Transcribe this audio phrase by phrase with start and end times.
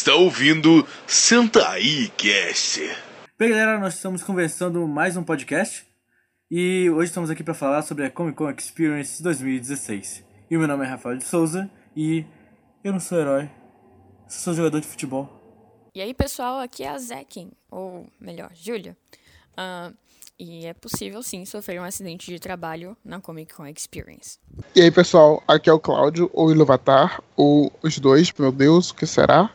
[0.00, 2.80] Está ouvindo Senta aí, Cast.
[3.38, 5.86] Bem, galera, nós estamos conversando mais um podcast
[6.50, 10.24] e hoje estamos aqui para falar sobre a Comic Con Experience 2016.
[10.50, 12.24] E o meu nome é Rafael de Souza e
[12.82, 13.50] eu não sou herói,
[14.26, 15.28] sou jogador de futebol.
[15.94, 18.96] E aí, pessoal, aqui é a Zekin, ou melhor, Júlia.
[19.52, 19.94] Uh,
[20.38, 24.38] e é possível, sim, sofrer um acidente de trabalho na Comic Con Experience.
[24.74, 28.94] E aí, pessoal, aqui é o Cláudio, ou Iluvatar, ou os dois, meu Deus, o
[28.94, 29.52] que será?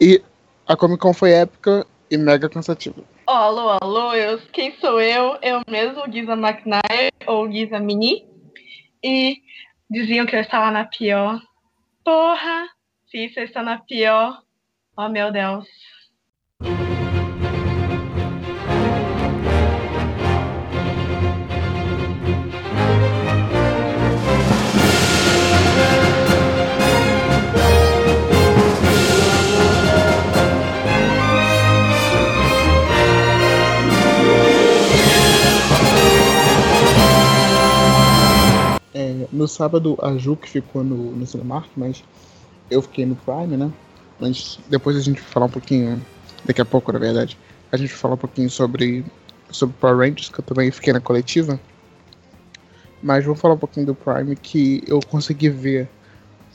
[0.00, 0.22] E
[0.66, 3.02] a Comic Con foi épica e mega cansativa.
[3.28, 5.38] Oh, alô, alô, eu, quem sou eu?
[5.42, 8.26] Eu mesmo, Giza McNair, ou Giza Mini.
[9.02, 9.38] E
[9.90, 11.40] diziam que eu estava na pior.
[12.04, 12.68] Porra,
[13.10, 14.42] se isso está na pior,
[14.96, 15.66] oh meu Deus.
[39.32, 42.02] No sábado a Ju que ficou no, no Cinemark, mas
[42.70, 43.70] eu fiquei no Prime, né?
[44.20, 46.00] Mas depois a gente vai falar um pouquinho,
[46.44, 47.38] daqui a pouco, na verdade,
[47.70, 49.04] a gente vai falar um pouquinho sobre,
[49.50, 51.60] sobre Power Rangers, que eu também fiquei na coletiva.
[53.02, 55.88] Mas vou falar um pouquinho do Prime, que eu consegui ver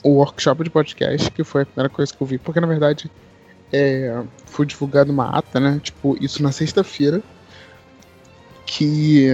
[0.02, 3.10] o workshop de podcast, que foi a primeira coisa que eu vi, porque na verdade
[3.72, 5.80] é, foi divulgado uma ata, né?
[5.82, 7.22] Tipo, isso na sexta-feira,
[8.66, 9.28] que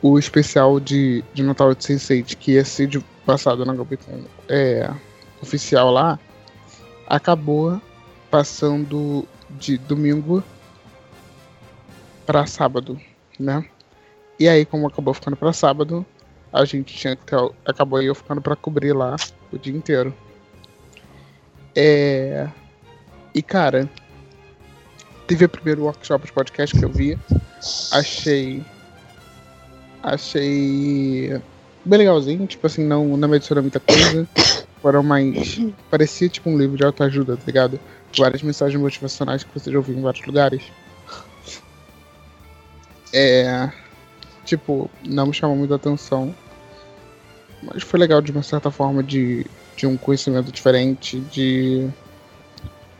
[0.00, 4.90] o especial de, de Natal de Sense8, que ia ser de, passado na Gobicon é,
[5.42, 6.18] oficial lá,
[7.06, 7.80] acabou
[8.30, 10.42] passando de domingo
[12.26, 13.00] para sábado,
[13.38, 13.64] né?
[14.38, 16.06] E aí, como acabou ficando para sábado,
[16.52, 17.36] a gente tinha que ter,
[17.66, 19.16] acabou eu ficando para cobrir lá
[19.50, 20.14] o dia inteiro.
[21.74, 22.48] É...
[23.34, 23.88] E cara,
[25.26, 27.18] teve o primeiro workshop de podcast que eu vi,
[27.92, 28.64] achei
[30.02, 31.40] Achei
[31.84, 34.28] bem legalzinho, tipo assim, não, não me adicionou muita coisa.
[34.80, 35.60] Foram mais.
[35.90, 37.80] Parecia tipo um livro de autoajuda, tá ligado?
[38.16, 40.62] Várias mensagens motivacionais que você já ouviu em vários lugares.
[43.12, 43.70] É.
[44.44, 46.34] Tipo, não me chamou muita atenção.
[47.62, 49.44] Mas foi legal de uma certa forma de,
[49.76, 51.88] de um conhecimento diferente, de.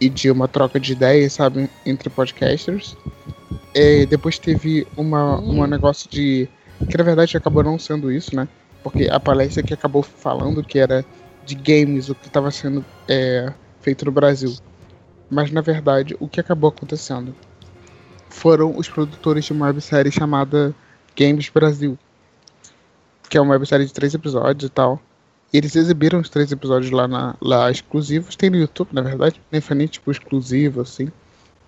[0.00, 1.68] E de uma troca de ideias, sabe?
[1.84, 2.96] Entre podcasters.
[3.74, 6.48] É, depois teve uma, um negócio de
[6.86, 8.48] que na verdade acabou não sendo isso, né?
[8.82, 11.04] Porque a palestra que acabou falando que era
[11.44, 14.54] de games, o que estava sendo é, feito no Brasil.
[15.30, 17.34] Mas na verdade, o que acabou acontecendo
[18.28, 20.74] foram os produtores de uma websérie chamada
[21.16, 21.98] Games Brasil,
[23.28, 25.00] que é uma websérie de três episódios e tal.
[25.52, 28.36] E eles exibiram os três episódios lá, na, lá exclusivos.
[28.36, 29.40] Tem no YouTube, na verdade.
[29.50, 31.08] Nem foi nem tipo exclusivo, assim.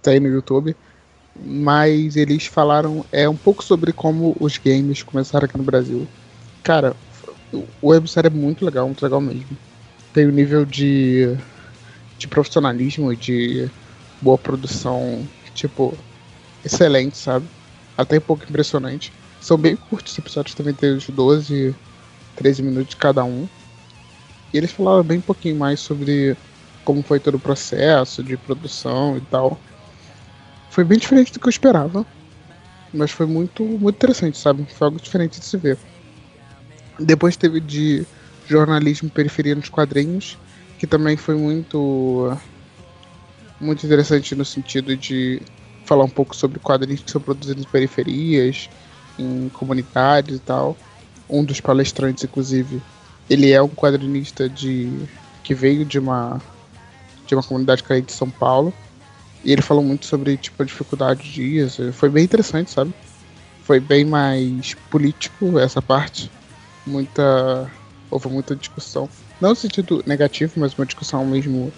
[0.03, 0.77] Tá aí no YouTube
[1.37, 6.07] mas eles falaram é um pouco sobre como os games começaram aqui no Brasil.
[6.63, 6.95] Cara,
[7.53, 9.57] o websérie é muito legal, muito legal mesmo.
[10.13, 11.37] Tem um nível de,
[12.19, 13.71] de profissionalismo e de
[14.21, 15.97] boa produção, tipo,
[16.65, 17.47] excelente, sabe?
[17.97, 19.13] Até um pouco impressionante.
[19.41, 21.75] São bem curtos os episódios, também tem uns 12,
[22.37, 23.49] 13 minutos cada um.
[24.53, 26.37] E eles falaram bem pouquinho mais sobre
[26.85, 29.59] como foi todo o processo de produção e tal.
[30.81, 32.07] Foi bem diferente do que eu esperava.
[32.91, 34.65] Mas foi muito, muito interessante, sabe?
[34.65, 35.77] Foi algo diferente de se ver.
[36.99, 38.07] Depois teve de
[38.47, 40.39] jornalismo periferia nos quadrinhos,
[40.79, 42.35] que também foi muito
[43.61, 45.43] muito interessante no sentido de
[45.85, 48.71] falar um pouco sobre quadrinhos que são produzidos em periferias,
[49.19, 50.79] em comunidades e tal.
[51.29, 52.81] Um dos palestrantes, inclusive,
[53.29, 54.91] ele é um quadrinista de
[55.45, 56.41] que veio de uma
[57.27, 58.73] de uma comunidade carente de São Paulo
[59.45, 62.93] e ele falou muito sobre, tipo, a dificuldade de Foi bem interessante, sabe?
[63.65, 66.31] Foi bem mais político essa parte.
[66.87, 67.71] Muita.
[68.11, 69.09] Houve muita discussão.
[69.41, 71.73] Não no sentido negativo, mas uma discussão mesmo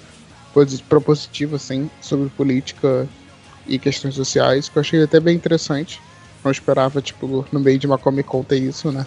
[0.88, 3.08] propositiva, assim, sobre política
[3.66, 6.00] e questões sociais, que eu achei até bem interessante.
[6.44, 9.06] Não esperava, tipo, no meio de uma Comic Con ter isso, né?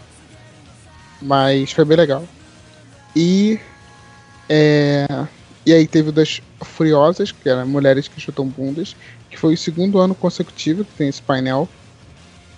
[1.21, 2.23] Mas foi bem legal.
[3.15, 3.59] E.
[4.47, 5.07] É,
[5.65, 8.95] e aí teve o das Furiosas, que eram Mulheres que Chutam Bundas,
[9.29, 11.67] que foi o segundo ano consecutivo que tem esse painel.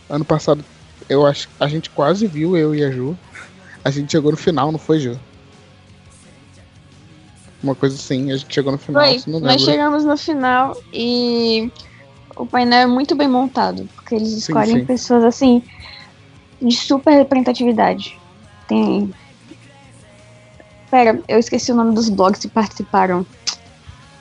[0.09, 0.63] Ano passado,
[1.09, 3.17] eu acho a gente quase viu, eu e a Ju.
[3.83, 5.19] A gente chegou no final, não foi, Ju?
[7.61, 11.71] Uma coisa assim, a gente chegou no final, foi, não Nós chegamos no final e
[12.35, 14.85] o painel é muito bem montado, porque eles escolhem sim, sim.
[14.85, 15.63] pessoas assim
[16.61, 18.17] de super representatividade.
[18.67, 19.11] Tem
[20.89, 23.25] Pera, eu esqueci o nome dos blogs que participaram.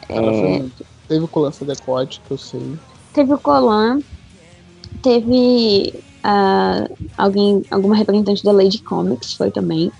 [0.08, 0.64] É...
[1.08, 2.76] Teve o Colan Decote, que eu sei.
[3.12, 4.00] Teve o Colan,
[5.03, 5.94] teve
[6.25, 9.91] uh, alguém, alguma representante da Lady Comics, foi também.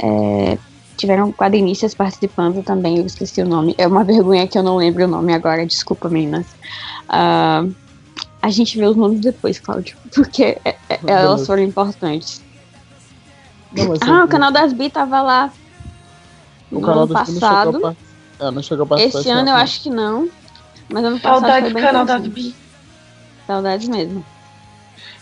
[0.00, 0.58] É,
[0.96, 3.74] tiveram quadrinistas participando também, eu esqueci o nome.
[3.78, 6.46] É uma vergonha que eu não lembro o nome agora, desculpa, meninas.
[7.04, 7.74] Uh,
[8.42, 12.42] a gente vê os nomes depois, Cláudio, porque é, é, elas foram importantes.
[13.72, 15.52] Não, ah, o canal das Bi tava lá
[16.70, 17.96] o no ano passado.
[18.38, 20.28] Não é, não chegou a Esse ano eu acho que não.
[20.88, 22.54] Mas ano passado Saudades do canal das Bi.
[23.46, 24.24] Saudades mesmo.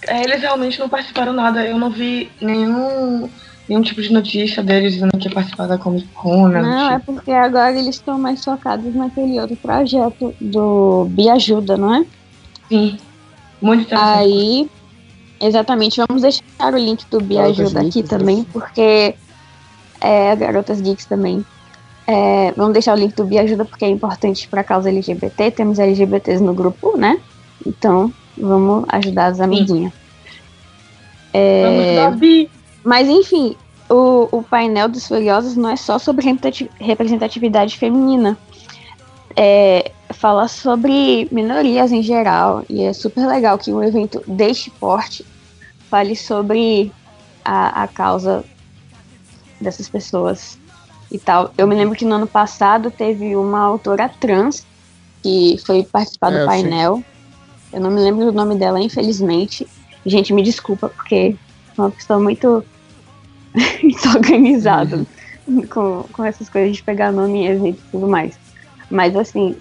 [0.06, 1.64] É, eles realmente não participaram nada.
[1.64, 3.28] Eu não vi nenhum
[3.68, 6.48] nenhum tipo de notícia deles dizendo que ia participar da Comic Con.
[6.48, 6.60] Né?
[6.60, 7.12] Não, tipo.
[7.12, 12.04] é porque agora eles estão mais focados naquele outro projeto do Biajuda, não é?
[12.68, 12.98] Sim.
[13.60, 14.18] Muito interessante.
[14.18, 14.70] Aí,
[15.40, 19.14] exatamente, vamos deixar o link do Biajuda aqui também, porque
[20.00, 21.44] é Garotas Geeks também.
[22.06, 25.50] É, vamos deixar o link do Biajuda porque é importante para a causa LGBT.
[25.50, 27.20] Temos LGBTs no grupo, né?
[27.66, 29.92] Então, vamos ajudar as amiguinhas.
[31.32, 32.10] É!
[32.84, 33.56] Mas enfim,
[33.88, 36.26] o, o painel dos Furiosos não é só sobre
[36.80, 38.36] representatividade feminina.
[39.36, 42.64] É, fala sobre minorias em geral.
[42.68, 45.24] E é super legal que um evento deste porte
[45.88, 46.92] fale sobre
[47.44, 48.44] a, a causa
[49.60, 50.58] dessas pessoas
[51.12, 51.52] e tal.
[51.58, 54.66] Eu me lembro que no ano passado teve uma autora trans
[55.22, 56.96] que foi participar é, do painel.
[56.96, 57.04] Sim.
[57.74, 59.68] Eu não me lembro do nome dela, infelizmente.
[60.04, 61.36] Gente, me desculpa, porque
[61.76, 62.64] é uma pessoa muito
[63.82, 65.06] desorganizada
[65.46, 65.66] uhum.
[65.66, 68.38] com, com essas coisas de pegar nome evento e tudo mais.
[68.90, 69.54] Mas assim,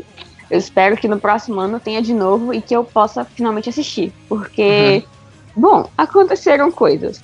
[0.50, 4.13] eu espero que no próximo ano tenha de novo e que eu possa finalmente assistir.
[4.27, 5.03] Porque,
[5.56, 5.62] uhum.
[5.62, 7.21] bom, aconteceram coisas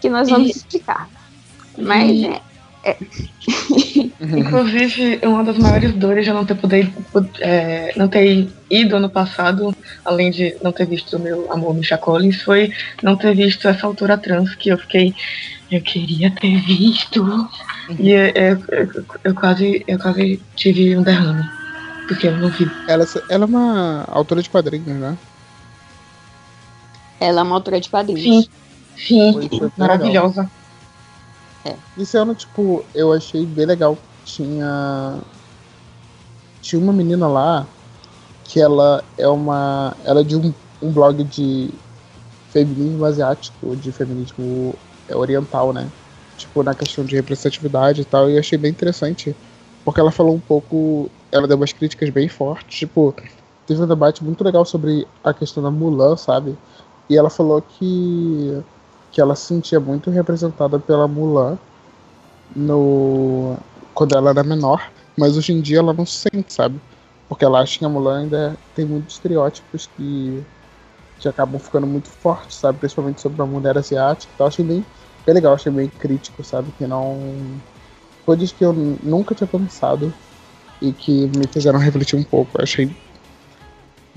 [0.00, 0.50] que nós vamos e...
[0.52, 1.08] explicar.
[1.76, 2.26] Mas e...
[2.26, 2.42] é,
[2.84, 2.96] é.
[4.20, 6.90] Inclusive, uma das maiores dores de eu não ter poder,
[7.40, 11.96] é, não ter ido ano passado, além de não ter visto o meu amor Misha
[11.96, 12.72] Collins, foi
[13.02, 15.14] não ter visto essa altura trans que eu fiquei.
[15.70, 17.22] Eu queria ter visto.
[17.22, 17.96] Uhum.
[17.98, 21.48] E eu, eu, eu, eu, quase, eu quase tive um derrame.
[22.06, 22.70] Porque eu não vi.
[22.88, 25.16] Ela, ela é uma autora de quadrinhos, né?
[27.20, 28.46] Ela é uma autora de quadrinhos.
[28.46, 28.48] Sim.
[28.98, 30.50] Sim, maravilhosa.
[31.64, 31.74] É.
[31.98, 33.96] Esse ano, tipo, eu achei bem legal.
[34.24, 35.18] Tinha.
[36.60, 37.66] Tinha uma menina lá
[38.44, 39.96] que ela é uma.
[40.04, 40.52] Ela é de um,
[40.82, 41.70] um blog de
[42.50, 44.74] feminismo asiático, de feminismo
[45.12, 45.88] oriental, né?
[46.36, 48.28] Tipo, na questão de representatividade e tal.
[48.28, 49.34] E eu achei bem interessante.
[49.84, 51.10] Porque ela falou um pouco.
[51.30, 52.78] Ela deu umas críticas bem fortes.
[52.78, 53.14] Tipo,
[53.66, 56.56] teve um debate muito legal sobre a questão da Mulan, sabe?
[57.08, 58.62] E ela falou que
[59.18, 61.58] que ela se sentia muito representada pela Mulan
[62.54, 63.56] no
[63.92, 66.80] quando ela era menor, mas hoje em dia ela não se sente, sabe?
[67.28, 70.40] Porque ela acha que a Mulan ainda tem muitos estereótipos que,
[71.18, 72.78] que acabam ficando muito fortes, sabe?
[72.78, 74.30] Principalmente sobre a mulher asiática.
[74.32, 74.86] Então, eu achei bem,
[75.26, 76.70] bem legal, achei bem crítico, sabe?
[76.78, 77.18] Que não.
[78.24, 80.14] Coisas que eu nunca tinha pensado
[80.80, 82.56] e que me fizeram refletir um pouco.
[82.56, 82.88] Eu achei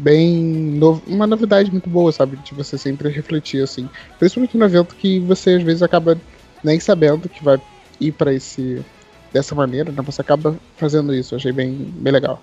[0.01, 2.37] bem uma novidade muito boa, sabe?
[2.37, 6.19] De você sempre refletir assim, principalmente no evento que você às vezes acaba
[6.63, 7.61] nem sabendo que vai
[7.99, 8.83] ir para esse
[9.31, 10.01] dessa maneira, né?
[10.01, 12.41] Você acaba fazendo isso, eu achei bem bem legal.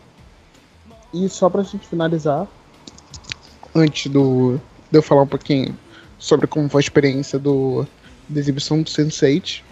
[1.12, 2.46] E só pra gente finalizar,
[3.74, 4.60] antes do
[4.90, 5.76] de eu falar um pouquinho
[6.18, 7.86] sobre como foi a experiência do
[8.28, 9.62] da exibição do Sense8,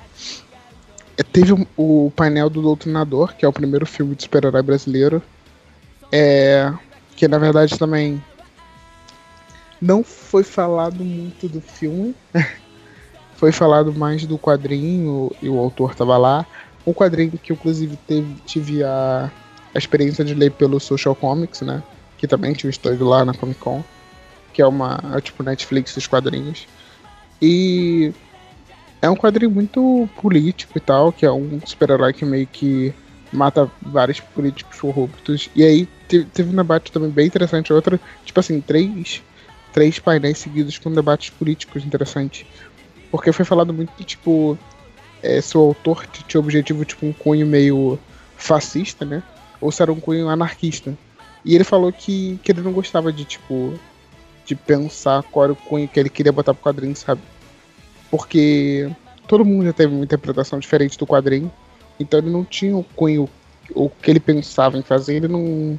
[1.19, 5.23] é, teve o, o painel do Doutrinador, que é o primeiro filme de super-herói brasileiro.
[6.11, 6.73] É,
[7.17, 8.23] que na verdade também
[9.81, 12.15] não foi falado muito do filme.
[13.37, 16.47] foi falado mais do quadrinho e o autor estava lá.
[16.87, 19.31] Um quadrinho que inclusive teve, tive a,
[19.75, 21.83] a experiência de ler pelo Social Comics, né?
[22.17, 23.83] Que também tinha um estúdio lá na Comic Con.
[24.53, 24.99] Que é uma.
[25.15, 26.67] É tipo Netflix dos quadrinhos.
[27.43, 28.13] E
[29.03, 32.95] é um quadrinho muito político e tal, que é um super-herói que meio que
[33.31, 35.51] mata vários políticos corruptos.
[35.55, 37.73] E aí teve um debate também bem interessante.
[37.73, 39.23] Outra, tipo assim, três,
[39.73, 42.47] três painéis seguidos com debates políticos interessantes.
[43.11, 44.59] Porque foi falado muito, tipo,
[45.23, 47.99] é, se o autor tinha objetivo, tipo, um cunho meio
[48.37, 49.23] fascista, né?
[49.61, 50.97] Ou se era um cunho anarquista.
[51.45, 53.79] E ele falou que, que ele não gostava de, tipo,
[54.45, 57.21] de pensar qual era o cunho que ele queria botar pro quadrinho, sabe?
[58.11, 58.91] Porque
[59.27, 61.51] todo mundo já teve uma interpretação diferente do quadrinho.
[61.99, 63.29] Então ele não tinha o cunho,
[63.75, 65.79] o que ele pensava em fazer, ele não,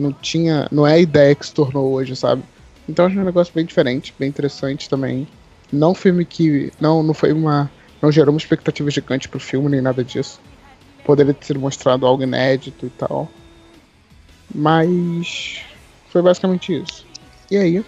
[0.00, 0.66] não tinha.
[0.70, 2.42] Não é a ideia que se tornou hoje, sabe?
[2.88, 5.28] Então acho um negócio bem diferente, bem interessante também.
[5.72, 6.72] Não filme que.
[6.80, 7.70] Não, não foi uma.
[8.02, 10.40] Não gerou uma expectativa gigante pro filme, nem nada disso.
[11.04, 13.30] Poderia ter sido mostrado algo inédito e tal.
[14.52, 15.62] Mas
[16.08, 17.06] foi basicamente isso.
[17.50, 17.84] E aí?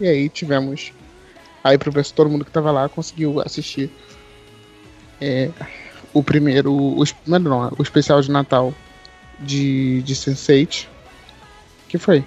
[0.00, 0.92] E aí tivemos.
[1.64, 3.90] Aí pro pessoal, todo mundo que tava lá conseguiu assistir
[5.20, 5.50] é,
[6.12, 6.72] o primeiro.
[6.72, 8.74] O, não, o especial de Natal
[9.38, 10.86] de, de Sense8.
[11.92, 12.24] Que foi?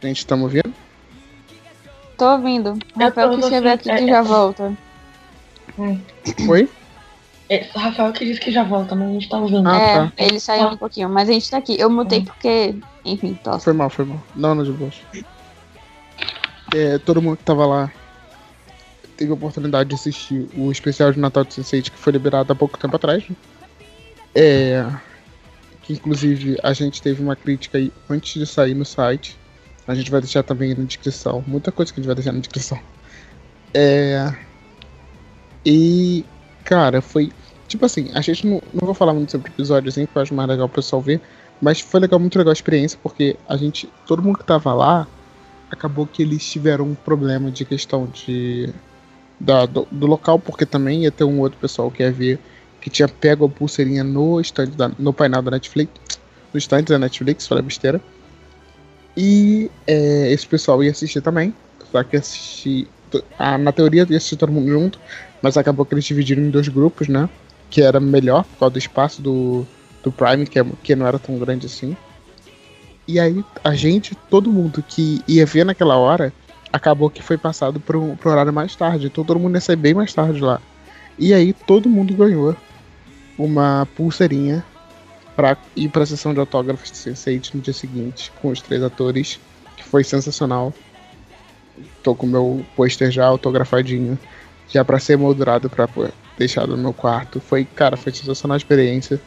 [0.00, 0.72] Gente, estamos ouvindo?
[2.16, 2.78] Tô ouvindo.
[2.98, 4.72] Rafael que escreveu aqui que já volta.
[6.48, 6.70] Oi?
[7.50, 9.68] É, Rafael que disse que já volta, mas a gente tá ouvindo.
[9.68, 10.12] Ah, é, tá.
[10.16, 11.78] ele saiu um pouquinho, mas a gente tá aqui.
[11.78, 12.24] Eu mutei Hum.
[12.24, 13.64] porque, enfim, tosse.
[13.64, 14.24] Foi mal, foi mal.
[14.34, 14.90] Não, não, de boa.
[16.74, 17.92] É, todo mundo que tava lá
[19.14, 22.56] teve a oportunidade de assistir o especial de Natal de Sense8 que foi liberado há
[22.56, 23.22] pouco tempo atrás.
[24.34, 24.82] É,
[25.86, 29.38] que inclusive a gente teve uma crítica aí antes de sair no site.
[29.86, 31.44] A gente vai deixar também na descrição.
[31.46, 32.78] Muita coisa que a gente vai deixar na descrição.
[33.72, 34.34] É,
[35.64, 36.24] e,
[36.64, 37.32] cara, foi.
[37.68, 40.22] Tipo assim, a gente não, não vou falar muito sobre o episódio assim, que eu
[40.22, 41.20] acho mais legal o pessoal ver.
[41.60, 43.88] Mas foi legal, muito legal a experiência, porque a gente.
[44.06, 45.06] Todo mundo que tava lá
[45.70, 48.72] acabou que eles tiveram um problema de questão de.
[49.38, 52.40] Da, do, do local, porque também ia ter um outro pessoal que ia ver
[52.86, 55.90] que tinha pego a pulseirinha no stand da, no painel da Netflix.
[56.54, 58.00] No stand da Netflix, falei besteira.
[59.16, 61.52] E é, esse pessoal ia assistir também.
[61.90, 62.86] Só que assistir.
[63.36, 65.00] Ah, na teoria ia assistir todo mundo junto,
[65.42, 67.28] mas acabou que eles dividiram em dois grupos, né?
[67.70, 69.66] Que era melhor por causa do espaço do,
[70.04, 71.96] do Prime, que, é, que não era tão grande assim.
[73.08, 76.32] E aí, a gente, todo mundo que ia ver naquela hora,
[76.72, 79.06] acabou que foi passado pro, pro horário mais tarde.
[79.06, 80.60] Então todo mundo ia sair bem mais tarde lá.
[81.18, 82.54] E aí, todo mundo ganhou
[83.38, 84.64] uma pulseirinha
[85.34, 89.38] pra ir pra sessão de autógrafos de Sense8 no dia seguinte, com os três atores,
[89.76, 90.72] que foi sensacional.
[92.02, 94.18] Tô com meu pôster já autografadinho,
[94.68, 97.38] já pra ser moldurado pô, deixar no meu quarto.
[97.38, 99.20] Foi, cara, foi sensacional a experiência.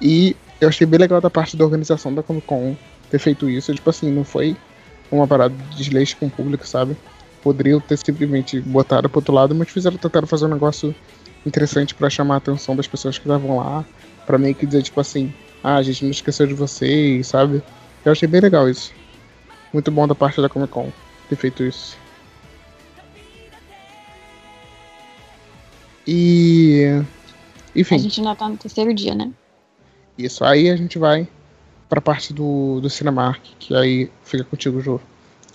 [0.00, 2.74] E eu achei bem legal da parte da organização da Comic Con
[3.10, 3.74] ter feito isso.
[3.74, 4.56] Tipo assim, não foi
[5.10, 6.96] uma parada de desleixo com o público, sabe?
[7.42, 10.94] Poderiam ter simplesmente botado pro outro lado, mas fizeram tentaram fazer um negócio
[11.44, 13.84] interessante pra chamar a atenção das pessoas que estavam lá.
[14.26, 15.32] Pra meio que dizer, tipo assim,
[15.62, 17.62] ah, a gente não esqueceu de vocês, sabe?
[18.04, 18.92] Eu achei bem legal isso.
[19.72, 20.90] Muito bom da parte da Comic Con
[21.28, 21.96] ter feito isso.
[26.06, 27.02] E.
[27.74, 27.94] Enfim.
[27.94, 29.30] A gente ainda tá no terceiro dia, né?
[30.18, 31.28] Isso, aí a gente vai
[31.88, 35.00] pra parte do, do Cinemark, que aí fica contigo, Ju.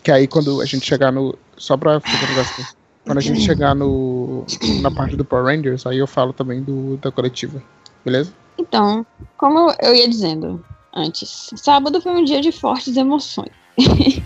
[0.01, 1.37] Que aí quando a gente chegar no.
[1.57, 2.73] Só pra ficar.
[3.05, 4.45] Quando a gente chegar no.
[4.81, 7.61] na parte do Power Rangers, aí eu falo também do, da coletiva.
[8.03, 8.33] Beleza?
[8.57, 9.05] Então,
[9.37, 13.51] como eu ia dizendo antes, sábado foi um dia de fortes emoções.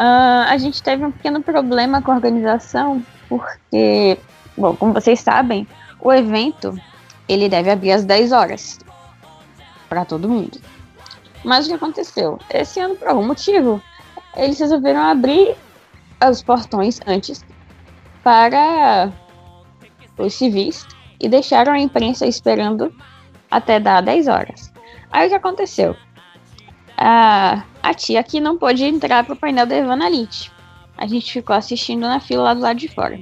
[0.00, 4.16] Ah, a gente teve um pequeno problema com a organização, porque,
[4.56, 5.66] bom, como vocês sabem,
[6.00, 6.80] o evento
[7.28, 8.78] ele deve abrir às 10 horas
[9.88, 10.60] para todo mundo.
[11.44, 12.38] Mas o que aconteceu?
[12.48, 13.82] Esse ano, por algum motivo,
[14.36, 15.56] eles resolveram abrir
[16.30, 17.44] os portões antes
[18.28, 19.10] para
[20.18, 20.86] os civis
[21.18, 22.94] e deixaram a imprensa esperando
[23.50, 24.70] até dar 10 horas.
[25.10, 25.96] Aí o que aconteceu?
[26.94, 30.52] A, a tia aqui não pôde entrar pro painel da Ivana Lynch.
[30.94, 33.18] A gente ficou assistindo na fila lá do lado de fora.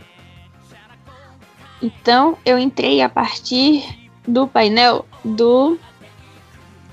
[1.80, 3.84] Então eu entrei a partir
[4.26, 5.78] do painel do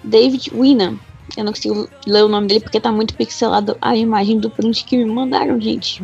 [0.03, 0.99] David Winnan.
[1.35, 4.85] Eu não consigo ler o nome dele porque tá muito pixelado a imagem do print
[4.85, 6.03] que me mandaram, gente.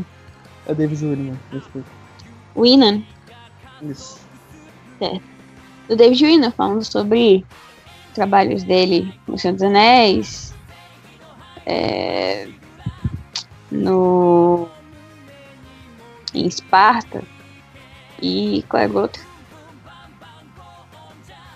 [0.65, 1.98] É David William, desculpa.
[2.61, 3.03] Winnan,
[3.81, 4.19] Isso.
[5.87, 7.45] do David Winnan, falando sobre
[8.13, 10.53] trabalhos dele no Senhor dos Anéis,
[11.65, 12.47] é,
[13.71, 14.67] no
[16.33, 17.23] em Esparta
[18.21, 19.21] e qual é o outro?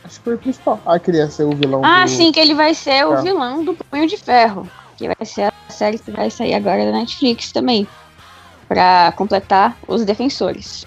[0.03, 0.81] Acho que foi o principal.
[0.86, 2.10] Ah, queria ser o vilão Ah, do...
[2.10, 3.22] sim, que ele vai ser o Tá.
[3.22, 6.91] vilão do Punho de Ferro, que vai ser a série que vai sair agora da
[6.91, 7.88] Netflix também,
[8.67, 10.86] pra completar os defensores.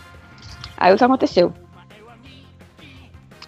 [0.76, 1.52] Aí o que aconteceu?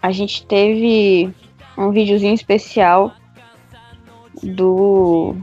[0.00, 1.34] A gente teve
[1.76, 3.12] um videozinho especial
[4.42, 5.36] do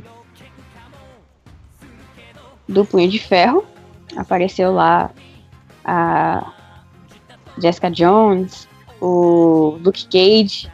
[2.67, 3.65] do Punho de Ferro.
[4.15, 5.11] Apareceu lá
[5.83, 6.53] a
[7.57, 8.67] Jessica Jones,
[9.01, 10.71] o Luke Cage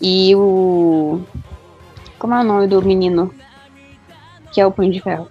[0.00, 1.22] e o.
[2.18, 3.32] Como é o nome do menino?
[4.52, 5.28] Que é o Punho de Ferro?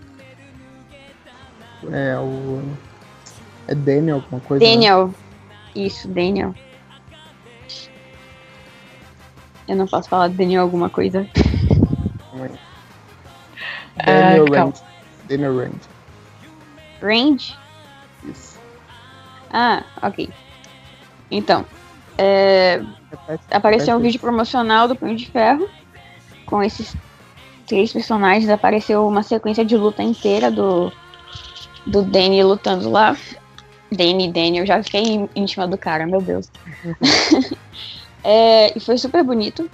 [1.91, 2.61] É o...
[3.67, 4.71] É Daniel alguma coisa, né?
[4.71, 5.13] Daniel.
[5.75, 6.53] Isso, Daniel.
[9.67, 11.27] Eu não posso falar Daniel alguma coisa.
[13.97, 14.73] Daniel calma.
[14.73, 14.81] Rand.
[15.27, 15.79] Daniel Rand.
[17.01, 17.55] Range?
[18.23, 18.59] Isso.
[19.51, 20.29] Ah, ok.
[21.31, 21.65] Então,
[22.17, 22.81] É,
[23.51, 25.67] apareceu um vídeo promocional do Punho de Ferro
[26.45, 26.95] com esses
[27.67, 28.49] três personagens.
[28.49, 30.91] Apareceu uma sequência de luta inteira do,
[31.85, 33.17] do Danny lutando lá.
[33.95, 36.49] Danny, Danny, eu já fiquei íntima do cara, meu Deus.
[38.23, 39.69] é, e foi super bonito.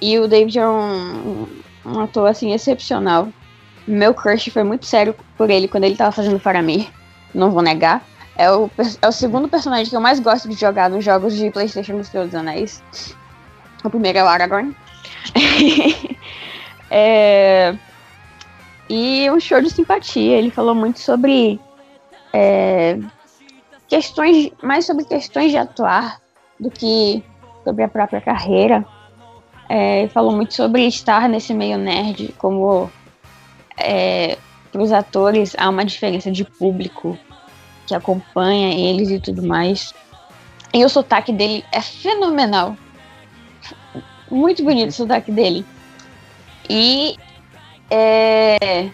[0.00, 1.46] E o David é um,
[1.84, 3.28] um ator assim excepcional.
[3.86, 6.88] Meu crush foi muito sério por ele quando ele tava fazendo Faramir.
[7.34, 8.04] Não vou negar.
[8.36, 11.50] É o, é o segundo personagem que eu mais gosto de jogar nos jogos de
[11.50, 12.82] Playstation dos dos Anéis.
[13.82, 14.76] O primeiro é o Aragorn.
[16.90, 17.74] é,
[18.90, 20.36] e um show de simpatia.
[20.36, 21.58] Ele falou muito sobre
[22.32, 22.98] é,
[23.88, 26.20] questões, mais sobre questões de atuar
[26.58, 27.22] do que
[27.64, 28.84] sobre a própria carreira.
[29.68, 32.90] É, falou muito sobre estar nesse meio nerd, como
[33.76, 34.38] é,
[34.70, 37.18] para os atores há uma diferença de público
[37.86, 39.92] que acompanha eles e tudo mais.
[40.72, 42.76] E o sotaque dele é fenomenal.
[44.30, 45.64] Muito bonito o sotaque dele.
[46.68, 47.16] E
[47.90, 48.90] é,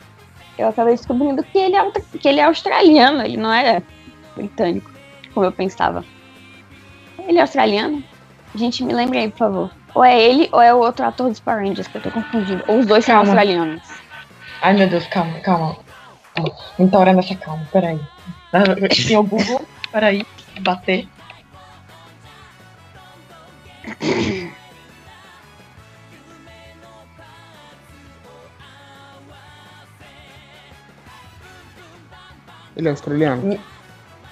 [0.58, 3.82] eu acabei descobrindo que ele, é, que ele é australiano, ele não é
[4.34, 4.90] britânico,
[5.32, 6.04] como eu pensava.
[7.26, 8.02] Ele é australiano?
[8.54, 9.70] Gente, me lembre aí, por favor.
[9.94, 12.62] Ou é ele ou é o outro ator dos Power Rangers, que eu tô confundindo.
[12.66, 13.24] Ou os dois calma.
[13.24, 13.82] são australianos.
[14.60, 15.76] Ai, meu Deus, calma, calma.
[16.78, 18.00] Não tá orando essa calma, peraí.
[19.06, 20.26] Tem o Google, peraí,
[20.60, 21.08] bater.
[32.74, 33.58] Ele é australiano?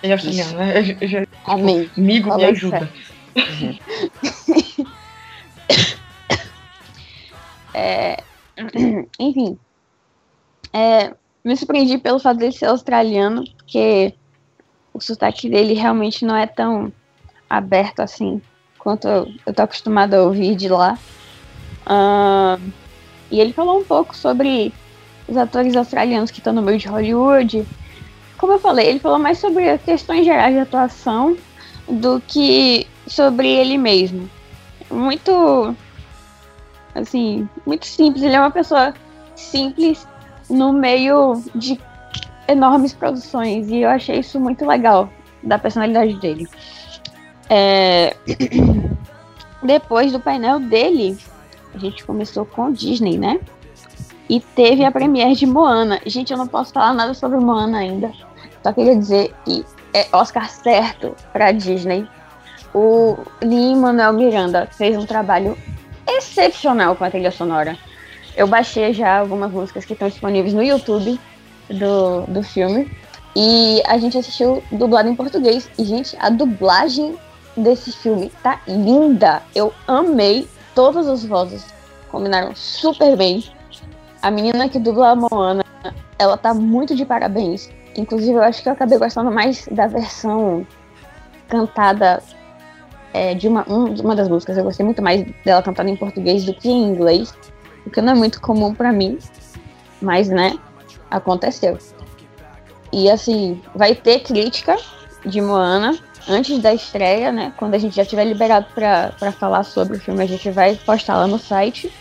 [0.02, 0.96] Ele é australiano, né?
[1.00, 1.90] Eu, já, Amém.
[1.96, 2.88] Amigo, me ajuda.
[3.36, 3.78] Uhum.
[7.74, 8.22] é,
[9.18, 9.58] enfim.
[10.72, 11.12] É,
[11.44, 14.14] me surpreendi pelo fato dele ser australiano, porque
[14.92, 16.92] o sotaque dele realmente não é tão
[17.48, 18.40] aberto assim
[18.78, 20.98] quanto eu, eu tô acostumada a ouvir de lá.
[21.86, 22.72] Uh,
[23.30, 24.72] e ele falou um pouco sobre
[25.28, 27.64] os atores australianos que estão no meio de Hollywood.
[28.40, 31.36] Como eu falei, ele falou mais sobre questões gerais de atuação
[31.86, 34.30] do que sobre ele mesmo.
[34.90, 35.76] Muito
[36.94, 38.22] assim, muito simples.
[38.22, 38.94] Ele é uma pessoa
[39.36, 40.08] simples
[40.48, 41.78] no meio de
[42.48, 45.10] enormes produções e eu achei isso muito legal
[45.42, 46.48] da personalidade dele.
[47.50, 48.16] É...
[49.62, 51.18] Depois do painel dele,
[51.74, 53.38] a gente começou com Disney, né?
[54.30, 56.00] E teve a premiere de Moana.
[56.06, 58.10] Gente, eu não posso falar nada sobre Moana ainda.
[58.62, 62.06] Só queria dizer que é Oscar certo para Disney.
[62.74, 65.56] O Lin-Manuel Miranda fez um trabalho
[66.06, 67.76] excepcional com a trilha sonora.
[68.36, 71.18] Eu baixei já algumas músicas que estão disponíveis no YouTube
[71.68, 72.90] do, do filme.
[73.34, 75.68] E a gente assistiu dublado em português.
[75.78, 77.16] E, gente, a dublagem
[77.56, 79.42] desse filme tá linda.
[79.54, 81.64] Eu amei todas as vozes.
[82.10, 83.44] Combinaram super bem.
[84.22, 85.64] A menina que dubla a Moana,
[86.18, 87.70] ela tá muito de parabéns.
[87.96, 90.66] Inclusive, eu acho que eu acabei gostando mais da versão
[91.48, 92.22] cantada
[93.12, 94.56] é, de uma, um, uma das músicas.
[94.56, 97.34] Eu gostei muito mais dela cantada em português do que em inglês
[97.84, 99.18] o que não é muito comum para mim,
[100.00, 100.58] mas né,
[101.10, 101.78] aconteceu.
[102.92, 104.76] E assim, vai ter crítica
[105.24, 105.98] de Moana
[106.28, 107.52] antes da estreia, né?
[107.56, 111.16] Quando a gente já tiver liberado para falar sobre o filme, a gente vai postar
[111.16, 111.92] lá no site.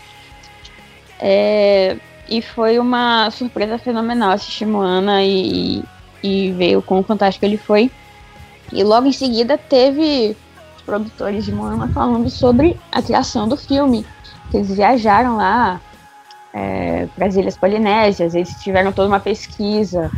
[1.20, 1.98] É,
[2.30, 5.84] e foi uma surpresa fenomenal assistir Moana e,
[6.24, 7.92] e ver o quão fantástico ele foi.
[8.72, 10.36] E logo em seguida teve
[10.76, 14.06] os produtores de Moana falando sobre a criação do filme
[14.50, 15.80] que eles viajaram lá
[16.54, 20.12] é, para as Ilhas Polinésias, eles tiveram toda uma pesquisa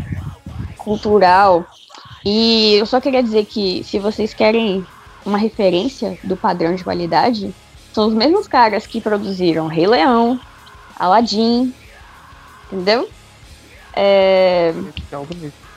[0.78, 1.66] cultural.
[2.24, 4.86] E eu só queria dizer que se vocês querem
[5.26, 7.54] uma referência do padrão de qualidade,
[7.94, 10.40] são os mesmos caras que produziram Rei Leão,
[10.98, 11.74] Aladdin,
[12.72, 13.10] entendeu?
[13.94, 14.74] É,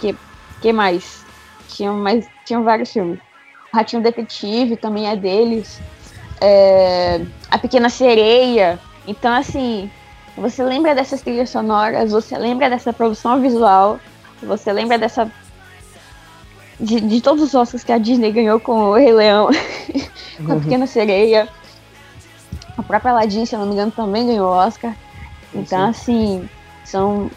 [0.00, 0.16] que,
[0.60, 1.24] que mais?
[1.68, 2.26] Tinham, mais?
[2.44, 3.18] tinham vários filmes.
[3.72, 5.80] O Ratinho Detetive também é deles
[6.40, 8.78] é, A Pequena Sereia.
[9.06, 9.90] Então, assim,
[10.36, 13.98] você lembra dessas trilhas sonoras, você lembra dessa produção visual,
[14.42, 15.30] você lembra dessa.
[16.78, 19.48] De, de todos os Oscars que a Disney ganhou com o Rei Leão,
[20.44, 20.60] com a.
[20.60, 21.48] Pequena Sereia.
[22.76, 24.94] A própria Aladdin, se eu não me engano, também ganhou Oscar.
[25.54, 26.42] Então, Sim.
[26.42, 26.48] assim,
[26.84, 27.30] são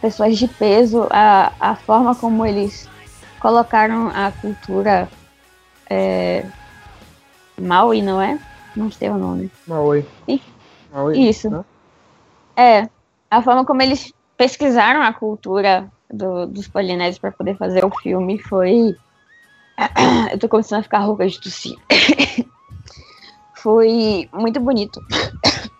[0.00, 1.06] pessoas de peso.
[1.10, 2.88] A, a forma como eles
[3.40, 5.08] colocaram a cultura
[5.88, 6.44] é,
[7.60, 8.38] Maui, não é?
[8.74, 9.50] Não sei o nome.
[9.66, 10.04] Maui.
[10.92, 11.48] Maui Isso.
[11.48, 11.64] Né?
[12.56, 12.88] É.
[13.30, 18.38] A forma como eles pesquisaram a cultura do, dos polinésios para poder fazer o filme
[18.38, 18.96] foi.
[20.32, 21.76] Eu tô começando a ficar rouca de tossir.
[23.54, 25.00] foi muito bonito.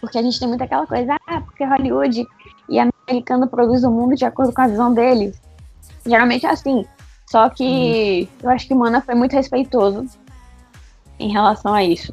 [0.00, 2.26] porque a gente tem muito aquela coisa, ah, porque Hollywood
[2.68, 5.34] e americano produz o mundo de acordo com a visão dele.
[6.06, 6.84] Geralmente é assim.
[7.26, 8.38] Só que uhum.
[8.42, 10.06] eu acho que o Mana foi muito respeitoso
[11.18, 12.12] em relação a isso.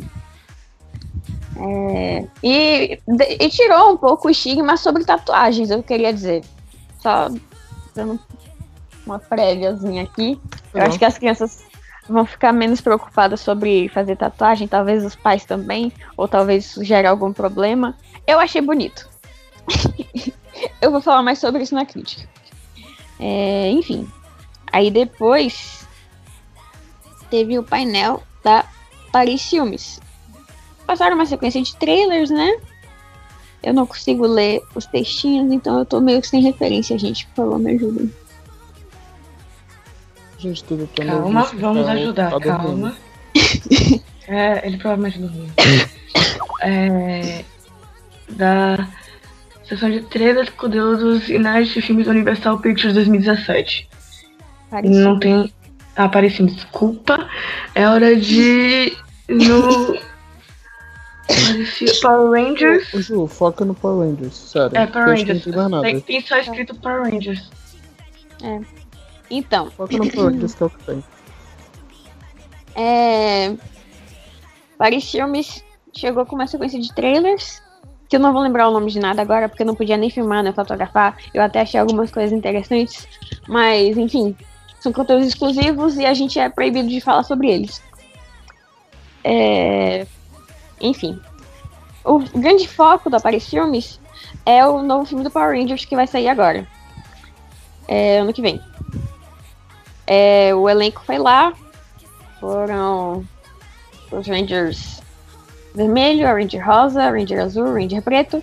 [1.60, 3.00] É, e,
[3.40, 6.44] e, tirou um pouco o estigma sobre tatuagens, eu queria dizer.
[7.00, 7.30] Só
[7.96, 8.20] dando
[9.06, 10.40] uma préviazinha aqui.
[10.74, 11.64] Eu acho que as crianças
[12.08, 17.08] vão ficar menos preocupadas sobre fazer tatuagem, talvez os pais também, ou talvez isso gere
[17.08, 17.96] algum problema.
[18.26, 19.08] Eu achei bonito.
[20.82, 22.28] eu vou falar mais sobre isso na crítica.
[23.20, 24.08] É, enfim.
[24.72, 25.88] Aí depois
[27.30, 28.66] teve o painel da
[29.12, 30.00] Paris Filmes.
[30.86, 32.58] Passaram uma sequência de trailers, né?
[33.62, 37.26] Eu não consigo ler os textinhos, então eu tô meio sem referência, gente.
[37.28, 38.14] Por favor, me ajudem.
[40.38, 40.88] Gente, tudo.
[40.96, 42.96] Calma, vamos tá, ajudar, tá calma.
[44.28, 45.50] é, ele provavelmente dormiu.
[46.62, 47.44] é,
[48.30, 48.88] da
[49.68, 53.90] sessão de trailers com dos inéditos de filmes Universal Pictures 2017.
[54.70, 55.00] Parecia.
[55.00, 55.52] Não tem.
[55.96, 57.28] Ah, apareceu, desculpa.
[57.74, 58.96] É hora de.
[59.28, 59.98] No.
[62.02, 62.94] Power Rangers.
[62.94, 64.78] Ô, Ju, foca no Power Rangers, sério.
[64.78, 65.44] É, Power Rangers.
[65.82, 67.50] Tem, tem só escrito Power Rangers.
[68.44, 68.77] É.
[69.30, 69.70] Então.
[69.72, 71.04] Foca no que é o que tem.
[72.76, 73.56] É.
[75.02, 75.64] Filmes
[75.96, 77.62] chegou com uma sequência de trailers.
[78.10, 80.10] Que eu não vou lembrar o nome de nada agora, porque eu não podia nem
[80.10, 81.18] filmar, nem fotografar.
[81.34, 83.06] Eu até achei algumas coisas interessantes.
[83.50, 84.34] Mas, enfim,
[84.80, 87.82] são conteúdos exclusivos e a gente é proibido de falar sobre eles.
[89.24, 90.08] É...
[90.80, 91.20] Enfim.
[92.06, 94.00] O grande foco da Paris Filmes
[94.46, 96.66] é o novo filme do Power Rangers que vai sair agora.
[97.88, 98.62] É, ano que vem.
[100.08, 101.54] É, o elenco foi lá.
[102.40, 103.26] Foram
[104.12, 105.02] os Rangers
[105.76, 108.42] vermelho, a Ranger rosa, a Ranger azul, Ranger preto.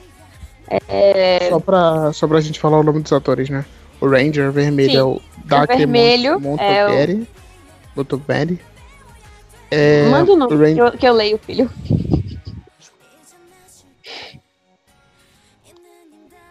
[0.68, 1.48] É...
[1.50, 3.64] Só, pra, só pra gente falar o nome dos atores, né?
[4.00, 4.96] O Ranger vermelho Sim.
[4.96, 7.12] é o Dark o vermelho Montgomery.
[7.12, 7.26] É o...
[7.96, 8.60] Montgomery.
[9.70, 10.74] É, Manda o nome Ranger...
[10.74, 11.70] que, eu, que eu leio, filho.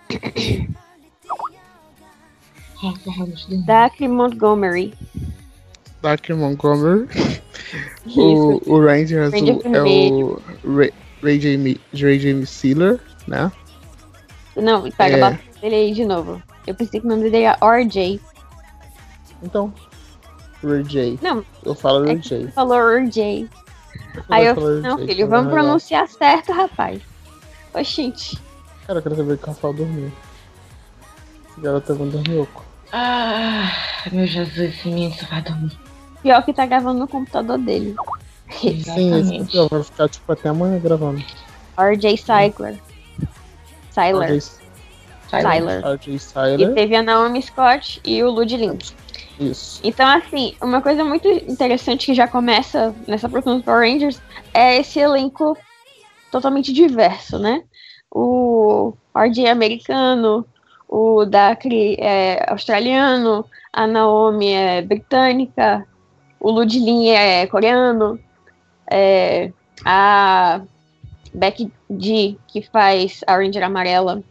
[3.65, 4.93] Dark Montgomery.
[6.03, 7.07] Dark Montgomery.
[8.15, 10.41] o, o Ranger azul é o
[10.75, 13.49] Ray, Ray, James, Ray James Sealer, né?
[14.55, 15.65] Não, pega, é...
[15.65, 16.43] ele aí de novo.
[16.67, 18.21] Eu pensei que o nome dele era RJ.
[19.41, 19.73] Então,
[20.61, 21.19] Ray J.
[21.21, 21.43] Não.
[21.65, 22.47] Eu falo Ray é J.
[22.51, 23.49] Falou RJ.
[24.29, 27.01] Aí eu, não, filho, então vamos pronunciar certo, rapaz.
[27.73, 28.37] Oxente.
[28.85, 30.11] Cara, eu quero saber que o Rafael dormiu.
[31.49, 32.65] Esse garoto é um dormioco.
[32.91, 33.71] Ah,
[34.11, 35.82] meu Jesus, esse menino vai dormir.
[36.23, 37.95] Pior que tá gravando no computador dele.
[38.49, 41.23] Sim, esse vai ficar tipo até amanhã gravando.
[41.77, 42.79] RJ Cycler.
[43.91, 44.41] Cyler.
[45.29, 45.85] Cyler.
[45.85, 46.61] RJ Cyler.
[46.61, 48.77] E teve a Naomi Scott e o Ludlin.
[49.39, 49.81] Isso.
[49.83, 54.21] Então, assim, uma coisa muito interessante que já começa nessa produção dos Power Rangers
[54.53, 55.57] é esse elenco
[56.31, 57.63] totalmente diverso, né?
[58.09, 60.45] O RJ americano,
[60.87, 65.85] o Dakri é australiano, a Naomi é britânica,
[66.43, 68.19] o Ludlin é coreano,
[68.91, 69.51] é,
[69.85, 70.61] a
[71.33, 74.21] Becky G, que faz a Ranger Amarela,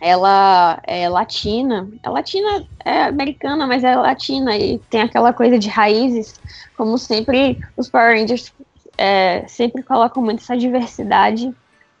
[0.00, 1.88] ela é latina.
[2.02, 6.40] A é latina é americana, mas é latina e tem aquela coisa de raízes.
[6.76, 8.54] Como sempre, os Power Rangers
[8.96, 11.52] é, sempre colocam muito essa diversidade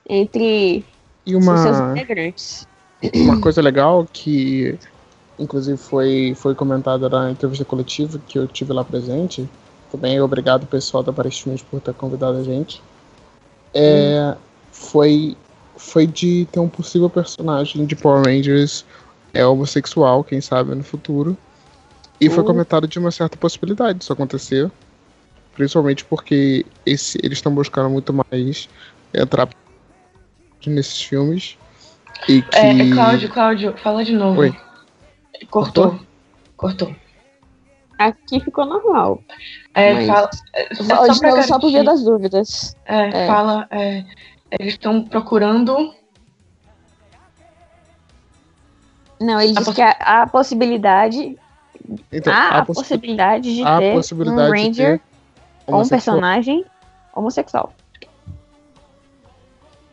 [0.08, 0.84] entre
[1.26, 2.68] e uma, os seus integrantes.
[3.14, 4.78] Uma coisa legal que
[5.40, 9.48] inclusive foi, foi comentada na entrevista coletiva que eu tive lá presente.
[9.90, 12.80] Também obrigado pessoal da Filmes por ter convidado a gente.
[13.74, 14.36] É, hum.
[14.70, 15.36] foi,
[15.76, 18.84] foi de ter um possível personagem de Power Rangers
[19.32, 21.36] é homossexual, quem sabe no futuro.
[22.20, 22.46] E foi hum.
[22.46, 24.70] comentado de uma certa possibilidade disso acontecer.
[25.54, 28.68] Principalmente porque esse, eles estão buscando muito mais
[29.12, 29.48] entrar
[30.66, 31.56] nesses filmes.
[32.28, 32.56] E que...
[32.56, 34.40] É, Cláudio, Cláudio, fala de novo.
[34.40, 34.54] Oi.
[35.48, 35.98] Cortou.
[36.56, 36.94] Cortou.
[37.98, 39.22] Aqui ficou normal.
[39.74, 40.06] É, mas...
[40.06, 40.30] fala.
[40.54, 42.76] É, só, só, só por via das dúvidas.
[42.84, 43.26] É, é.
[43.26, 43.66] fala.
[43.70, 44.04] É,
[44.58, 45.94] eles estão procurando.
[49.20, 51.38] Não, ele disse que a, a possibilidade.
[52.10, 55.00] Então, há a, possi possibilidade de ter possibilidade um Ranger
[55.66, 56.64] ou um personagem
[57.14, 57.74] homossexual.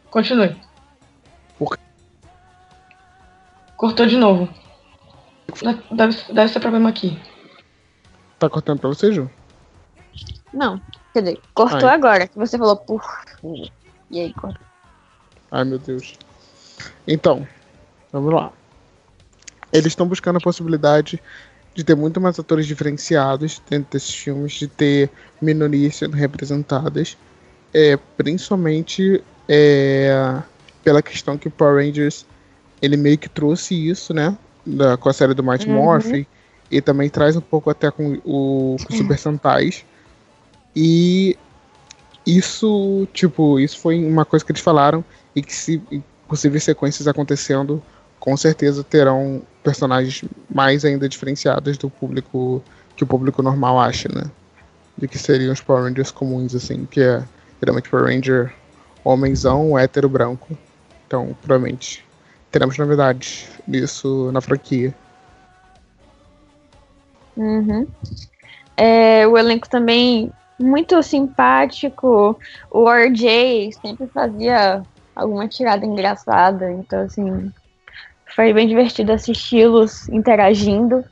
[0.09, 0.55] Continue.
[3.75, 4.49] Cortou de novo.
[5.91, 7.19] Deve, deve ser problema aqui.
[8.37, 9.29] Tá cortando pra você, Ju?
[10.53, 10.79] Não.
[11.13, 11.95] Quer dizer, cortou Ai.
[11.95, 13.01] agora, que você falou por.
[14.11, 14.65] E aí, cortou.
[15.51, 16.13] Ai, meu Deus.
[17.07, 17.47] Então,
[18.11, 18.51] vamos lá.
[19.71, 21.21] Eles estão buscando a possibilidade
[21.73, 27.17] de ter muito mais atores diferenciados dentro desses filmes, de ter minorias sendo representadas,
[27.73, 30.41] é, principalmente é,
[30.83, 32.25] pela questão que o Power Rangers
[32.81, 34.35] ele meio que trouxe isso, né,
[34.67, 35.75] da, com a série do Mighty Uhum.
[35.75, 36.25] Morphin,
[36.69, 39.85] e também traz um pouco até com o com os Super Sentais.
[40.75, 41.37] E
[42.25, 45.03] isso, tipo, isso foi uma coisa que eles falaram
[45.35, 45.81] e que se
[46.27, 47.81] possíveis sequências acontecendo,
[48.19, 52.61] com certeza terão personagens mais ainda diferenciados do público
[52.95, 54.23] que o público normal acha, né?
[54.97, 57.23] De que seriam os Power Rangers comuns, assim, que é
[57.61, 58.53] geralmente Power Ranger
[59.03, 60.57] homenzão, hétero, branco.
[61.05, 62.03] Então, provavelmente
[62.51, 64.93] teremos novidades disso na franquia.
[67.35, 67.87] Uhum.
[68.75, 72.39] É, o elenco também muito simpático.
[72.71, 74.83] O RJ sempre fazia
[75.15, 76.71] alguma tirada engraçada.
[76.71, 77.51] Então, assim,
[78.35, 81.03] foi bem divertido assisti-los interagindo.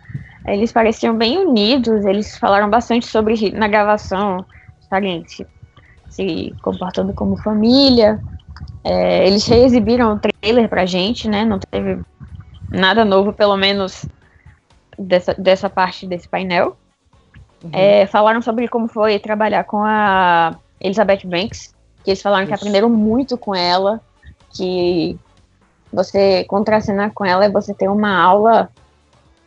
[0.47, 2.05] Eles pareciam bem unidos.
[2.05, 4.45] Eles falaram bastante sobre, na gravação,
[4.79, 5.45] estarem se,
[6.09, 8.19] se comportando como família.
[8.83, 11.43] É, eles reexibiram o trailer pra gente, né?
[11.43, 11.99] Não teve
[12.69, 14.05] nada novo, pelo menos
[14.97, 16.77] dessa, dessa parte desse painel.
[17.73, 22.61] É, falaram sobre como foi trabalhar com a Elizabeth Banks, que eles falaram que Isso.
[22.61, 23.99] aprenderam muito com ela,
[24.51, 25.17] que
[25.91, 28.69] você contracenar com ela é você ter uma aula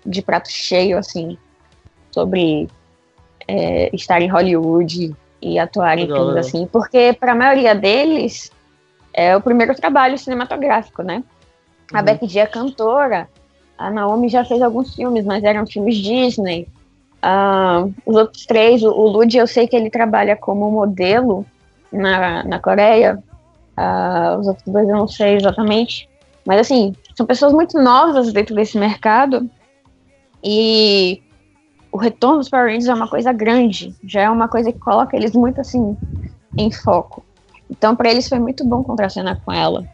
[0.04, 1.38] de prato cheio, assim,
[2.10, 2.68] sobre
[3.46, 6.48] é, estar em Hollywood e atuar em Legal, filmes legal.
[6.48, 8.50] assim, porque para a maioria deles
[9.18, 11.24] é o primeiro trabalho cinematográfico, né?
[11.92, 12.04] A Uhum.
[12.04, 13.28] Becky G é cantora,
[13.76, 16.68] a Naomi já fez alguns filmes, mas eram filmes Disney.
[17.20, 21.44] Ah, os outros três, o, o Lud, eu sei que ele trabalha como modelo
[21.92, 23.18] na, na Coreia.
[23.76, 26.08] Ah, os outros dois eu não sei exatamente.
[26.46, 29.50] Mas, assim, são pessoas muito novas dentro desse mercado.
[30.44, 31.20] E
[31.90, 33.96] o retorno dos Power Rangers é uma coisa grande.
[34.04, 35.96] Já é uma coisa que coloca eles muito, assim,
[36.56, 37.24] em foco.
[37.70, 39.84] Então, para eles foi muito bom contracenar com ela.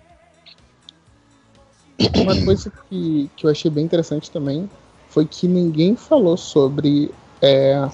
[2.17, 4.69] Uma coisa que, que eu achei bem interessante também
[5.09, 7.11] foi que ninguém falou sobre
[7.41, 7.89] é,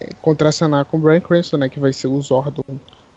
[0.00, 1.68] é, contracenar com o Brian Cranston, né?
[1.68, 2.62] Que vai ser o Zordon.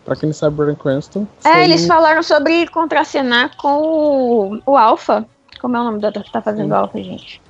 [0.04, 1.26] Pra quem não sabe, Brian Cranston.
[1.44, 5.26] É, eles falaram sobre contracenar com o, o Alpha.
[5.60, 7.40] Como é o nome do ator que tá fazendo o Alpha, gente?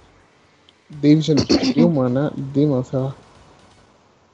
[0.89, 1.37] David
[1.73, 2.31] Gilman, né?
[2.37, 3.15] Dilman, sei lá.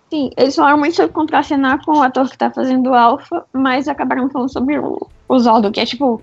[0.08, 3.88] Sim, eles falaram muito sobre contracenar com o ator que tá fazendo o Alpha, mas
[3.88, 6.22] acabaram falando sobre o, o que é tipo.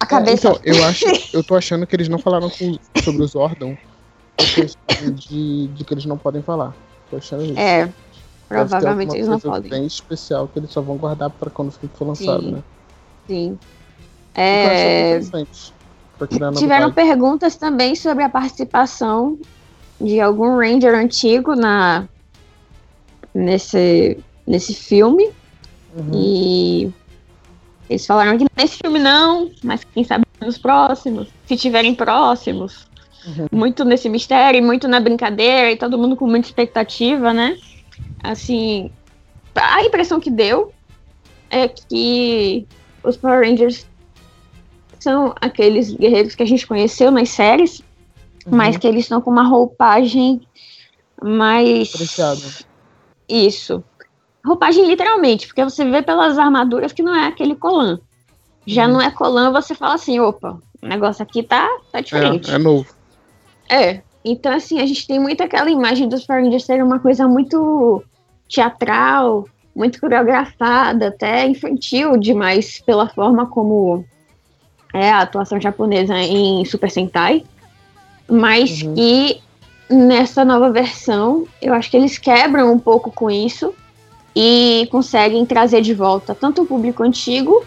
[0.00, 0.48] A cabeça.
[0.48, 3.76] Então, eu acho, eu tô achando que eles não falaram com- sobre o Zordon
[5.14, 6.74] de, de que eles não podem falar.
[7.10, 7.58] Tô achando isso.
[7.58, 7.92] É,
[8.48, 9.70] provavelmente eles não podem.
[9.70, 12.52] bem especial que eles só vão guardar pra quando o filme for lançado, Sim.
[12.52, 12.62] né?
[13.26, 13.58] Sim.
[14.34, 15.20] É,
[16.56, 19.38] tiveram perguntas também sobre a participação
[20.02, 22.08] de algum Ranger antigo na
[23.34, 25.30] nesse, nesse filme.
[25.94, 26.10] Uhum.
[26.14, 26.92] E
[27.88, 32.86] eles falaram que nesse filme não, mas quem sabe nos próximos, se tiverem próximos.
[33.26, 33.46] Uhum.
[33.52, 37.56] Muito nesse mistério, muito na brincadeira, e todo mundo com muita expectativa, né?
[38.22, 38.90] Assim,
[39.54, 40.72] a impressão que deu
[41.50, 42.66] é que
[43.04, 43.86] os Power Rangers
[44.98, 47.82] são aqueles guerreiros que a gente conheceu nas séries,
[48.46, 48.56] Uhum.
[48.56, 50.40] mas que eles estão com uma roupagem
[51.22, 51.92] mais.
[53.28, 53.82] Isso.
[54.44, 58.00] Roupagem literalmente, porque você vê pelas armaduras que não é aquele colan.
[58.66, 58.94] Já Uhum.
[58.94, 62.50] não é colan, você fala assim, opa, o negócio aqui tá, tá diferente.
[62.50, 62.86] É, é novo.
[63.68, 64.02] É.
[64.24, 68.02] Então, assim, a gente tem muito aquela imagem dos Power Rangers serem uma coisa muito
[68.48, 74.04] teatral, muito coreografada, até infantil demais pela forma como
[74.92, 77.44] é a atuação japonesa em Super Sentai.
[78.32, 78.94] Mas Uhum.
[78.94, 79.40] que
[79.90, 83.74] nessa nova versão, eu acho que eles quebram um pouco com isso
[84.34, 87.62] e conseguem trazer de volta tanto o público antigo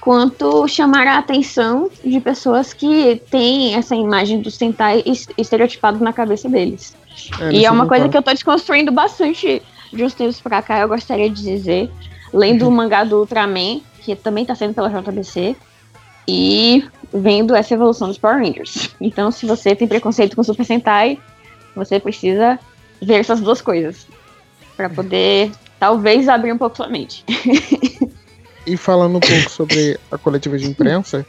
[0.00, 6.12] quanto chamar a atenção de pessoas que têm essa imagem do Sentai es- estereotipado na
[6.12, 6.96] cabeça deles.
[7.40, 9.60] É, e é uma coisa que eu tô desconstruindo bastante
[9.92, 11.90] de uns tempos pra cá, eu gostaria de dizer.
[12.32, 15.56] Lendo o mangá do Ultraman, que também tá sendo pela JBC,
[16.28, 18.90] e vendo essa evolução dos Power Rangers.
[19.00, 21.18] Então, se você tem preconceito com Super Sentai,
[21.74, 22.58] você precisa
[23.00, 24.06] ver essas duas coisas.
[24.76, 27.24] Pra poder, talvez, abrir um pouco sua mente.
[28.66, 31.24] E falando um pouco sobre a coletiva de imprensa,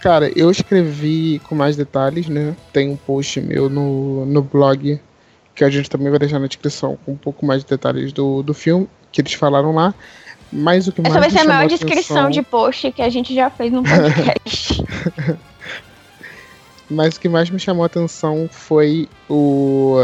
[0.00, 2.56] cara, eu escrevi com mais detalhes, né?
[2.72, 4.98] Tem um post meu no, no blog
[5.54, 8.42] que a gente também vai deixar na descrição com um pouco mais de detalhes do,
[8.42, 9.94] do filme que eles falaram lá.
[10.52, 13.02] Mas o que Essa mais vai ser a maior chamou descrição atenção- de post que
[13.02, 14.82] a gente já fez no podcast.
[16.90, 19.96] Mas o que mais me chamou a atenção foi o.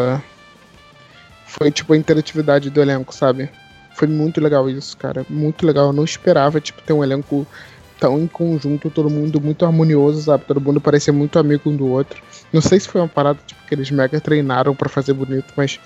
[1.47, 3.49] Foi tipo a interatividade do elenco, sabe?
[3.95, 5.25] Foi muito legal isso, cara.
[5.31, 5.87] Muito legal.
[5.87, 7.47] Eu não esperava, tipo, ter um elenco
[7.99, 10.45] tão em conjunto, todo mundo muito harmonioso, sabe?
[10.45, 12.21] Todo mundo parecia muito amigo um do outro.
[12.53, 15.81] Não sei se foi uma parada, tipo, que eles mega treinaram pra fazer bonito, mas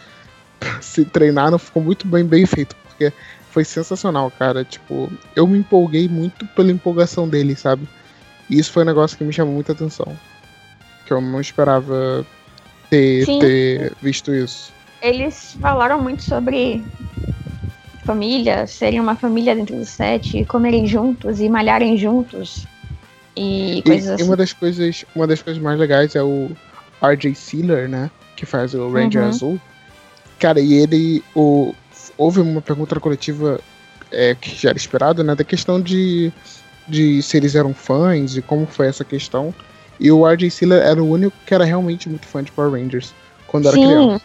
[0.80, 2.74] se treinaram, ficou muito bem, bem feito.
[2.88, 3.12] Porque
[3.58, 4.64] foi sensacional, cara.
[4.64, 7.88] Tipo, eu me empolguei muito pela empolgação deles, sabe?
[8.48, 10.16] E isso foi um negócio que me chamou muita atenção.
[11.04, 12.24] Que eu não esperava
[12.88, 13.40] ter, Sim.
[13.40, 14.72] ter visto isso.
[15.02, 16.84] Eles falaram muito sobre
[18.04, 22.64] família, serem uma família dentro do set, comerem juntos e malharem juntos.
[23.36, 24.24] E E, coisas e assim.
[24.24, 26.50] uma das coisas, uma das coisas mais legais é o
[27.02, 28.08] RJ Sealer, né?
[28.36, 29.28] Que faz o Ranger Uhum.
[29.28, 29.60] Azul.
[30.38, 31.24] Cara, e ele.
[31.34, 31.74] O,
[32.18, 33.60] houve uma pergunta coletiva
[34.10, 35.34] é, que já era esperado, né?
[35.34, 36.32] Da questão de,
[36.86, 39.54] de se eles eram fãs e como foi essa questão.
[40.00, 43.14] E o RJ Sealer era o único que era realmente muito fã de Power Rangers
[43.46, 44.18] quando era criança.
[44.18, 44.24] Sim.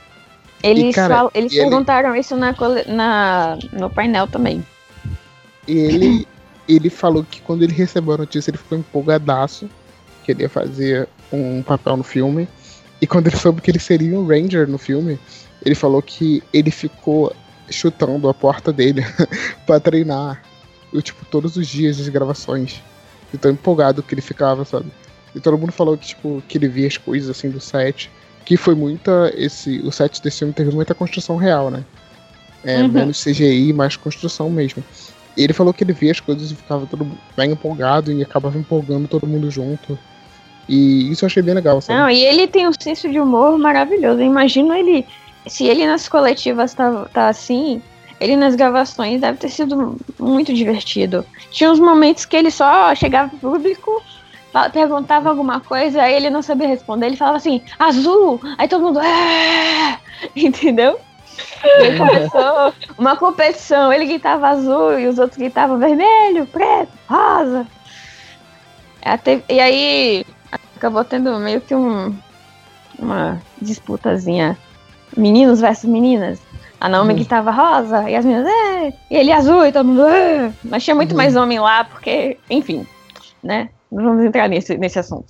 [0.64, 2.56] Eles, cara, fal- eles e ele- perguntaram isso na,
[2.88, 4.66] na, no painel também.
[5.68, 6.28] E ele,
[6.68, 9.70] ele falou que quando ele recebeu a notícia, ele ficou empolgadaço,
[10.24, 12.48] que ele ia fazer um papel no filme.
[13.02, 15.20] E quando ele soube que ele seria um Ranger no filme,
[15.66, 17.34] ele falou que ele ficou
[17.74, 19.04] chutando a porta dele
[19.66, 20.42] pra treinar.
[20.92, 22.82] Eu, tipo, todos os dias das gravações.
[23.32, 24.86] De tão empolgado que ele ficava, sabe?
[25.36, 28.12] E todo mundo falou que, tipo, que ele via as coisas assim do set.
[28.46, 29.34] Que foi muita.
[29.36, 31.84] Esse, o set desse filme teve muita construção real, né?
[32.64, 32.90] É, Uhum.
[32.90, 34.84] menos CGI, mais construção mesmo.
[35.36, 38.58] E ele falou que ele via as coisas e ficava todo bem empolgado e acabava
[38.58, 39.98] empolgando todo mundo junto.
[40.70, 42.00] E isso eu achei bem legal, sabe?
[42.00, 44.22] Não, e ele tem um senso de humor maravilhoso.
[44.22, 45.06] Eu imagino ele.
[45.48, 47.82] Se ele nas coletivas tá, tá assim,
[48.20, 51.26] ele nas gravações deve ter sido muito divertido.
[51.52, 54.02] Tinha uns momentos que ele só chegava pro público,
[54.72, 58.40] perguntava alguma coisa, aí ele não sabia responder, ele falava assim, azul!
[58.58, 59.00] Aí todo mundo.
[59.00, 60.00] "É!"
[60.36, 61.00] Entendeu?
[61.66, 63.92] E aí começou uma competição.
[63.92, 67.66] Ele gritava azul e os outros gritavam vermelho, preto, rosa.
[69.04, 70.26] Até, e aí
[70.76, 72.16] acabou tendo meio que um,
[72.98, 74.58] uma disputazinha.
[75.17, 76.41] Meninos versus meninas.
[76.80, 77.15] A Naomi Uhum.
[77.17, 78.93] gritava rosa e as meninas, é!
[79.10, 80.52] E ele azul e todo mundo, é!
[80.65, 81.17] Mas tinha muito Uhum.
[81.17, 82.86] mais homem lá, porque, enfim,
[83.41, 83.69] né?
[83.91, 85.28] Não vamos entrar nesse, nesse assunto.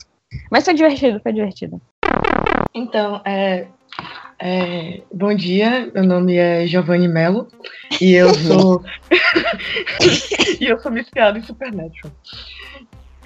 [0.50, 1.80] Mas foi divertido, foi divertido.
[2.74, 3.68] Então, é,
[4.40, 7.48] é, bom dia, meu nome é Giovanni Mello
[8.02, 8.82] e eu sou
[10.60, 12.12] e eu sou viciado em Supernatural.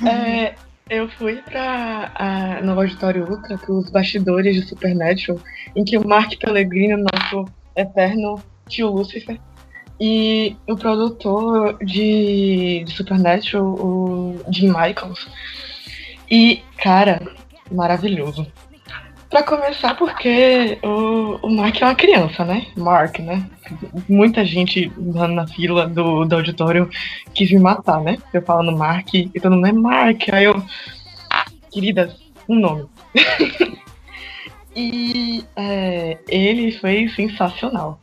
[0.05, 0.53] É,
[0.89, 5.39] eu fui para no auditório Ultra para os bastidores de Supernatural,
[5.75, 7.45] em que o Mark Pellegrino, nosso
[7.75, 9.39] eterno tio Lucifer,
[9.99, 15.27] e o produtor de, de Supernatural, o Jim Michaels.
[16.29, 17.21] E, cara,
[17.71, 18.45] maravilhoso.
[19.29, 22.65] Pra começar, porque o, o Mark é uma criança, né?
[22.77, 23.45] Mark, né?
[24.07, 26.89] Muita gente lá na fila do, do auditório
[27.33, 28.17] quis me matar, né?
[28.33, 30.21] Eu falando Mark e todo mundo é Mark.
[30.31, 30.63] Aí eu.
[31.69, 32.15] Queridas,
[32.47, 32.85] um nome.
[34.73, 37.99] e é, ele foi sensacional.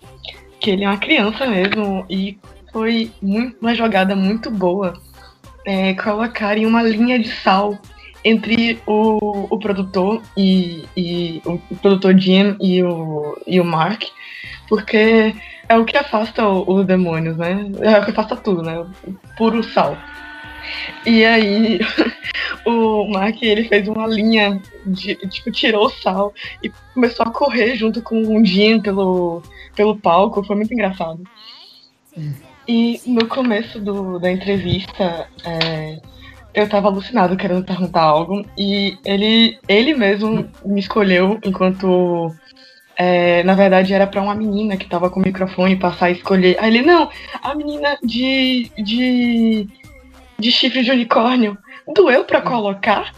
[0.61, 2.39] Que ele é uma criança mesmo e
[2.71, 4.95] foi muito, uma jogada muito boa
[5.65, 7.79] é, colocar em uma linha de sal
[8.25, 14.05] entre o, o produtor e, e o, o produtor Jim e o, e o Mark,
[14.69, 15.35] porque
[15.69, 17.71] é o que afasta os demônios, né?
[17.81, 18.79] É o que afasta tudo, né?
[18.79, 19.97] O puro sal.
[21.05, 21.81] E aí
[22.65, 26.33] o Mark ele fez uma linha de tipo tirou o sal
[26.63, 29.43] e começou a correr junto com o Jim pelo,
[29.77, 31.23] pelo palco, foi muito engraçado.
[32.67, 36.01] E no começo do, da entrevista, é,
[36.55, 42.33] eu tava alucinado querendo perguntar algo e ele, ele mesmo me escolheu enquanto
[42.97, 46.57] é, na verdade era pra uma menina que tava com o microfone passar e escolher.
[46.61, 47.11] Aí ele, não,
[47.43, 49.67] a menina de, de,
[50.39, 51.59] de chifre de unicórnio
[51.93, 53.13] doeu pra colocar?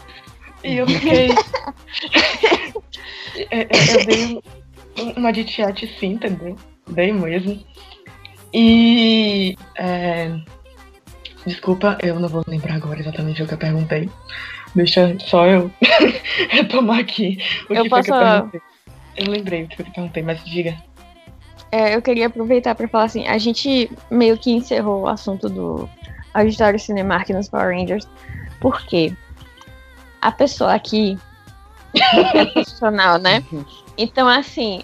[0.63, 1.29] E eu fiquei.
[3.51, 4.41] É, é, eu dei
[4.99, 6.55] um- uma de chat sim, entendeu?
[6.89, 7.59] Dei mesmo.
[8.51, 9.55] E.
[9.77, 10.31] é,
[11.47, 14.09] Desculpa, eu não vou lembrar agora exatamente o que eu perguntei.
[14.75, 15.71] Deixa só eu
[16.51, 17.37] retomar aqui
[17.69, 18.61] o Eu que foi que eu perguntei.
[19.15, 20.75] Eu lembrei o que eu perguntei, mas diga.
[21.71, 25.89] É, eu queria aproveitar para falar assim, a gente meio que encerrou o assunto do
[26.33, 28.05] auditório Cinemark nos Power Rangers,
[28.59, 29.13] porque
[30.21, 31.17] a pessoa aqui
[31.95, 33.41] é profissional, né?
[33.99, 34.83] Então, assim,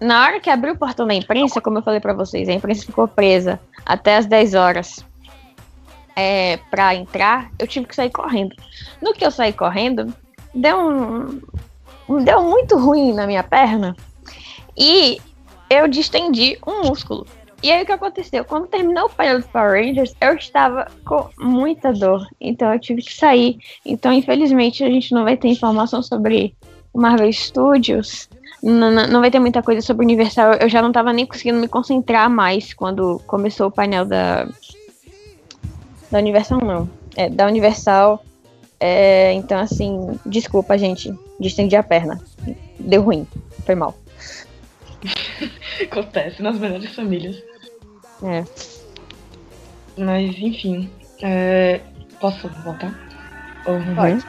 [0.00, 2.86] na hora que abriu o portão da imprensa, como eu falei pra vocês, a imprensa
[2.86, 5.04] ficou presa até as 10 horas
[6.18, 8.56] é, pra entrar, eu tive que sair correndo.
[9.00, 10.12] No que eu saí correndo,
[10.52, 11.40] deu um.
[12.24, 13.94] Deu muito ruim na minha perna
[14.76, 15.20] e
[15.70, 17.24] eu distendi um músculo.
[17.62, 18.44] E aí o que aconteceu?
[18.44, 22.26] Quando terminou o painel dos Power Rangers, eu estava com muita dor.
[22.40, 23.58] Então eu tive que sair.
[23.84, 26.54] Então, infelizmente, a gente não vai ter informação sobre
[26.94, 28.28] Marvel Studios.
[28.62, 30.54] Não, não, não vai ter muita coisa sobre o Universal.
[30.54, 34.48] Eu já não estava nem conseguindo me concentrar mais quando começou o painel da.
[36.10, 36.88] Da Universal, não.
[37.16, 38.24] É, da Universal.
[38.80, 41.12] É, então, assim, desculpa, gente.
[41.40, 42.20] Distendi a perna.
[42.78, 43.26] Deu ruim.
[43.66, 43.96] Foi mal.
[45.82, 47.42] Acontece nas melhores famílias.
[48.22, 48.44] É.
[49.96, 50.88] Mas, enfim.
[51.22, 51.80] é,
[52.20, 52.92] Posso voltar?
[53.66, 54.24] Ou- Pode.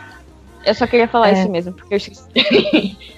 [0.65, 1.33] Eu só queria falar É.
[1.39, 2.23] isso mesmo, porque eu esqueci.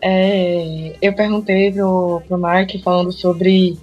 [0.00, 3.76] É, eu perguntei pro, pro Mark falando sobre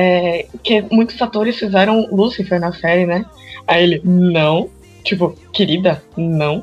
[0.00, 3.26] é, que muitos atores fizeram Lucifer na série, né?
[3.66, 4.70] Aí ele, não.
[5.02, 6.62] Tipo, querida, não.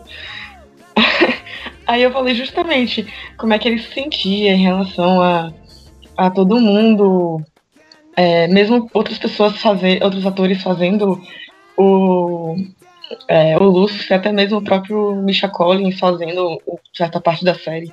[1.85, 3.05] Aí eu falei justamente
[3.37, 5.51] como é que ele se sentia em relação a,
[6.15, 7.43] a todo mundo,
[8.15, 11.21] é, mesmo outras pessoas fazer, outros atores fazendo
[11.75, 12.55] o,
[13.27, 16.57] é, o Lucifer, até mesmo o próprio Misha Collins fazendo
[16.93, 17.91] certa parte da série.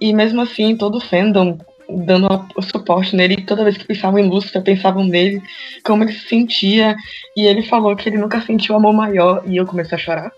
[0.00, 1.58] E mesmo assim, todo o fandom
[1.98, 5.42] dando o suporte nele, toda vez que pensavam em Lúcifer, pensavam nele,
[5.84, 6.96] como ele se sentia.
[7.36, 10.32] E ele falou que ele nunca sentiu amor maior, e eu comecei a chorar.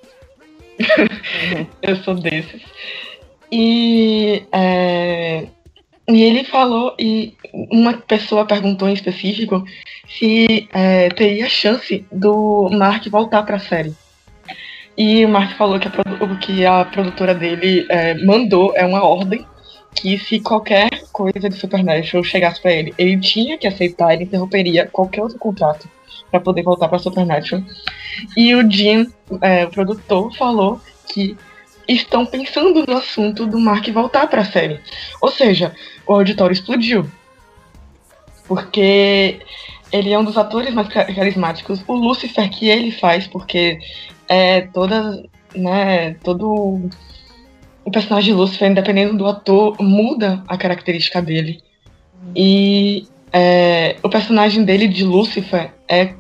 [1.82, 2.62] eu sou desses.
[3.50, 5.46] E, é,
[6.08, 9.64] e ele falou, e uma pessoa perguntou em específico
[10.08, 13.94] se é, teria chance do Mark voltar para a série.
[14.96, 19.44] E o Mark falou que a, que a produtora dele é, mandou, é uma ordem,
[19.94, 24.86] que se qualquer coisa de Supernatural chegasse pra ele, ele tinha que aceitar, ele interromperia
[24.86, 25.88] qualquer outro contrato
[26.30, 27.62] pra poder voltar pra Supernatural.
[28.36, 29.06] E o Jim,
[29.40, 30.80] é, o produtor, falou
[31.12, 31.36] que
[31.86, 34.80] estão pensando no assunto do Mark voltar pra série.
[35.20, 35.74] Ou seja,
[36.06, 37.06] o auditório explodiu.
[38.46, 39.40] Porque
[39.90, 41.82] ele é um dos atores mais ca- carismáticos.
[41.86, 43.78] O Lucifer que ele faz, porque
[44.28, 45.22] é toda,
[45.54, 46.88] né, todo
[47.84, 51.62] o personagem de Lucifer, dependendo do ator, muda a característica dele.
[52.34, 56.14] E é, o personagem dele de Lucifer é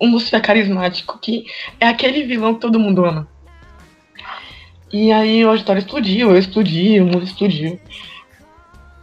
[0.00, 1.44] um Lucifer carismático, que
[1.80, 3.28] é aquele vilão que todo mundo ama.
[4.92, 7.78] E aí o auditório explodiu, eu explodi, o mundo explodiu.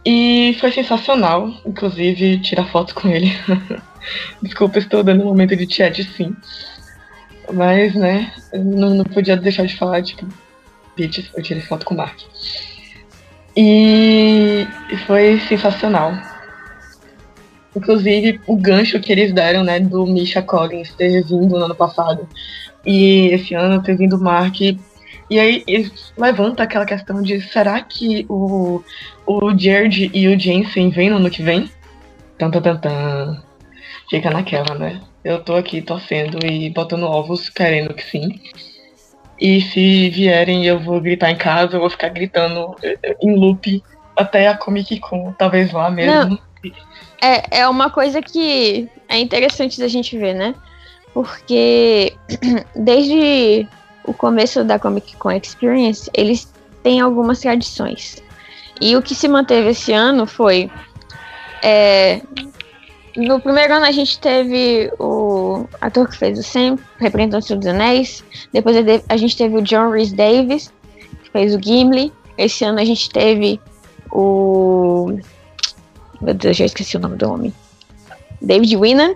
[0.04, 3.32] E foi sensacional, inclusive, tirar foto com ele.
[4.42, 6.34] Desculpa, estou dando um momento de chat sim.
[7.52, 10.26] Mas, né, não, não podia deixar de falar, tipo,
[10.96, 12.18] bitches, eu tirei foto com o Mark.
[13.56, 14.66] E
[15.06, 16.12] foi sensacional.
[17.74, 22.26] Inclusive, o gancho que eles deram, né, do Misha Collins ter vindo no ano passado
[22.84, 24.60] e esse ano ter vindo o Mark.
[24.60, 25.64] E aí
[26.16, 28.82] levanta aquela questão de será que o,
[29.26, 31.70] o Jared e o Jensen vêm no ano que vem?
[32.38, 33.42] Tan, tan, tan, tan.
[34.08, 35.00] Fica naquela, né?
[35.24, 38.40] Eu tô aqui torcendo e botando ovos querendo que sim.
[39.38, 43.36] E se vierem eu vou gritar em casa, eu vou ficar gritando eh, eh, em
[43.36, 43.82] loop
[44.16, 46.38] até a Comic Con, talvez lá mesmo.
[47.22, 50.54] É, é uma coisa que é interessante da gente ver, né?
[51.12, 52.14] Porque
[52.74, 53.68] desde
[54.04, 58.22] o começo da Comic Con Experience, eles têm algumas tradições.
[58.80, 60.70] E o que se manteve esse ano foi.
[61.62, 62.20] é,
[63.16, 67.58] no primeiro ano a gente teve o ator que fez o Sam, representando o Senhor
[67.58, 68.24] dos Anéis.
[68.52, 68.76] Depois
[69.08, 70.72] a gente teve o John Rhys Davis,
[71.22, 72.12] que fez o Gimli.
[72.36, 73.60] Esse ano a gente teve
[74.12, 75.18] o.
[76.20, 77.54] Meu Deus, já esqueci o nome do homem.
[78.40, 79.14] David Winnan,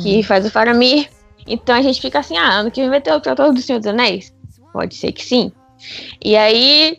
[0.00, 1.08] que faz o Faramir.
[1.46, 3.78] Então a gente fica assim, ah, ano que vem vai ter outro ator do Senhor
[3.78, 4.32] dos Anéis?
[4.72, 5.52] Pode ser que sim.
[6.24, 6.98] E aí,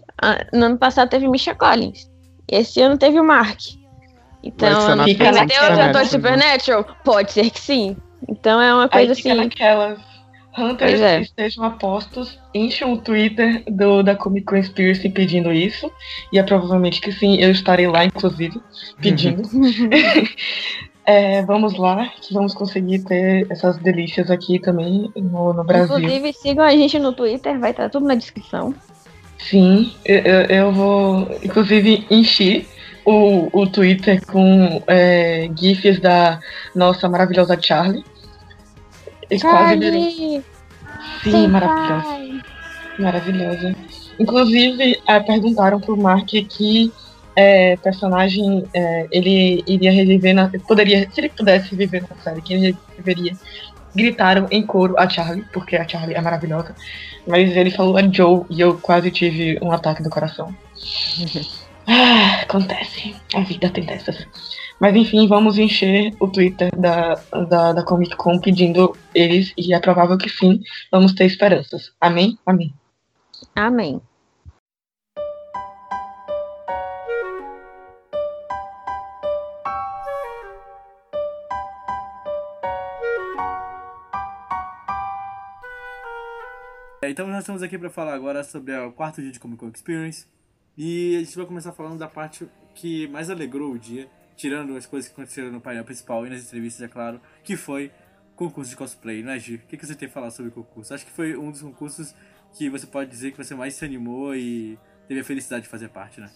[0.51, 2.09] no ano passado teve Misha Collins.
[2.47, 3.59] Esse ano teve o Mark.
[4.43, 5.89] Então, na que vem vai ter outro Supernatural.
[5.89, 6.85] ator de Supernatural?
[7.05, 7.95] Pode ser que sim.
[8.27, 9.37] Então é uma Aí coisa fica assim.
[9.43, 9.99] naquelas.
[10.55, 11.21] Hunters é.
[11.21, 15.91] estejam apostos, enchem o Twitter do, da Comic Con Conspiracy pedindo isso.
[16.31, 18.61] E é provavelmente que sim, eu estarei lá, inclusive,
[19.01, 19.41] pedindo.
[21.05, 25.97] É, vamos lá, que vamos conseguir ter essas delícias aqui também no, no Brasil.
[25.97, 28.73] Inclusive, sigam a gente no Twitter, vai estar tudo na descrição.
[29.37, 32.65] Sim, eu- eu vou, inclusive, encher
[33.05, 36.39] o, o Twitter com é, GIFs da
[36.75, 38.03] nossa maravilhosa Charlie.
[39.29, 39.39] E.
[39.39, 40.43] Charlie!
[41.23, 42.43] Sim, maravilhosa.
[42.99, 43.75] Maravilhosa.
[44.19, 46.91] Inclusive, eh, perguntaram pro Mark que
[47.35, 50.51] é, personagem é, ele iria reviver na.
[50.67, 53.33] Poderia, se ele pudesse viver na série, quem ele reviveria?
[53.95, 56.75] Gritaram em coro a Charlie, porque a Charlie é maravilhosa.
[57.27, 60.53] Mas ele falou a Joe e eu quase tive um ataque do coração.
[61.87, 63.15] ah, acontece.
[63.33, 64.27] A vida tem dessas.
[64.79, 67.15] Mas enfim, vamos encher o Twitter da,
[67.49, 70.61] da, da Comic Con pedindo eles, e é provável que sim,
[70.91, 71.93] vamos ter esperanças.
[72.01, 72.37] Amém?
[72.45, 72.73] Amém.
[73.55, 74.01] Amém.
[87.01, 89.69] É, Então nós estamos aqui para falar agora sobre o quarto dia de Comic Con
[89.69, 90.25] Experience.
[90.77, 94.85] E a gente vai começar falando da parte que mais alegrou o dia, tirando as
[94.85, 97.91] coisas que aconteceram no painel principal e nas entrevistas, é claro, que foi
[98.35, 99.55] concurso de cosplay, né, Gi?
[99.55, 100.93] O que, que você tem a falar sobre o concurso?
[100.93, 102.15] Acho que foi um dos concursos
[102.57, 105.89] que você pode dizer que você mais se animou e teve a felicidade de fazer
[105.89, 106.29] parte, né?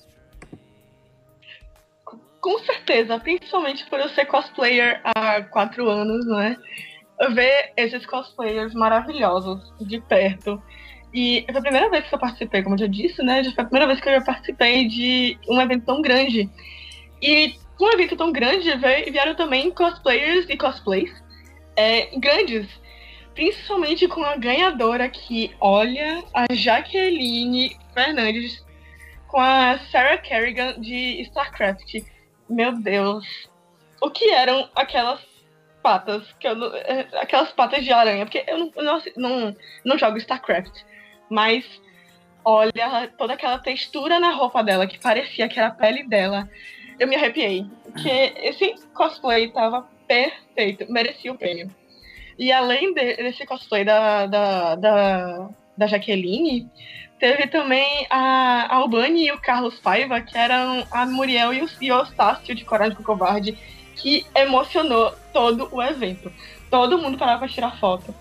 [2.40, 6.58] Com certeza, principalmente por eu ser cosplayer há quatro anos, né?
[7.34, 10.62] Ver esses cosplayers maravilhosos de perto.
[11.20, 13.44] E foi a primeira vez que eu participei, como eu já disse, né?
[13.44, 16.48] Já foi a primeira vez que eu participei de um evento tão grande.
[17.20, 18.70] E com um evento tão grande
[19.10, 21.12] vieram também cosplayers e cosplays
[21.76, 22.68] é, grandes.
[23.34, 28.64] Principalmente com a ganhadora que, olha, a Jaqueline Fernandes
[29.28, 31.96] com a Sarah Kerrigan de StarCraft.
[32.48, 33.26] Meu Deus.
[34.00, 35.20] O que eram aquelas
[35.82, 36.32] patas?
[36.40, 38.24] Que eu é, aquelas patas de aranha?
[38.24, 40.86] Porque eu não, não, não, não jogo StarCraft.
[41.30, 41.66] Mas
[42.44, 46.50] olha toda aquela textura na roupa dela que parecia que era a pele dela.
[47.00, 47.66] Eu me arrepiei.
[47.84, 50.92] Porque esse cosplay tava perfeito.
[50.92, 51.70] Merecia o prêmio.
[52.40, 56.70] E além de- desse cosplay da, da, da, da Jaqueline,
[57.20, 61.92] teve também a Albani e o Carlos Paiva, que eram a Muriel e o, e
[61.92, 63.58] o Eustácio de Coragem com o Covarde,
[63.96, 66.32] que emocionou todo o evento.
[66.70, 68.14] Todo mundo parava pra tirar foto.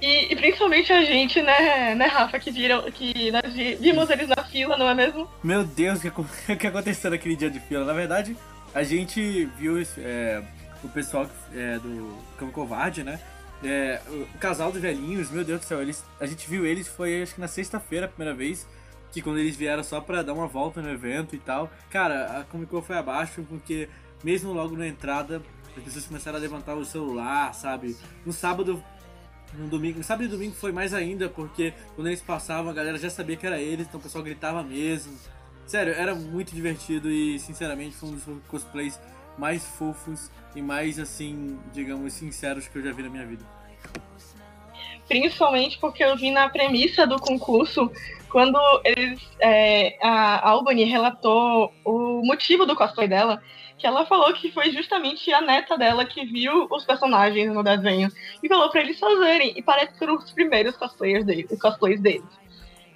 [0.00, 4.28] E, e principalmente a gente, né, né, Rafa, que viram, que nós vi- vimos eles
[4.28, 5.28] na fila, não é mesmo?
[5.42, 7.84] Meu Deus, o que, que aconteceu naquele dia de fila?
[7.84, 8.36] Na verdade,
[8.74, 10.42] a gente viu é,
[10.82, 13.20] o pessoal é, do Cão Covarde, né?
[13.62, 17.22] É, o casal dos velhinhos, meu Deus do céu, eles, a gente viu eles, foi
[17.22, 18.66] acho que na sexta-feira a primeira vez,
[19.12, 21.70] que quando eles vieram só pra dar uma volta no evento e tal.
[21.90, 23.86] Cara, a Comic Con foi abaixo porque,
[24.24, 25.42] mesmo logo na entrada,
[25.76, 27.94] as pessoas começaram a levantar o celular, sabe?
[28.24, 28.82] No sábado
[29.54, 33.10] no domingo, sábado e domingo foi mais ainda, porque quando eles passavam a galera já
[33.10, 35.16] sabia que era eles, então o pessoal gritava mesmo.
[35.66, 38.98] Sério, era muito divertido e sinceramente foi um dos cosplays
[39.38, 43.44] mais fofos e mais assim, digamos, sinceros que eu já vi na minha vida.
[45.06, 47.90] Principalmente porque eu vi na premissa do concurso,
[48.30, 53.42] quando eles, é, a Albany relatou o motivo do cosplay dela,
[53.80, 58.10] que ela falou que foi justamente a neta dela que viu os personagens no desenho
[58.42, 59.54] e falou pra eles fazerem.
[59.56, 62.22] E parece que foram os primeiros cosplayers deles, cosplays deles.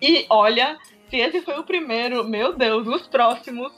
[0.01, 0.77] E olha,
[1.09, 3.73] se esse foi o primeiro, meu Deus, os próximos,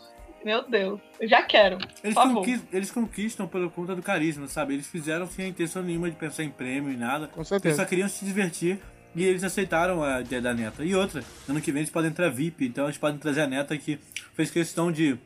[0.44, 1.78] meu Deus, eu já quero.
[2.02, 2.34] Eles, Por favor.
[2.40, 4.74] conquis- eles conquistam pela conta do carisma, sabe?
[4.74, 7.28] Eles fizeram sem a intenção nenhuma de pensar em prêmio e nada.
[7.28, 7.76] Com Eles certeza.
[7.76, 8.80] só queriam se divertir
[9.14, 10.84] e eles aceitaram a ideia da neta.
[10.84, 13.76] E outra, ano que vem eles podem entrar VIP, então eles podem trazer a neta
[13.78, 13.98] que
[14.34, 15.16] fez questão de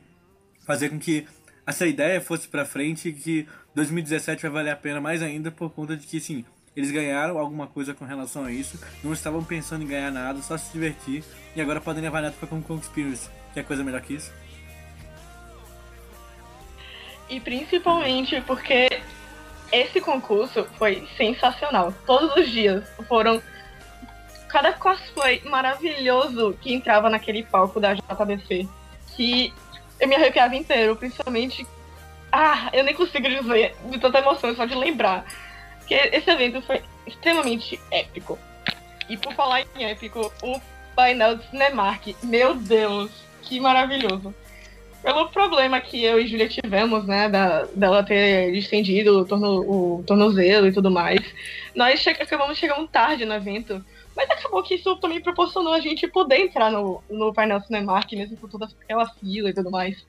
[0.65, 1.25] fazer com que
[1.65, 5.95] essa ideia fosse pra frente que 2017 vai valer a pena mais ainda por conta
[5.95, 6.45] de que, sim,
[6.75, 10.57] eles ganharam alguma coisa com relação a isso, não estavam pensando em ganhar nada, só
[10.57, 11.23] se divertir,
[11.55, 13.29] e agora podem levar a neta pra Comic Con Experience.
[13.53, 14.31] Quer coisa melhor que isso?
[17.29, 19.01] E principalmente porque
[19.71, 21.93] esse concurso foi sensacional.
[22.05, 23.41] Todos os dias foram
[24.49, 28.67] cada cosplay maravilhoso que entrava naquele palco da JBC.
[29.15, 29.53] Que
[30.01, 31.65] eu me arrepiava inteiro, principalmente.
[32.31, 35.25] Ah, eu nem consigo dizer de tanta emoção só de lembrar.
[35.87, 38.37] Que esse evento foi extremamente épico.
[39.07, 40.59] E por falar em épico, o
[40.95, 43.11] painel do Cinemark, meu Deus,
[43.43, 44.33] que maravilhoso
[45.01, 50.03] pelo problema que eu e Julia tivemos, né, da, dela ter estendido o, torno, o
[50.05, 51.19] tornozelo e tudo mais,
[51.75, 53.83] nós che acabamos chegando tarde no evento,
[54.21, 58.37] mas acabou que isso também proporcionou a gente poder entrar no, no painel Cinemark, mesmo
[58.37, 60.05] com toda aquela fila e tudo mais.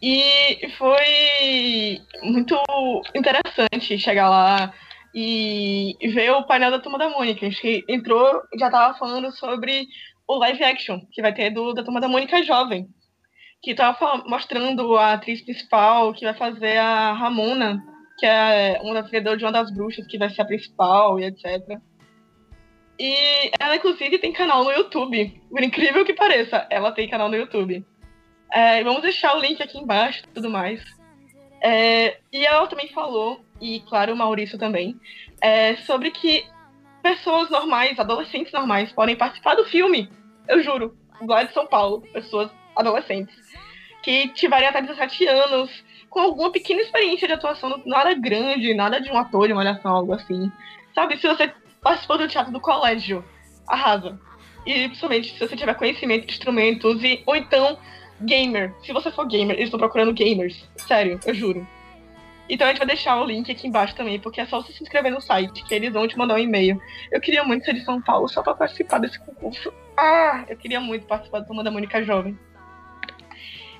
[0.00, 2.56] E foi muito
[3.14, 4.72] interessante chegar lá
[5.12, 7.44] e ver o painel da Turma da Mônica.
[7.44, 9.88] A gente entrou e já tava falando sobre
[10.28, 12.88] o live action que vai ter do, da Turma da Mônica jovem
[13.60, 17.82] que tava mostrando a atriz principal que vai fazer a Ramona,
[18.16, 21.24] que é uma das criadoras de uma das bruxas, que vai ser a principal e
[21.24, 21.80] etc.
[22.98, 25.40] E ela, inclusive, tem canal no YouTube.
[25.48, 27.84] Por incrível que pareça, ela tem canal no YouTube.
[28.52, 30.82] É, vamos deixar o link aqui embaixo e tudo mais.
[31.62, 34.98] É, e ela também falou, e claro, o Maurício também,
[35.40, 36.44] é, sobre que
[37.02, 40.10] pessoas normais, adolescentes normais, podem participar do filme.
[40.48, 43.34] Eu juro, lá de São Paulo, pessoas adolescentes,
[44.02, 49.10] que tiverem até 17 anos, com alguma pequena experiência de atuação, nada grande, nada de
[49.10, 50.50] um ator de malhação, algo assim.
[50.94, 51.52] Sabe, se você
[51.82, 53.24] participou do teatro do colégio,
[53.66, 54.18] arrasa.
[54.66, 57.78] E principalmente se você tiver conhecimento de instrumentos, e, ou então
[58.20, 58.74] gamer.
[58.84, 60.68] Se você for gamer, eles estão procurando gamers.
[60.76, 61.66] Sério, eu juro.
[62.48, 64.82] Então a gente vai deixar o link aqui embaixo também, porque é só você se
[64.82, 66.80] inscrever no site, que eles vão te mandar um e-mail.
[67.12, 69.72] Eu queria muito ser de São Paulo só para participar desse concurso.
[69.96, 72.38] Ah, eu queria muito participar do Turma da Mônica Jovem.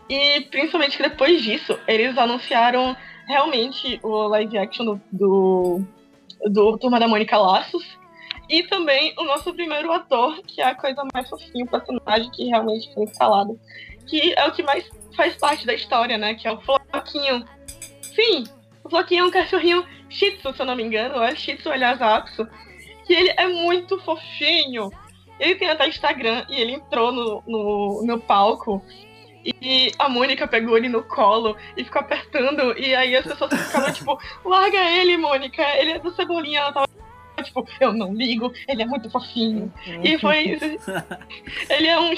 [0.09, 2.97] E principalmente que depois disso, eles anunciaram
[3.27, 5.85] realmente o live action do, do,
[6.47, 7.99] do Turma da Mônica Laços.
[8.49, 12.45] E também o nosso primeiro ator, que é a coisa mais fofinha, o personagem que
[12.45, 13.61] realmente foi instalado.
[14.07, 16.35] Que é o que mais faz parte da história, né?
[16.35, 17.45] Que é o Floquinho.
[18.01, 18.45] Sim,
[18.83, 21.71] o Floquinho é um cachorrinho Shih Tzu, se eu não me engano, é Shih Tzu,
[21.71, 22.49] aliás, Axo.
[23.07, 24.91] Que ele é muito fofinho.
[25.39, 28.83] Ele tem até Instagram e ele entrou no, no, no palco
[29.61, 32.77] e a Mônica pegou ele no colo e ficou apertando.
[32.79, 36.61] E aí as pessoas ficavam tipo, larga ele, Mônica, ele é do Cebolinha.
[36.61, 36.89] Ela tava
[37.43, 39.73] tipo, eu não ligo, ele é muito fofinho.
[40.03, 40.65] E foi isso.
[41.71, 42.13] ele é um.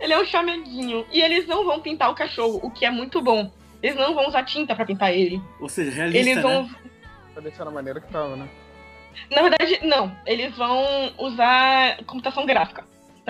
[0.00, 1.04] Ele é um chameguinho.
[1.10, 3.50] E eles não vão pintar o cachorro, o que é muito bom.
[3.82, 5.40] Eles não vão usar tinta para pintar ele.
[5.60, 6.64] Ou seja, realista, Eles vão.
[6.64, 6.70] né?
[7.32, 8.48] Pra deixar na maneira que tava, né?
[9.30, 10.16] Na verdade, não.
[10.26, 12.84] Eles vão usar computação gráfica.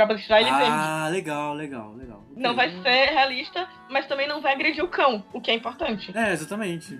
[0.07, 0.73] Deixar ele verde.
[0.73, 2.23] Ah, legal, legal, legal.
[2.37, 2.57] Não Ok.
[2.57, 6.17] vai ser realista, mas também não vai agredir o cão, o que é importante.
[6.17, 6.99] É, exatamente.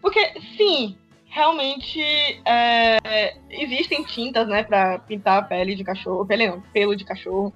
[0.00, 0.96] Porque, sim,
[1.26, 2.00] realmente
[2.44, 7.52] é, existem tintas, né, pra pintar a pele de cachorro, pele não, pelo de cachorro,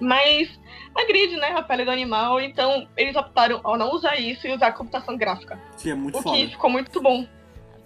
[0.00, 0.48] mas
[0.94, 4.72] agride, né, a pele do animal, então eles optaram ao não usar isso e usar
[4.72, 6.36] computação gráfica, Que é muito o foda.
[6.36, 7.26] que ficou muito bom.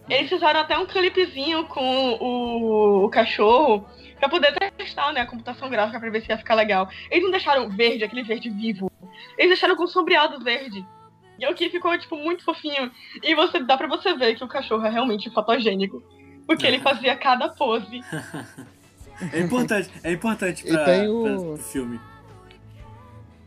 [0.09, 3.87] Eles fizeram até um clipezinho com o, o cachorro
[4.19, 6.89] pra poder testar, né, a computação gráfica pra ver se ia ficar legal.
[7.11, 8.91] Eles não deixaram verde, aquele verde vivo.
[9.37, 10.85] Eles deixaram com sombreado verde.
[11.39, 12.91] E é o que ficou, tipo, muito fofinho.
[13.23, 16.03] E você dá pra você ver que o cachorro é realmente fotogênico.
[16.47, 18.01] Porque ele fazia cada pose.
[19.33, 21.99] É importante, é importante E pra, tem o- pra- filme.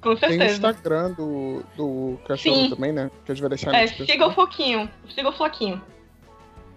[0.01, 0.53] Com Tem o certeza.
[0.55, 2.69] Instagram do, do cachorro Sim.
[2.71, 3.09] também, né?
[3.25, 4.89] Que a gente vai deixar É, siga o Floquinho.
[5.15, 5.81] Siga o Floquinho.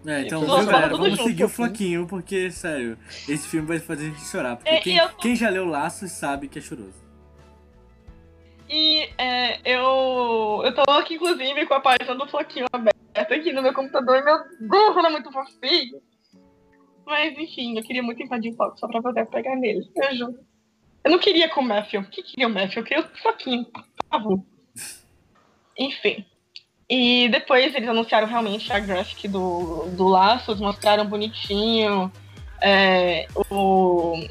[0.07, 1.49] É, então, viu, galera, vamos junto, seguir o.
[1.49, 2.99] Floquinho, porque, sério,
[3.29, 4.57] esse filme vai fazer a gente chorar.
[4.57, 7.03] Porque É, quem, tô- quem já leu Laços sabe que é choroso.
[8.69, 13.63] E é, eu, eu tô aqui, inclusive, com a página do Floquinho aberta aqui no
[13.63, 14.17] meu computador.
[14.19, 16.01] E, meu Deus, ela é muito fofinho.
[17.07, 19.91] Mas, enfim, eu queria muito invadir o palco só pra poder pegar nele.
[19.95, 20.39] Eu juro.
[21.05, 22.01] Eu não queria com o Matthew.
[22.01, 22.81] O que queria o Matthew?
[22.83, 23.65] Eu queria o Floquinho.
[23.67, 24.43] Por favor.
[25.79, 26.25] Enfim.
[26.89, 32.13] E depois eles anunciaram realmente a graphic do, do Laços, mostraram bonitinho
[32.61, 34.23] é, o,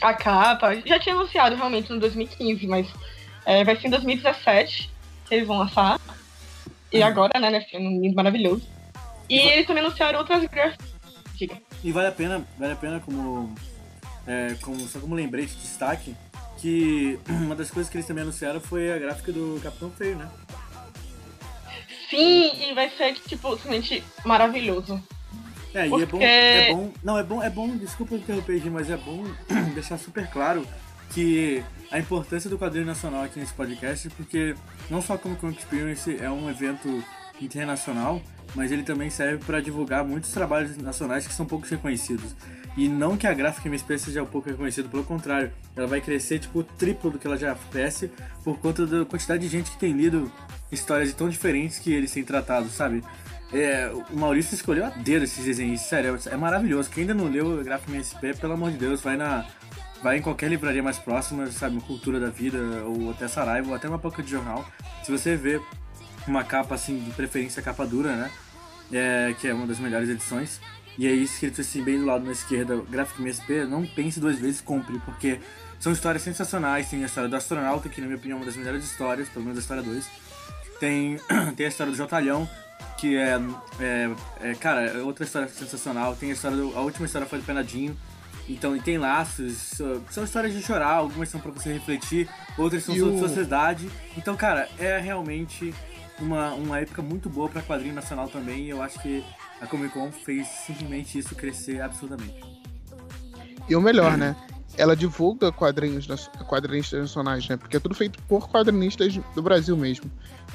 [0.00, 0.74] a capa.
[0.84, 2.86] Já tinha anunciado realmente no 2015, mas
[3.46, 4.90] é, vai ser em 2017
[5.26, 5.98] que eles vão lançar.
[6.92, 8.66] E agora, né, nesse ano lindo, maravilhoso.
[9.28, 10.88] E eles também anunciaram outras graphics.
[11.84, 13.54] E vale a pena, vale a pena como,
[14.26, 16.16] é, como só como lembrete de destaque,
[16.58, 20.28] que uma das coisas que eles também anunciaram foi a gráfica do Capitão Feio, né?
[22.10, 25.02] Sim, e vai ser, tipo, simplesmente maravilhoso.
[25.74, 26.92] É, e é bom, Porque- é bom.
[27.04, 29.24] Não, é bom, é bom, desculpa interromper, Gi, mas é bom
[29.74, 30.66] deixar super claro
[31.12, 34.54] que a importância do quadrinho nacional aqui nesse podcast, porque
[34.90, 37.02] não só como Comic Experience é um evento
[37.40, 38.20] internacional,
[38.54, 42.34] mas ele também serve para divulgar muitos trabalhos nacionais que são pouco reconhecidos.
[42.76, 46.60] E não que a gráfica MSP seja pouco reconhecida, pelo contrário, ela vai crescer tipo
[46.60, 48.10] o triplo do que ela já cresce
[48.44, 50.30] por conta da quantidade de gente que tem lido
[50.70, 53.02] histórias tão diferentes que eles têm tratado, sabe?
[53.52, 56.90] É, o Maurício escolheu a dedo esses desenhos, sério, é maravilhoso.
[56.90, 59.46] Quem ainda não leu o Gráfico MSP, pelo amor de Deus, vai na
[60.02, 63.88] vai em qualquer livraria mais próxima, sabe, Cultura da Vida, ou até Saraiva, ou até
[63.88, 64.64] uma banca de jornal.
[65.02, 65.60] Se você vê
[66.28, 68.30] uma capa assim, de preferência capa dura, né?
[68.92, 70.60] É, que é uma das melhores edições.
[70.96, 74.60] E aí escrito assim bem do lado na esquerda, Gráfico MSP, não pense duas vezes,
[74.60, 75.38] compre, porque
[75.78, 76.88] são histórias sensacionais.
[76.88, 79.44] Tem a história do astronauta, que na minha opinião é uma das melhores histórias, pelo
[79.44, 80.06] menos a história 2.
[80.80, 81.18] Tem,
[81.56, 82.48] tem a história do Jotalhão,
[82.96, 83.38] que é,
[83.80, 84.10] é,
[84.40, 86.16] é, cara, é outra história sensacional.
[86.16, 87.96] Tem a história do, a última história foi do Penadinho.
[88.48, 89.54] Então, e tem laços,
[90.10, 92.26] são- histórias de chorar, algumas são pra você refletir,
[92.56, 93.88] outras são E sobre o- sociedade.
[94.16, 95.74] Então, cara, é realmente
[96.20, 98.64] uma, uma época muito boa pra quadrinho nacional também.
[98.64, 99.24] E eu acho que
[99.60, 102.40] a Comic Con fez simplesmente isso crescer absurdamente.
[103.68, 104.34] E o melhor, né?
[104.78, 106.06] ela divulga quadrinhos,
[106.46, 107.56] quadrinistas nacionais, né?
[107.56, 110.10] Porque é tudo feito por quadrinistas do Brasil mesmo.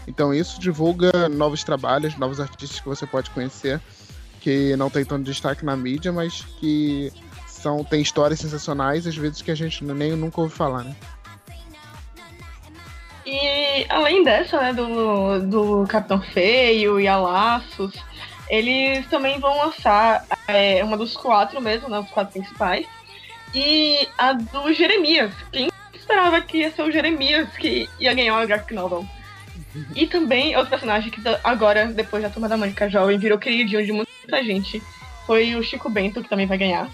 [0.07, 3.81] Então isso divulga novos trabalhos, novos artistas que você pode conhecer,
[4.39, 7.11] que não tem tanto destaque na mídia, mas que
[7.47, 10.95] são tem histórias sensacionais, às vezes que a gente nem nunca ouve falar, né?
[13.25, 17.93] E além dessa, né, do, do Capitão Feio e a Laços,
[18.49, 22.85] eles também vão lançar é, uma dos quatro mesmo, né, os quatro principais,
[23.53, 25.31] e a do Jeremias.
[25.51, 29.05] Quem esperava que ia ser o Jeremias que ia ganhar uma graphic novel?
[29.95, 33.91] E também outro personagem que agora, depois da Turma da Mônica Jovem, virou queridinho de
[33.91, 34.81] muita gente.
[35.25, 36.87] Foi o Chico Bento, que também vai ganhar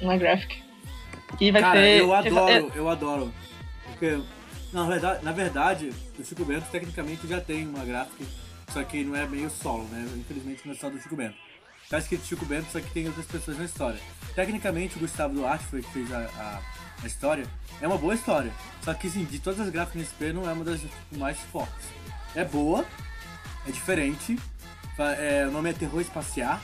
[0.00, 0.62] uma graphic.
[1.38, 2.00] E vai Cara, ser.
[2.00, 3.32] Eu adoro, eu adoro.
[3.86, 4.18] Porque,
[4.72, 8.26] na verdade, na verdade, o Chico Bento tecnicamente já tem uma graphic,
[8.72, 10.08] só que não é meio solo, né?
[10.16, 11.36] Infelizmente não é só do Chico Bento.
[11.88, 14.00] Tá escrito Chico Bento, só que tem outras pessoas na história.
[14.34, 16.60] Tecnicamente, o Gustavo Duarte foi que fez a, a,
[17.02, 17.46] a história.
[17.80, 18.50] É uma boa história.
[18.82, 22.02] Só que, assim, de todas as gráficas nesse SP, não é uma das mais fortes
[22.34, 22.84] é boa,
[23.66, 24.38] é diferente.
[25.18, 26.60] É, o nome é Terror Espaciar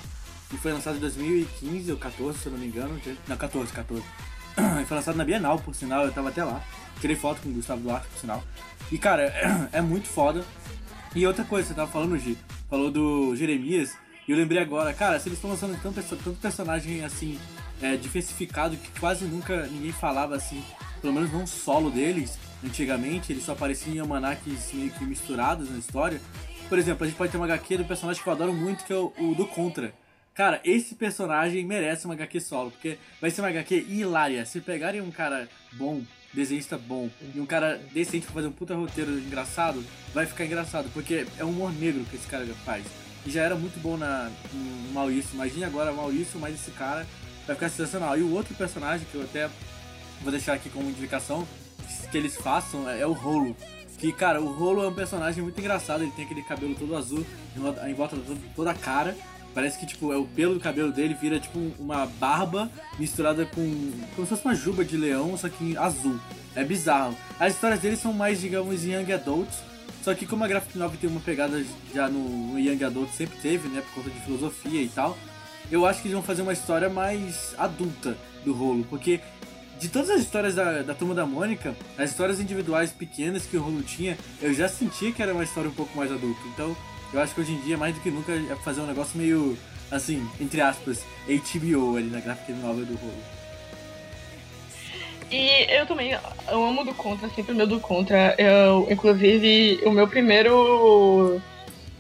[0.53, 3.01] e foi lançado em 2015 ou 14, se eu não me engano.
[3.27, 4.03] Não, 14, 14.
[4.87, 6.63] foi lançado na Bienal, por sinal, eu tava até lá.
[7.01, 8.43] Tirei foto com o Gustavo Duarte, por sinal.
[8.91, 9.25] E cara,
[9.73, 10.45] é, muito foda.
[11.15, 12.37] E outra coisa, você tava falando, Gi,
[12.69, 13.97] falou do Jeremias,
[14.27, 17.39] e eu lembrei agora, cara, se eles estão lançando tanto, tanto personagem assim,
[17.81, 20.63] é, diversificado que quase nunca ninguém falava assim,
[21.01, 25.79] pelo menos não solo deles, antigamente, eles só apareciam em almanacs meio que misturados na
[25.79, 26.21] história.
[26.69, 28.93] Por exemplo, a gente pode ter uma HQ do personagem que eu adoro muito, que
[28.93, 29.95] é o, o do Contra.
[30.35, 34.45] Cara, esse personagem merece uma HQ solo, porque vai ser uma HQ hilária.
[34.45, 36.03] Se pegarem um cara bom,
[36.33, 40.91] desenhista bom, e um cara decente pra fazer um puta roteiro engraçado, vai ficar engraçado,
[40.93, 42.85] porque é um humor negro que esse cara faz.
[43.27, 45.35] E já era muito bom na, no Maurício.
[45.35, 47.07] Imagine agora Maurício mais esse cara,
[47.47, 48.17] vai ficar sensacional.
[48.17, 49.51] E o outro personagem que eu até
[50.23, 51.47] vou deixar aqui como indicação,
[52.11, 53.57] que eles façam é, é o Rolo.
[53.99, 57.27] Que, cara, o Rolo é um personagem muito engraçado, ele tem aquele cabelo todo azul
[57.87, 59.17] em volta de toda a cara.
[59.55, 63.91] Parece que, tipo, é o pelo do cabelo dele vira, tipo, uma barba misturada com...
[64.15, 66.19] como se fosse uma juba de leão, só que azul.
[66.55, 67.17] É bizarro.
[67.39, 69.59] As histórias dele são mais, digamos, young adults.
[70.03, 71.63] Só que como a Graphic Novel tem uma pegada
[71.95, 75.17] já no, young adult, sempre teve, né, por conta de filosofia e tal.
[75.71, 79.21] Eu acho que eles vão fazer uma história mais adulta do Rolo, porque
[79.79, 83.63] de todas as histórias da, da Turma da Mônica, as histórias individuais pequenas que o
[83.63, 86.41] Rolo tinha, eu já sentia que era uma história um pouco mais adulta.
[86.53, 86.77] Então,
[87.13, 89.57] eu acho que hoje em dia, mais do que nunca, é fazer um negócio meio,
[89.91, 93.39] assim, entre aspas, HBO ali na gráfica nova do Rolo.
[95.31, 96.17] E eu também,
[96.51, 98.35] eu amo do Contra, sempre meu do Contra.
[98.39, 101.41] Eu, inclusive, o meu primeiro.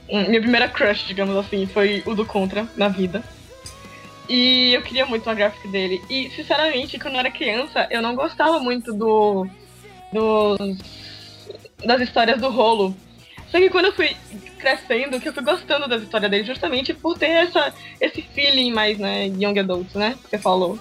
[0.09, 3.23] Minha primeira crush, digamos assim, foi o do Contra na vida.
[4.29, 6.03] E eu queria muito uma gráfica dele.
[6.09, 9.47] E, sinceramente, quando eu era criança, eu não gostava muito do.
[10.13, 10.79] dos
[11.85, 12.97] das histórias do rolo.
[13.51, 14.15] Só que quando eu fui
[14.59, 18.99] crescendo, que eu fui gostando das histórias dele, justamente por ter essa, esse feeling mais,
[18.99, 20.79] né, young adult, né, que você falou.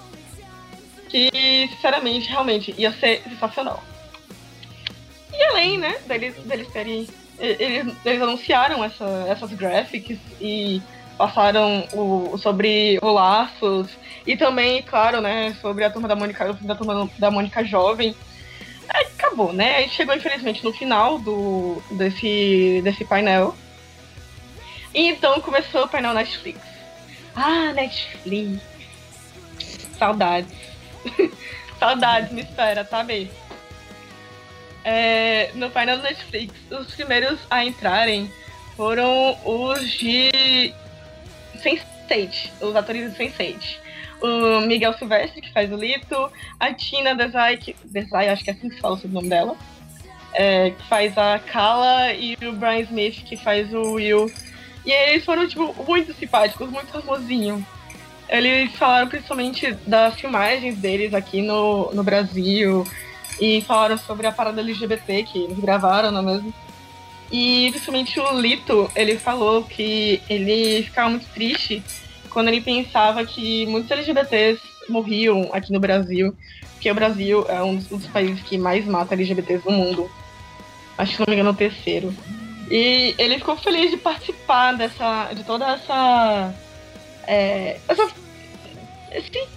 [1.08, 1.30] Que,
[1.72, 3.82] sinceramente, realmente ia ser sensacional.
[5.32, 7.08] E além, né, deles, deles terem.
[7.38, 10.82] Eles, eles anunciaram essa, essas graphics e
[11.16, 13.88] passaram o, sobre o Laços
[14.26, 18.14] e também, claro, né, sobre a turma da Mônica, da turma da Mônica jovem.
[18.88, 19.76] Aí acabou, né?
[19.76, 23.54] Aí chegou infelizmente no final do desse desse painel.
[24.94, 26.60] E então começou o painel Netflix.
[27.34, 28.62] Ah, Netflix.
[29.98, 30.52] Saudades.
[31.78, 33.30] Saudades, me espera, tá bem?
[34.84, 38.30] É, no painel Netflix, os primeiros a entrarem
[38.76, 40.72] foram os de
[41.56, 43.76] Sense8, os atores do Sense8.
[44.20, 48.52] O Miguel Silvestre, que faz o Lito, a Tina Desai, que, Desai acho que é
[48.52, 49.56] assim que se fala o nome dela,
[50.34, 54.30] é, que faz a Kala, e o Brian Smith, que faz o Will.
[54.84, 57.62] E eles foram, tipo, muito simpáticos, muito famosinhos.
[58.28, 62.84] Eles falaram principalmente das filmagens deles aqui no, no Brasil,
[63.40, 66.52] e falaram sobre a parada LGBT que eles gravaram, não é mesmo?
[67.30, 71.82] E principalmente o Lito, ele falou que ele ficava muito triste
[72.38, 76.32] quando ele pensava que muitos LGBTs morriam aqui no Brasil,
[76.70, 80.08] porque o Brasil é um dos países que mais mata LGBTs no mundo.
[80.96, 82.14] Acho que se não me engano, é o terceiro.
[82.70, 85.32] E ele ficou feliz de participar dessa.
[85.34, 86.54] de toda essa.
[87.26, 88.08] É, essa.
[89.10, 89.48] Esse...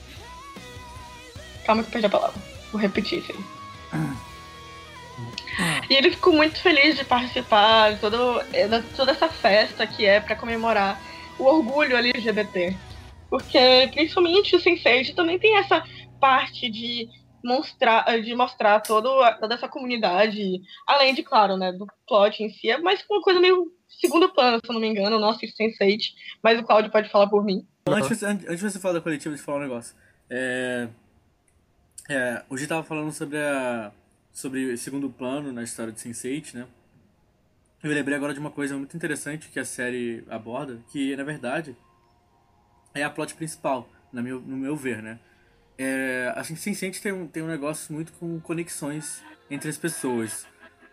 [1.63, 2.41] Calma que eu perdi a palavra.
[2.71, 3.45] Vou repetir isso aí.
[5.88, 10.03] E ele ficou muito feliz de participar de, todo, eh, de toda essa festa que
[10.03, 10.99] é para comemorar
[11.42, 12.76] o orgulho LGBT.
[13.30, 15.84] Porque, principalmente o Sense8 também tem essa
[16.20, 17.10] parte de
[17.44, 22.70] mostrar, de mostrar todo, toda essa comunidade, além de, claro, né, do plot em si,
[22.70, 25.62] é mais uma coisa meio segundo plano, se eu não me engano, eu não assisto
[25.62, 26.02] Sense8,
[26.44, 27.66] mas o Claudio pode falar por mim.
[27.88, 29.96] Antes, antes de você falar da coletiva, eu falar um negócio.
[30.30, 30.88] É,
[32.10, 33.92] é, o G tava falando sobre a
[34.34, 36.68] sobre o segundo plano na história de Sense8, né?
[37.84, 41.75] Eu lembrei agora de uma coisa muito interessante que a série aborda, que na verdade
[42.93, 45.19] é a plot principal, na meu, no meu ver, né?
[45.77, 50.45] É, assim, Sense8 tem um, tem um negócio muito com conexões entre as pessoas.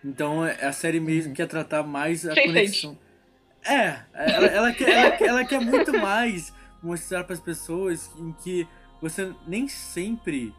[0.03, 2.47] Então é- a série mesmo quer tratar mais a Sense8.
[2.47, 2.99] conexão.
[3.66, 8.32] É, ela, ela, quer, ela, quer- ela quer muito mais mostrar para as pessoas em
[8.32, 8.66] que
[9.03, 10.55] você nem sempre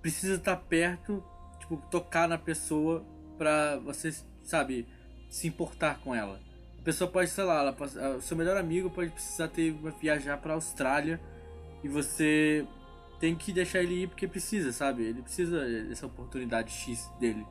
[0.00, 1.22] precisa estar perto,
[1.60, 3.06] tipo, tocar na pessoa
[3.38, 4.12] pra você,
[4.42, 4.86] sabe,
[5.32, 6.38] se importar com ela.
[6.78, 10.52] A pessoa pode, sei lá, ela o seu melhor amigo pode precisar ter viajar pra
[10.52, 11.18] Austrália
[11.82, 12.66] e você
[13.18, 15.04] tem que deixar ele ir porque precisa, sabe?
[15.04, 17.46] Ele precisa dessa oportunidade X dele.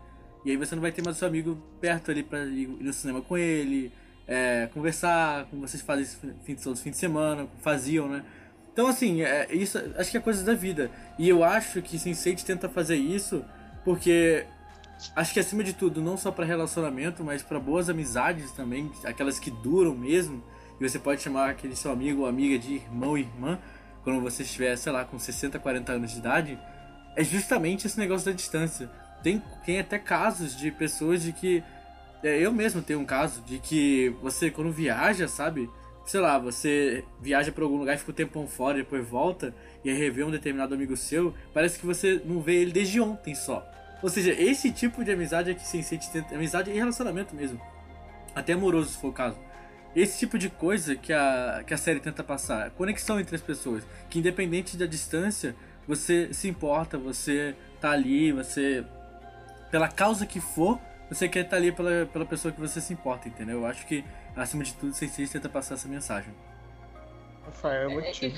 [0.46, 2.94] E aí você não vai ter mais o seu amigo perto ali pra ir no
[2.94, 3.92] cinema com ele,
[4.28, 6.06] é, conversar, como vocês fazem
[6.44, 8.24] fim, fim de semana, faziam, né?
[8.72, 10.92] Então, assim, é, isso acho que é coisa da vida.
[11.18, 13.44] E eu acho que Sense8 tenta fazer isso
[13.84, 14.46] porque
[15.16, 19.40] acho que acima de tudo, não só pra relacionamento, mas pra boas amizades também, aquelas
[19.40, 20.44] que duram mesmo.
[20.80, 23.60] E você pode chamar aquele seu amigo ou amiga de irmão e irmã
[24.04, 26.60] quando você estiver, sei lá, com 60, 40 anos de idade.
[27.16, 28.90] É justamente esse negócio da distância.
[29.22, 31.64] Tem, tem até casos de pessoas de que.
[32.24, 35.70] é, eu mesmo tenho um caso de que você, quando viaja, sabe?
[36.06, 39.90] sei lá, você viaja pra algum lugar fica um tempão fora e depois volta e
[39.90, 43.66] aí revê um determinado amigo seu, parece que você não vê ele desde ontem só.
[44.02, 46.36] Ou seja, esse tipo de amizade é que Sense8 tenta.
[46.36, 47.62] Amizade e relacionamento mesmo.
[48.34, 49.38] Até amoroso, se for o caso.
[49.96, 52.72] Esse tipo de coisa que a, que a série tenta passar.
[52.72, 53.84] Conexão entre as pessoas.
[54.10, 55.56] Que independente da distância,
[55.88, 58.86] você se importa, você tá ali, você.
[59.70, 60.80] Pela causa que for,
[61.10, 63.60] você quer estar ali pela, pela pessoa que você se importa, entendeu?
[63.60, 64.04] Eu acho que,
[64.36, 66.34] acima de tudo, Sense8 tenta passar essa mensagem.
[67.46, 68.34] Rafael, eu vou É, te.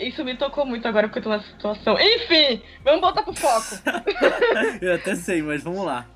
[0.00, 1.96] Isso, me tocou muito agora porque eu tô nessa situação.
[2.00, 3.76] Enfim, vamos voltar pro foco.
[4.80, 6.06] Eu até sei, mas vamos lá.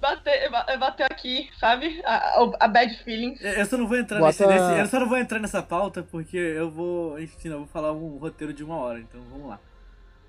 [0.00, 2.02] Bateu, ba- bateu aqui, sabe?
[2.04, 3.40] A, a, bad feelings.
[3.40, 6.02] Eu só não vou entrar Bota- nesse, nesse- Eu só não vou entrar nessa pauta
[6.02, 7.20] porque eu vou.
[7.20, 9.60] Enfim, eu vou falar um roteiro de uma hora, então vamos lá.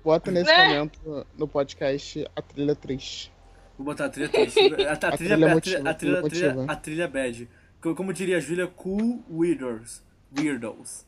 [0.04, 0.68] Bota nesse Né?
[0.68, 3.32] momento no podcast a trilha triste.
[3.76, 4.60] Vou botar a trilha triste.
[4.86, 7.48] A, a trilha, trilha a trilha, motiva, a trilha, a trilha, a trilha bad.
[7.80, 10.04] Co- Como diria a Júlia, cool weirdos.
[10.38, 11.04] Weirdos.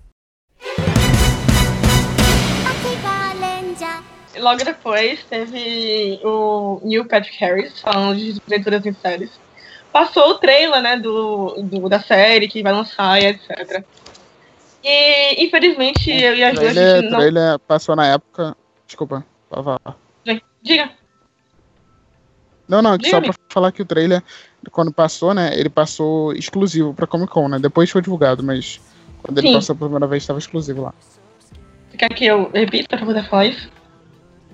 [4.38, 9.30] Logo depois teve o Neil Patrick Harris falando de aventuras em séries.
[9.92, 13.82] Passou o trailer, né, do, do- da série que vai lançar e etc.
[14.84, 17.18] E infelizmente eu e a Ju, a gente não.
[17.18, 18.55] trailer passou na época.
[18.86, 19.80] Desculpa, falar.
[20.62, 20.90] Diga.
[22.68, 24.22] Não, não, só pra falar que o trailer,
[24.70, 27.59] quando passou, né, ele passou exclusivo pra Comic Con, né?
[27.59, 28.80] Depois foi divulgado, mas
[29.22, 29.55] quando ele Sim.
[29.55, 30.94] passou pela primeira vez estava exclusivo lá.
[31.91, 33.70] Você quer que eu repita pra poder falar isso?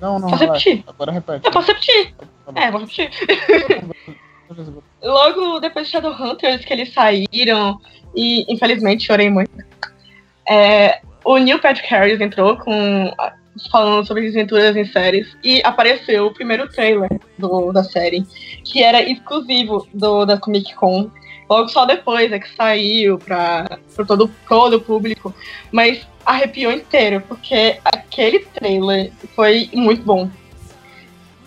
[0.00, 0.68] Não, não, Posso relaxa.
[0.70, 0.84] repetir?
[0.88, 1.46] Agora repete.
[1.46, 2.14] Eu posso repetir.
[2.16, 2.60] Tá.
[2.60, 3.10] É, vou repetir.
[5.02, 7.80] Logo depois de Shadowhunters que eles saíram,
[8.14, 9.50] e infelizmente chorei muito.
[10.48, 13.10] é, o Neil Patrick Harris entrou com
[13.70, 17.08] falando sobre desventuras em séries e apareceu o primeiro trailer
[17.38, 18.24] do, da série,
[18.64, 21.10] que era exclusivo do, da Comic Con.
[21.52, 25.34] Logo só depois é que saiu para todo, todo o público,
[25.70, 30.30] mas arrepiou inteiro, porque aquele trailer foi muito bom.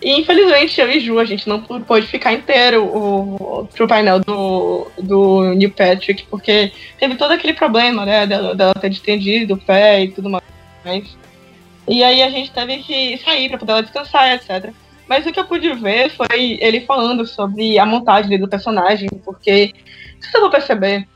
[0.00, 4.86] E infelizmente eu e Ju, a gente não pôde ficar inteiro o, pro painel do,
[4.96, 10.04] do Neil Patrick, porque teve todo aquele problema, né, dela, dela ter estendido o pé
[10.04, 11.16] e tudo mais.
[11.88, 14.72] E aí a gente teve que sair pra poder descansar, etc.
[15.08, 19.72] Mas o que eu pude ver foi ele falando sobre a montagem do personagem, porque,
[20.20, 21.06] você for perceber,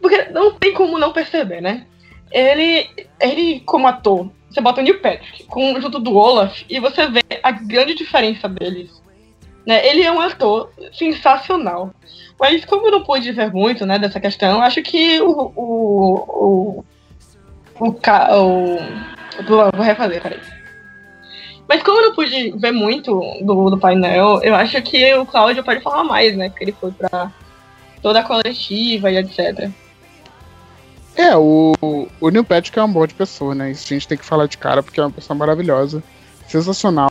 [0.00, 1.86] porque não tem como não perceber, né?
[2.30, 2.88] Ele,
[3.20, 7.22] ele como ator, você bota o Neil Patrick com, junto do Olaf e você vê
[7.42, 9.00] a grande diferença deles.
[9.66, 9.86] Né?
[9.86, 11.92] Ele é um ator sensacional.
[12.38, 15.52] Mas como eu não pude ver muito né, dessa questão, acho que o.
[15.54, 16.84] O.
[16.84, 16.84] O.
[17.80, 17.88] O.
[17.88, 18.78] o
[19.46, 20.40] vou refazer, peraí.
[21.68, 25.62] Mas como eu não pude ver muito do, do painel, eu acho que o Cláudio
[25.62, 26.48] pode falar mais, né?
[26.48, 27.30] Porque ele foi pra
[28.02, 29.70] toda a coletiva e etc.
[31.16, 31.72] É, o,
[32.20, 33.70] o Neil Patrick é uma boa de pessoa, né?
[33.70, 36.02] Isso a gente tem que falar de cara, porque é uma pessoa maravilhosa,
[36.48, 37.10] sensacional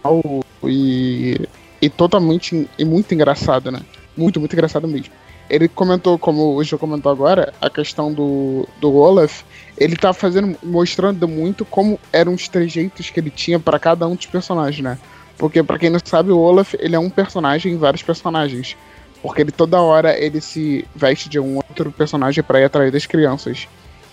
[0.63, 1.47] e,
[1.81, 3.81] e totalmente e muito engraçado, né?
[4.17, 5.13] Muito, muito engraçado mesmo.
[5.49, 9.43] ele comentou, como o Gil comentou agora, a questão do, do Olaf.
[9.77, 14.15] Ele tá fazendo, mostrando muito como eram os trejeitos que ele tinha para cada um
[14.15, 14.97] dos personagens, né?
[15.37, 18.75] Porque, para quem não sabe, o Olaf ele é um personagem em vários personagens.
[19.21, 23.05] Porque ele toda hora ele se veste de um outro personagem para ir atrás das
[23.05, 23.67] crianças.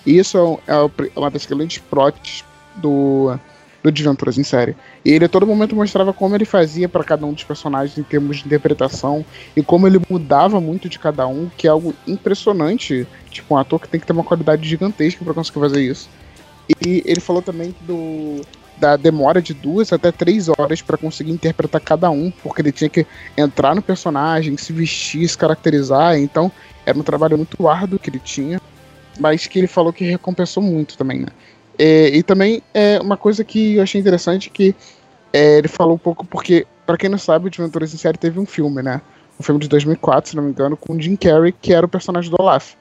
[0.05, 0.75] E isso é,
[1.19, 2.45] uma das grandes plots
[2.77, 3.39] do,
[3.83, 4.77] do Desventuras em série.
[5.05, 8.03] E ele a todo momento mostrava como ele fazia para cada um dos personagens em
[8.03, 9.25] termos de interpretação
[9.57, 13.07] e como ele mudava muito de cada um, que é algo impressionante.
[13.31, 16.09] Tipo, um ator que tem que ter uma qualidade gigantesca para conseguir fazer isso.
[16.85, 18.41] E ele falou também do
[18.79, 22.91] da demora de duas até três horas para conseguir interpretar cada um, porque ele tinha
[22.91, 23.07] que
[23.37, 26.19] entrar no personagem, se vestir, se caracterizar.
[26.19, 26.51] Então,
[26.85, 28.61] era um trabalho muito árduo que ele tinha,
[29.19, 31.29] mas que ele falou que recompensou muito também, né?
[31.79, 34.75] É, e também é uma coisa que eu achei interessante que
[35.33, 38.39] é, ele falou um pouco porque, para quem não sabe, o Desventuras em Série teve
[38.39, 39.01] um filme, né?
[39.39, 42.31] Um filme de 2004, se não me engano, com Jim Carrey, que era o personagem
[42.31, 42.75] do Olaf.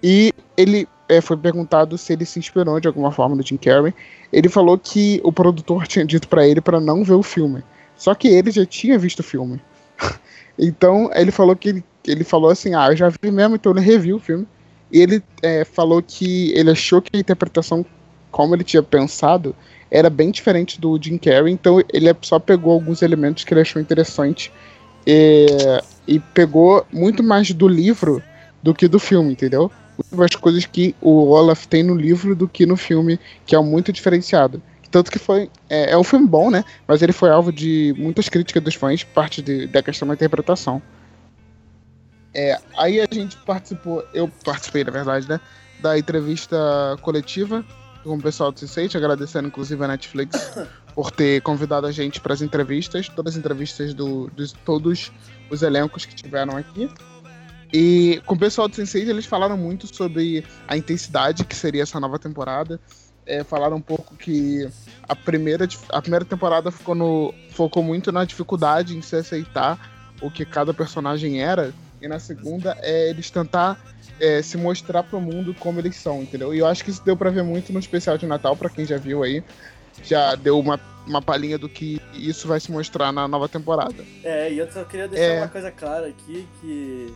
[0.00, 3.94] E ele é, foi perguntado se ele se inspirou de alguma forma no Jim Carrey.
[4.32, 7.62] Ele falou que o produtor tinha dito para ele para não ver o filme.
[7.96, 9.60] Só que ele já tinha visto o filme.
[10.58, 13.80] então ele falou que ele, ele falou assim, ah, eu já vi mesmo, então ele
[13.80, 14.46] reviu o filme.
[14.90, 17.84] E ele é, falou que ele achou que a interpretação
[18.30, 19.54] como ele tinha pensado,
[19.90, 23.80] era bem diferente do Jim Carrey, então ele só pegou alguns elementos que ele achou
[23.80, 24.52] interessante
[25.06, 25.46] e,
[26.06, 28.22] e pegou muito mais do livro
[28.62, 29.70] do que do filme, entendeu?
[29.98, 33.60] Muito mais coisas que o Olaf tem no livro do que no filme, que é
[33.60, 34.62] muito diferenciado.
[34.90, 35.50] Tanto que foi.
[35.68, 36.64] É, é um filme bom, né?
[36.86, 40.80] Mas ele foi alvo de muitas críticas dos fãs, parte de, da questão da interpretação.
[42.32, 45.40] É, aí a gente participou, eu participei, na verdade, né?
[45.80, 46.56] Da entrevista
[47.02, 47.64] coletiva
[48.04, 50.52] com o pessoal do C6, agradecendo inclusive a Netflix
[50.94, 55.12] por ter convidado a gente para as entrevistas, todas as entrevistas do, de todos
[55.50, 56.90] os elencos que tiveram aqui.
[57.72, 62.00] E com o pessoal do Sense8, eles falaram muito sobre a intensidade que seria essa
[62.00, 62.80] nova temporada.
[63.26, 64.66] É, falaram um pouco que
[65.06, 69.78] a primeira, a primeira temporada ficou no, focou muito na dificuldade em se aceitar
[70.22, 71.74] o que cada personagem era.
[72.00, 73.78] E na segunda é eles tentar
[74.20, 76.54] é, se mostrar pro mundo como eles são, entendeu?
[76.54, 78.86] E eu acho que isso deu pra ver muito no especial de Natal, para quem
[78.86, 79.42] já viu aí.
[80.04, 84.04] Já deu uma, uma palhinha do que isso vai se mostrar na nova temporada.
[84.22, 85.38] É, e eu só queria deixar é...
[85.38, 87.12] uma coisa clara aqui, que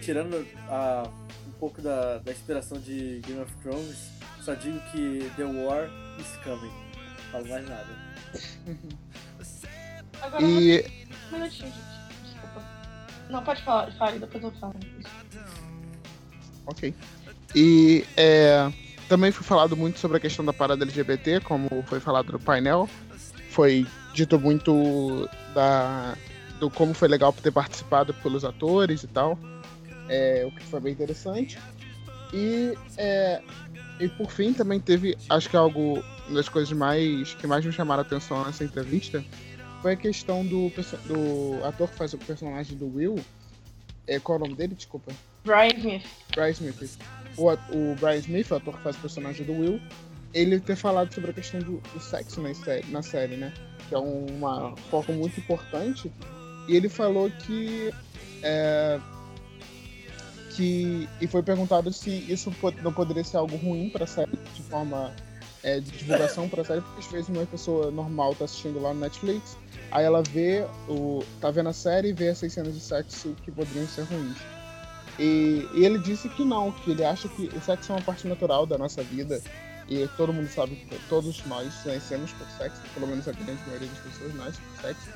[0.00, 1.08] tirando a,
[1.46, 4.10] um pouco da, da inspiração de Game of Thrones,
[4.42, 5.88] só digo que The War
[6.18, 6.72] is coming.
[6.72, 7.86] Não falo mais nada.
[10.20, 10.84] Agora, e...
[11.28, 12.24] um minutinho, gente.
[12.24, 12.64] Desculpa.
[13.30, 14.74] Não, pode falar, fale, depois eu falo.
[16.66, 16.94] Ok.
[17.54, 18.70] E é,
[19.08, 22.88] também foi falado muito sobre a questão da parada LGBT, como foi falado no painel.
[23.50, 26.14] Foi dito muito da,
[26.60, 29.38] do como foi legal ter participado pelos atores e tal.
[30.08, 31.58] É, o que foi bem interessante.
[32.32, 33.42] E, é,
[34.00, 38.02] e por fim também teve, acho que algo das coisas mais que mais me chamaram
[38.02, 39.24] a atenção nessa entrevista
[39.80, 40.70] foi a questão do,
[41.06, 43.18] do ator que faz o personagem do Will.
[44.06, 44.74] É, qual é o nome dele?
[44.74, 45.12] Desculpa.
[45.44, 46.04] Brian Smith.
[46.34, 46.98] Brian Smith.
[47.36, 49.80] O, o Brian Smith, o ator que faz o personagem do Will,
[50.34, 53.52] ele ter falado sobre a questão do, do sexo na série, na série, né?
[53.88, 56.12] Que é uma foco muito importante.
[56.68, 57.92] E ele falou que.
[58.42, 59.00] É,
[60.58, 62.52] que e foi perguntado se isso
[62.82, 65.14] não poderia ser algo ruim para a série, de forma
[65.62, 68.92] é, de divulgação para a série, porque às vezes uma pessoa normal tá assistindo lá
[68.92, 69.56] no Netflix,
[69.92, 73.52] aí ela vê o tá vendo a série e vê essas cenas de sexo que
[73.52, 74.36] poderiam ser ruins.
[75.16, 78.26] E, e, ele disse que não, que ele acha que o sexo é uma parte
[78.26, 79.40] natural da nossa vida.
[79.88, 83.88] E todo mundo sabe que todos nós nascemos por sexo, pelo menos a grande maioria
[83.88, 85.08] das pessoas nasce por sexo.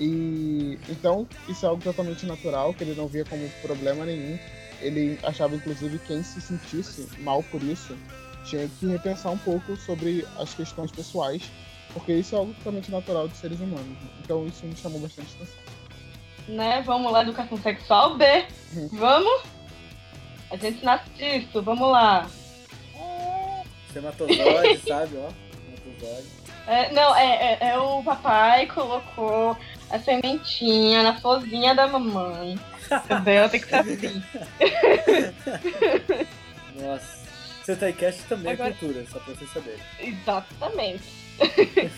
[0.00, 4.38] E então isso é algo totalmente natural, que ele não via como problema nenhum.
[4.80, 7.96] Ele achava inclusive que quem se sentisse mal por isso
[8.44, 11.42] tinha que repensar um pouco sobre as questões pessoais,
[11.92, 13.98] porque isso é algo totalmente natural dos seres humanos.
[14.24, 15.80] Então isso me chamou bastante atenção
[16.50, 16.82] né?
[16.84, 18.24] Vamos lá, educação sexual B.
[18.92, 19.42] Vamos?
[20.50, 22.28] A gente nasce disso, vamos lá.
[23.92, 25.30] Sematozoide, sabe, ó.
[25.84, 26.28] Sematozoide.
[26.66, 29.56] É, não, é, é, é, o papai colocou
[29.90, 32.58] a sementinha na florzinha da mamãe.
[32.90, 33.48] Entendeu?
[33.48, 34.22] Tem que ser assim.
[36.80, 37.20] Nossa.
[37.96, 38.70] Cast também é Agora...
[38.70, 39.78] é cultura, só pra vocês saberem.
[40.00, 41.04] Exatamente.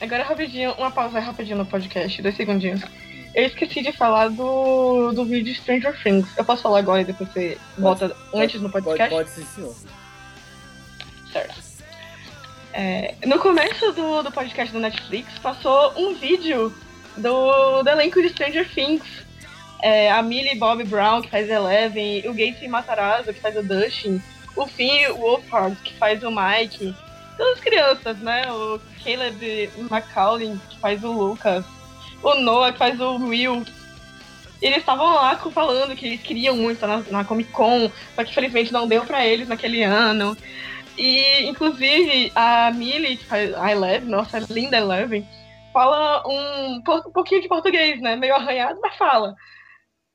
[0.00, 2.82] Agora rapidinho, uma pausa rapidinho no podcast, dois segundinhos.
[3.34, 6.26] Eu esqueci de falar do, do vídeo Stranger Things.
[6.36, 9.10] Eu posso falar agora e depois você volta antes no podcast?
[9.10, 9.74] Pode, pode sim, senhor.
[11.32, 11.68] Certo.
[12.72, 16.72] É, no começo do, do podcast do Netflix, passou um vídeo
[17.16, 19.02] do, do elenco de Stranger Things.
[19.82, 24.20] É, a Millie Bob Brown, que faz Eleven, o Gacy Matarazzo, que faz o Dustin,
[24.56, 26.94] o Finn Wolfhard, que faz o Mike,
[27.36, 28.50] todas as crianças, né?
[28.50, 31.64] O Caleb McCauley, que faz o Lucas,
[32.22, 33.64] o Noah, que faz o Will.
[34.60, 38.72] Eles estavam lá falando que eles queriam muito na, na Comic Con, só que infelizmente
[38.72, 40.36] não deu pra eles naquele ano.
[40.96, 45.24] E, inclusive, a Millie, que faz a Eleven, nossa linda Eleven,
[45.72, 48.16] fala um, um pouquinho de português, né?
[48.16, 49.36] Meio arranhado, mas fala.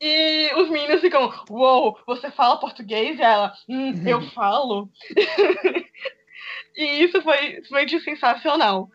[0.06, 3.18] E os meninos ficam, uou, wow, você fala português?
[3.18, 4.90] E ela, hum, eu falo.
[6.76, 8.90] e isso foi realmente sensacional.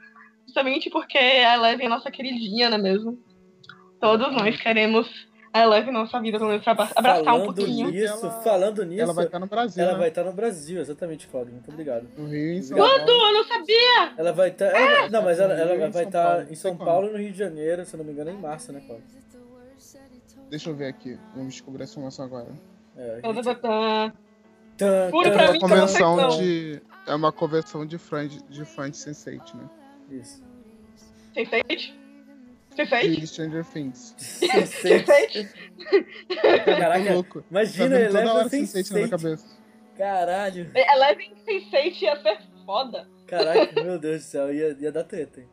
[0.44, 3.18] Justamente porque a Eleven é nossa queridinha, não é mesmo?
[3.98, 5.08] Todos nós queremos
[5.50, 7.90] a Eleven nossa vida, pelo menos pra abraçar falando um pouquinho.
[7.90, 9.82] Nisso, Ela- falando nisso, Ela vai estar no Brasil.
[9.82, 9.98] ela né?
[9.98, 11.54] vai estar no Brasil, exatamente, Claudio.
[11.54, 12.06] Muito obrigado.
[12.18, 13.08] No Rio em São Quando?
[13.08, 14.12] Eu não sabia!
[14.18, 14.66] Ela vai estar.
[14.66, 16.46] ela- não, mas ela, ela vai estar Paulo.
[16.50, 18.70] em São Paulo e no Rio de Janeiro, se eu não me engano, em março,
[18.74, 19.06] né, Claudio?
[20.50, 21.18] Deixa eu ver aqui.
[21.34, 22.48] Vamos descobrir essa informação agora.
[22.96, 24.12] É, a gente- tã, tã.
[24.76, 26.38] Tan, Pura tan, pra É mim, uma que eu não sei convenção não.
[26.40, 26.82] de.
[27.06, 29.68] É uma convenção de fãs de de Sense8, né?
[30.10, 30.42] Isso.
[31.34, 31.94] Sense8?
[32.76, 33.16] Sense8?
[33.20, 34.14] De Stranger Things.
[34.18, 35.48] Sense8.
[36.28, 37.40] Tá Caraca, louco.
[37.42, 39.46] Tá imagina toda Eleven hora sem Sense8 na minha cabeça.
[39.96, 40.70] Caralho.
[40.74, 43.08] Eleven Sense8 ia ser foda.
[43.26, 45.48] Caraca, meu Deus do céu, ia, ia dar treta, hein?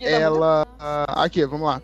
[0.00, 0.66] Ela.
[0.78, 1.80] ah, Aqui, vamos lá.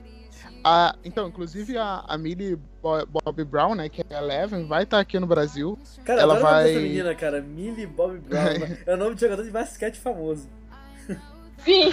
[0.64, 4.84] A, então, inclusive a, a Millie Bo- Bob Brown, né, que é a Eleven, vai
[4.84, 5.78] estar aqui no Brasil.
[6.04, 7.40] Cara, Ela vai- dessa menina, cara.
[7.42, 8.42] Millie Bob Brown.
[8.86, 10.48] é o nome de jogador de basquete famoso.
[11.64, 11.90] Sim,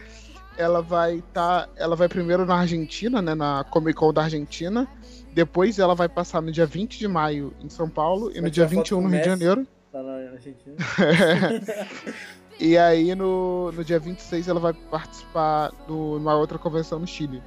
[0.58, 1.68] Ela vai estar.
[1.76, 4.88] ela vai primeiro na Argentina, né, na Comic Con da Argentina.
[5.34, 8.50] Depois ela vai passar no dia 20 de maio em São Paulo e Vai no
[8.50, 9.26] dia tirar foto 21 com no Rio de.
[9.28, 9.66] Janeiro.
[9.92, 10.76] Tá na Argentina.
[12.58, 17.42] E aí no, no dia 26 ela vai participar de uma outra convenção no Chile.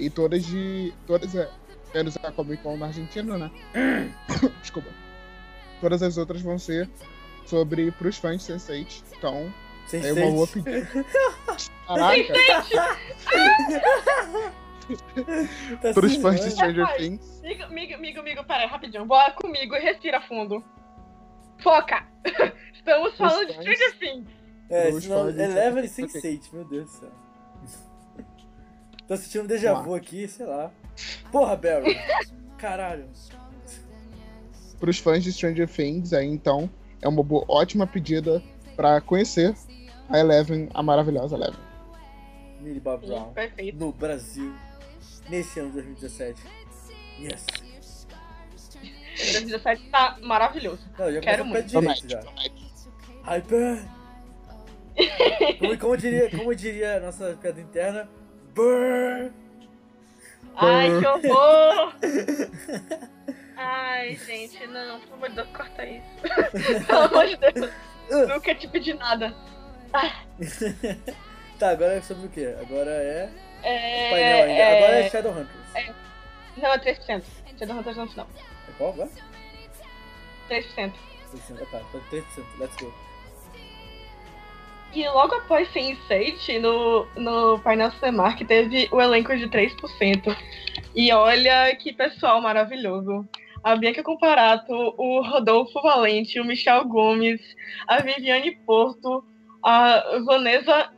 [0.00, 0.94] E todas de.
[1.06, 1.48] Todas é.
[1.94, 3.50] Menos a Comic Con na Argentina, né?
[4.62, 4.88] Desculpa.
[5.80, 6.88] Todas as outras vão ser
[7.44, 9.02] sobre pros fãs de Sense8.
[9.18, 9.52] Então,
[9.86, 10.88] Sem é uma boa pedida.
[11.86, 12.22] Caraca,
[15.82, 16.50] Tá pros fãs de?
[16.50, 16.96] Stranger.
[16.96, 17.40] Things.
[17.44, 19.04] Amigo, amigo, amigo, amigo, peraí, rapidinho.
[19.04, 20.64] Bora comigo e respira fundo.
[21.62, 22.06] Foca!
[22.72, 23.52] Estamos falando de.
[23.54, 24.28] Stranger Things.
[24.70, 27.12] É, Os senão, fãs de Eleven e Stranger Sense8, meu Deus do céu.
[29.10, 30.70] Tô assistindo um déjà vu aqui, sei lá.
[31.32, 31.98] Porra, Barry.
[32.56, 33.08] Caralho.
[34.78, 36.70] Pros fãs de Stranger Things, aí então,
[37.02, 38.40] é uma boa, ótima pedida
[38.76, 39.52] pra conhecer
[40.08, 41.58] a Eleven, a maravilhosa Eleven.
[42.60, 43.32] Millie Bob Brown.
[43.32, 43.76] Perfeito.
[43.80, 44.54] No Brasil.
[45.28, 46.42] Nesse ano de 2017.
[47.18, 47.46] Yes.
[49.32, 50.88] 2017 tá maravilhoso.
[50.96, 51.66] Não, já Quero muito.
[51.66, 52.22] direito já.
[53.24, 53.88] Hyper!
[55.58, 58.08] como, como diria, como diria a nossa piada interna,
[58.54, 59.30] Burr!
[60.56, 61.94] Ai, que horror!
[63.56, 66.86] Ai, gente, não, pelo amor de Deus, corta isso.
[66.86, 67.70] pelo amor de Deus.
[68.28, 69.34] Nunca te pedi nada.
[71.58, 72.54] tá, agora é sobre o quê?
[72.60, 73.30] Agora é.
[73.62, 74.52] É, Painel ainda.
[74.62, 75.96] é- Agora é Shadowhunters.
[76.56, 77.22] Não, é 3%.
[77.58, 78.24] Shadowhunters não, não.
[78.24, 79.10] É qual agora?
[80.48, 80.64] 3%.
[80.74, 80.92] 3%.
[81.72, 82.24] Ah, tá 3%.
[82.58, 82.92] Let's go.
[84.92, 90.36] E logo após Sense8, no, no painel Cinemark, teve o elenco de 3%.
[90.94, 93.28] E olha que pessoal maravilhoso.
[93.62, 97.40] A Bianca Comparato, o Rodolfo Valente, o Michel Gomes,
[97.86, 99.22] a Viviane Porto,
[99.62, 100.90] a Vanessa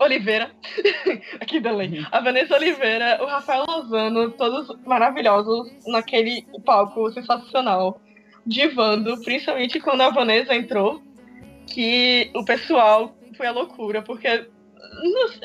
[0.00, 0.50] Oliveira,
[1.40, 8.00] aqui delay, a Vanessa Oliveira, o Rafael Lozano, todos maravilhosos naquele palco sensacional,
[8.44, 11.00] divando, principalmente quando a Vanessa entrou
[11.72, 14.46] que o pessoal foi a loucura, porque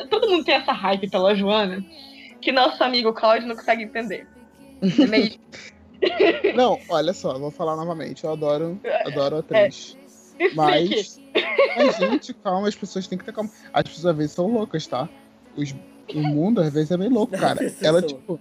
[0.10, 1.84] todo mundo tem essa hype pela Joana
[2.41, 4.28] que nosso amigo Cláudio não consegue entender.
[4.82, 5.32] É meio-
[6.56, 8.24] Não, olha só, vou falar novamente.
[8.24, 9.66] Eu adoro, adoro a É.
[9.66, 9.98] atriz.
[10.40, 10.56] Explique.
[10.56, 11.20] Mas,
[11.76, 13.49] mas, gente, calma, as pessoas têm que ter calma.
[13.74, 15.10] As pessoas às vezes são loucas, tá?
[15.56, 15.74] Os,
[16.14, 17.60] o mundo às vezes é bem louco, cara.
[17.82, 18.40] Ela, tipo,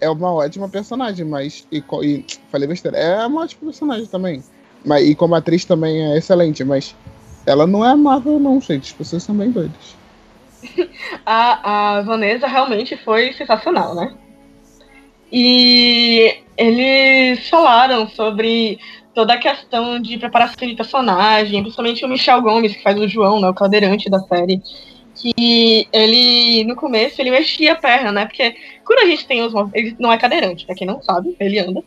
[0.00, 1.68] é uma ótima personagem, mas.
[1.70, 4.42] E, e falei besteira, é uma ótima personagem também.
[4.84, 6.94] Mas, e como atriz também é excelente, mas
[7.46, 8.90] ela não é amável, não, gente.
[8.90, 9.96] As pessoas são bem doidas.
[11.26, 14.14] A, a Vanessa realmente foi sensacional, né?
[15.30, 18.78] E eles falaram sobre
[19.14, 23.40] toda a questão de preparação de personagem, principalmente o Michel Gomes, que faz o João,
[23.40, 24.60] né, o cadeirante da série,
[25.14, 28.26] que ele, no começo, ele mexia a perna, né?
[28.26, 31.58] Porque quando a gente tem os ele não é cadeirante, pra quem não sabe, ele
[31.58, 31.82] anda.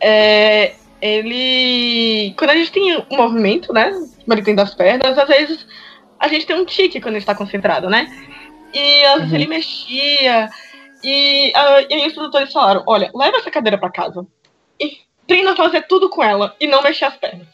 [0.00, 0.74] É,
[1.06, 3.92] ele, quando a gente tem um movimento, né,
[4.44, 5.66] tem das pernas, às vezes
[6.18, 8.06] a gente tem um tique quando ele está concentrado, né?
[8.72, 9.36] E às vezes Uhum.
[9.36, 10.48] ele mexia,
[11.02, 14.26] E, uh, e aí os produtores falaram: olha, leva essa cadeira para casa
[14.80, 17.46] e treina a fazer tudo com ela e não mexer as pernas.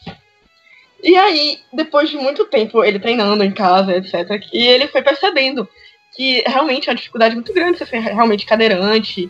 [1.03, 5.67] E aí, depois de muito tempo ele treinando em casa, etc., e ele foi percebendo
[6.15, 9.29] que realmente é uma dificuldade muito grande você ser realmente cadeirante.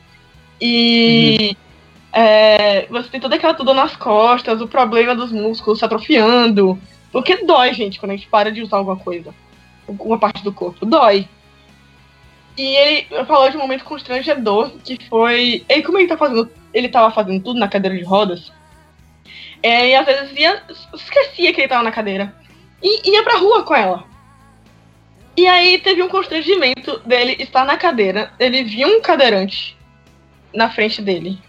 [0.61, 1.62] E uhum.
[2.13, 6.79] É, você tem toda aquela tudo nas costas, o problema dos músculos se atrofiando.
[7.11, 9.33] Porque dói, gente, quando a gente para de usar alguma coisa.
[9.87, 10.85] Alguma parte do corpo.
[10.85, 11.27] Dói.
[12.55, 15.65] E ele falou de um momento constrangedor, que foi.
[15.67, 16.49] E como ele tá fazendo.
[16.71, 18.51] Ele tava fazendo tudo na cadeira de rodas.
[19.63, 20.61] É, e às vezes ia,
[20.93, 22.35] esquecia que ele tava na cadeira.
[22.81, 24.03] E ia pra rua com ela.
[25.35, 28.31] E aí teve um constrangimento dele estar na cadeira.
[28.37, 29.75] Ele viu um cadeirante
[30.53, 31.39] na frente dele.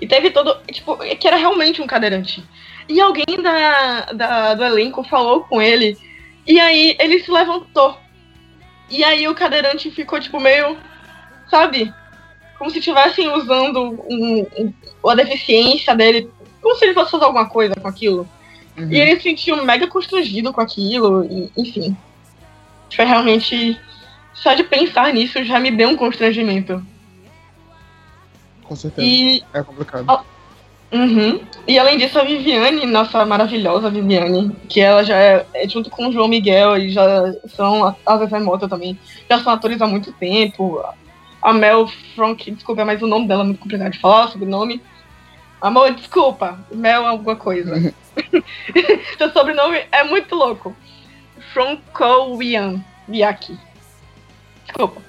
[0.00, 0.56] E teve todo.
[0.70, 2.42] Tipo, que era realmente um cadeirante.
[2.88, 5.96] E alguém da, da, do elenco falou com ele.
[6.46, 7.98] E aí ele se levantou.
[8.90, 10.76] E aí o cadeirante ficou, tipo, meio.
[11.48, 11.92] Sabe?
[12.58, 16.30] Como se estivessem usando um, um, a deficiência dele.
[16.60, 18.28] Como se ele fosse fazer alguma coisa com aquilo.
[18.76, 18.90] Uhum.
[18.90, 21.24] E ele se sentiu mega constrangido com aquilo.
[21.24, 21.96] E, enfim.
[22.94, 23.78] Foi realmente.
[24.34, 26.84] Só de pensar nisso já me deu um constrangimento.
[28.64, 29.06] Com certeza.
[29.06, 30.24] E, é complicado.
[30.92, 31.40] Uhum.
[31.66, 36.08] E além disso, a Viviane, nossa maravilhosa Viviane, que ela já é, é junto com
[36.08, 37.04] o João Miguel, e já
[37.48, 40.84] são, a Zezé Mota também, já são atores há muito tempo.
[41.42, 44.80] A Mel Frank, desculpa, mas o nome dela é muito complicado de falar, sobrenome.
[45.60, 47.92] Amor, desculpa, Mel alguma coisa.
[49.18, 50.74] Seu sobrenome é muito louco.
[51.52, 53.58] Francowian Viaki.
[54.64, 55.02] Desculpa.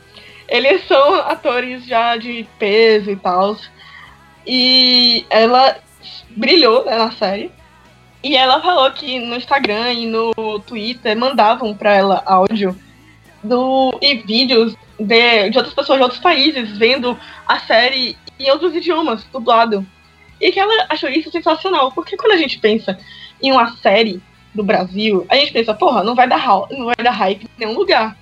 [0.47, 3.57] Eles são atores já de peso e tal.
[4.45, 5.77] E ela
[6.29, 7.51] brilhou né, na série.
[8.23, 12.75] E ela falou que no Instagram e no Twitter mandavam para ela áudio
[13.43, 17.17] do, e vídeos de, de outras pessoas de outros países vendo
[17.47, 19.85] a série em outros idiomas, dublado.
[20.41, 22.97] E que ela achou isso sensacional, porque quando a gente pensa
[23.41, 24.21] em uma série
[24.53, 27.77] do Brasil, a gente pensa, porra, não vai dar, não vai dar hype em nenhum
[27.77, 28.17] lugar.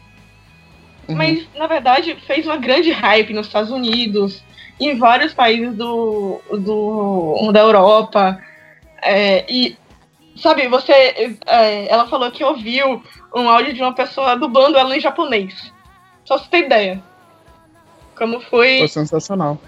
[1.07, 1.15] Uhum.
[1.15, 4.41] Mas, na verdade, fez uma grande hype nos Estados Unidos,
[4.79, 8.39] em vários países do, do, da Europa.
[9.01, 9.77] É, e,
[10.35, 10.91] sabe, você.
[11.45, 13.03] É, ela falou que ouviu
[13.35, 15.71] um áudio de uma pessoa dublando ela em japonês.
[16.23, 17.03] Só você ter ideia.
[18.15, 18.79] Como foi.
[18.79, 19.59] Foi sensacional.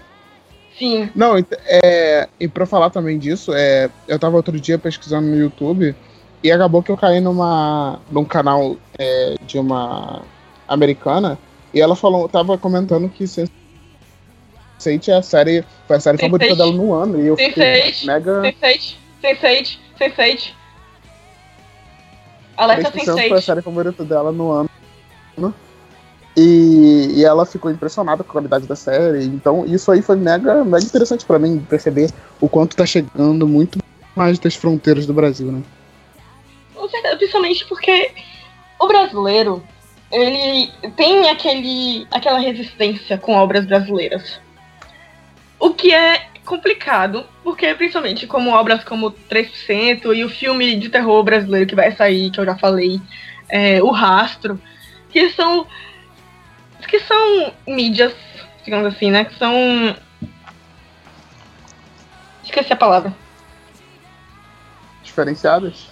[0.78, 1.10] Sim.
[1.14, 1.34] Não,
[1.66, 5.94] é, e pra falar também disso, é, eu tava outro dia pesquisando no YouTube
[6.42, 10.22] e acabou que eu caí numa, num canal é, de uma
[10.68, 11.38] americana
[11.72, 16.72] e ela falou, tava comentando que Sense8 é a série, foi a série favorita dela
[16.72, 17.20] no ano.
[17.20, 18.42] E eu fiquei mega.
[18.42, 20.52] Sense8, Sense8, Sense8.
[22.56, 23.28] Alexa Sense8.
[23.28, 24.70] foi a série favorita dela no ano.
[26.34, 29.24] E, e ela ficou impressionada com a qualidade da série.
[29.24, 32.10] Então, isso aí foi mega, mega interessante para mim perceber
[32.40, 33.78] o quanto tá chegando muito
[34.14, 35.62] mais das fronteiras do Brasil, né?
[37.18, 38.10] Principalmente porque
[38.78, 39.62] o brasileiro,
[40.10, 44.40] ele tem aquele, aquela resistência com obras brasileiras.
[45.58, 51.22] O que é complicado, porque principalmente como obras como 3% e o filme de terror
[51.24, 53.00] brasileiro que vai sair, que eu já falei,
[53.48, 54.60] é, O Rastro,
[55.10, 55.66] que são
[56.86, 58.14] que são mídias,
[58.64, 59.24] digamos assim, né?
[59.24, 59.52] Que são.
[62.44, 63.14] Esqueci a palavra.
[65.02, 65.88] Diferenciadas?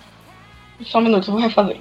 [0.82, 1.80] Só um minuto, vou refazer.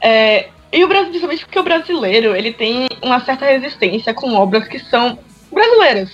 [0.00, 4.66] É, e o Brasil, principalmente porque o brasileiro ele tem uma certa resistência com obras
[4.66, 5.18] que são
[5.50, 6.10] brasileiras.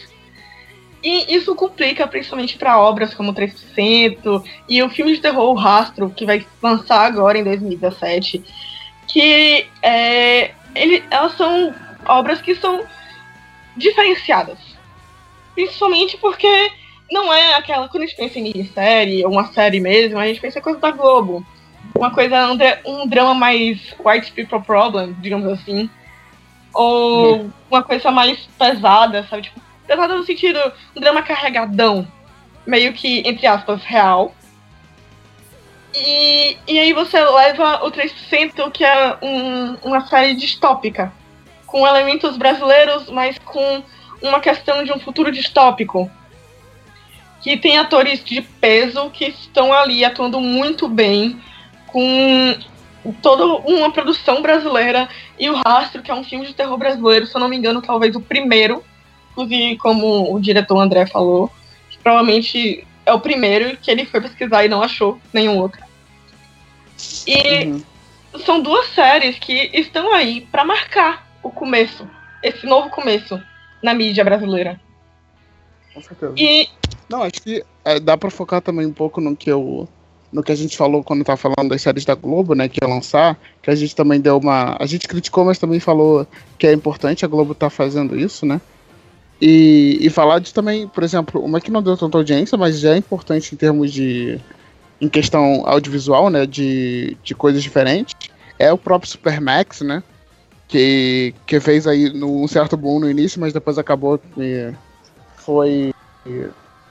[1.02, 6.10] E isso complica principalmente para obras como 3% e o filme de terror O Rastro,
[6.10, 8.44] que vai lançar agora em 2017,
[9.08, 11.74] que é, ele, elas são
[12.06, 12.84] obras que são
[13.78, 14.58] diferenciadas.
[15.54, 16.70] Principalmente porque
[17.10, 17.88] não é aquela.
[17.88, 20.78] Quando a gente pensa em minissérie, ou uma série mesmo, a gente pensa em coisa
[20.78, 21.44] da Globo.
[22.00, 22.50] Uma coisa,
[22.86, 25.90] um, drama mais white people problem, digamos assim.
[26.72, 27.50] Ou hum.
[27.70, 29.42] uma coisa mais pesada, sabe?
[29.42, 30.58] Tipo, pesada no sentido,
[30.96, 32.08] um drama carregadão.
[32.66, 34.34] Meio que, entre aspas, real.
[35.94, 41.12] E, e aí você leva o 3%, que é um, uma série distópica,
[41.66, 43.82] com elementos brasileiros, mas com
[44.22, 46.10] uma questão de um futuro distópico.
[47.42, 51.38] Que tem atores de peso que estão ali atuando muito bem,
[51.92, 52.56] com
[53.22, 55.08] toda uma produção brasileira,
[55.38, 57.80] e o Rastro, que é um filme de terror brasileiro, se eu não me engano,
[57.80, 58.84] talvez o primeiro,
[59.32, 61.50] inclusive como o diretor André falou,
[61.88, 65.82] que provavelmente é o primeiro que ele foi pesquisar e não achou nenhum outro.
[67.26, 67.82] E uhum.
[68.44, 72.06] são duas séries que estão aí para marcar o começo,
[72.42, 73.40] esse novo começo
[73.82, 74.78] na mídia brasileira.
[75.94, 76.34] Com certeza.
[76.36, 76.68] E
[77.08, 79.88] Não, acho que é, dá pra focar também um pouco no que eu.
[80.32, 82.68] No que a gente falou quando tava falando das séries da Globo, né?
[82.68, 84.76] Que ia lançar, que a gente também deu uma.
[84.78, 86.26] A gente criticou, mas também falou
[86.58, 88.60] que é importante a Globo tá fazendo isso, né?
[89.40, 92.94] E, e falar de também, por exemplo, uma que não deu tanta audiência, mas já
[92.94, 94.38] é importante em termos de.
[95.00, 96.46] em questão audiovisual, né?
[96.46, 98.14] De, de coisas diferentes,
[98.58, 100.02] é o próprio Supermax, né?
[100.68, 104.20] Que, que fez aí um certo boom no início, mas depois acabou
[105.36, 105.92] foi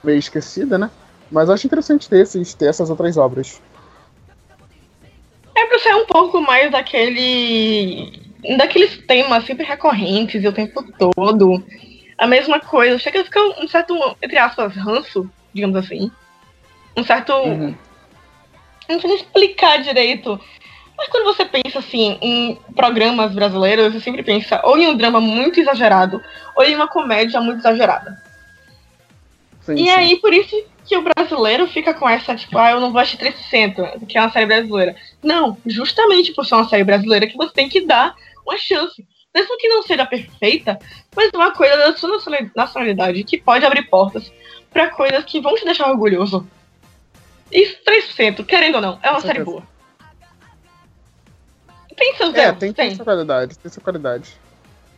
[0.04, 0.90] meio esquecida, né?
[1.32, 3.62] Mas eu acho interessante ter, esses, ter essas outras obras.
[5.56, 8.12] é pra ser um pouco mais daquele.
[8.58, 11.64] daqueles temas sempre recorrentes e o tempo todo.
[12.18, 12.98] A mesma coisa.
[12.98, 16.12] Chega a ficar um certo, entre aspas, ranço, digamos assim.
[16.98, 17.34] Um certo.
[17.34, 17.76] Uhum.
[18.90, 20.40] Não sei nem explicar direito.
[20.98, 25.22] Mas quando você pensa assim em programas brasileiros, você sempre pensa ou em um drama
[25.22, 26.22] muito exagerado,
[26.58, 28.22] ou em uma comédia muito exagerada.
[29.62, 29.90] Sim, E sim.
[29.92, 33.20] aí, por isso que o brasileiro fica com essa, tipo, ah, eu não vou assistir
[33.20, 34.96] 300, que é uma série brasileira.
[35.24, 39.06] Não, justamente por ser uma série brasileira que você tem que dar uma chance.
[39.34, 40.80] Mesmo que não seja perfeita,
[41.16, 44.34] mas uma coisa da sua nacionali- nacionalidade que pode abrir portas
[44.74, 46.48] pra coisas que vão te deixar orgulhoso.
[47.52, 49.62] E 3%, querendo ou não, é uma série boa.
[51.96, 52.60] Tem seus É, erros?
[52.60, 52.88] tem, tem.
[52.88, 54.30] tem sua qualidade, tem sua qualidade.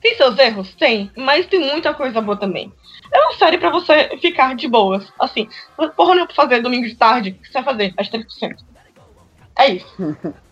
[0.02, 0.74] Tem seus erros?
[0.76, 2.72] Tem, mas tem muita coisa boa também.
[3.12, 5.12] É uma série pra você ficar de boas.
[5.20, 5.48] Assim,
[5.96, 7.32] porra, não é pra fazer domingo de tarde.
[7.32, 7.94] O que você vai fazer?
[7.98, 8.58] Às 3%.
[9.58, 9.88] É isso.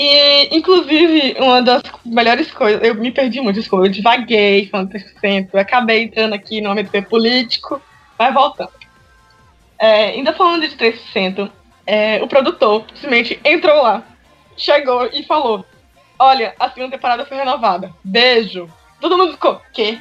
[0.00, 5.48] E, inclusive, uma das melhores coisas, eu me perdi muito, desculpa, eu divaguei falando 3%,
[5.52, 7.82] eu acabei entrando aqui no AMP político,
[8.16, 8.70] vai voltando.
[9.76, 11.50] É, ainda falando de 3%,
[11.84, 14.04] é, o produtor simplesmente entrou lá,
[14.56, 15.66] chegou e falou:
[16.16, 17.92] Olha, a segunda temporada foi renovada.
[18.04, 18.68] Beijo.
[19.00, 19.98] Todo mundo ficou, quê?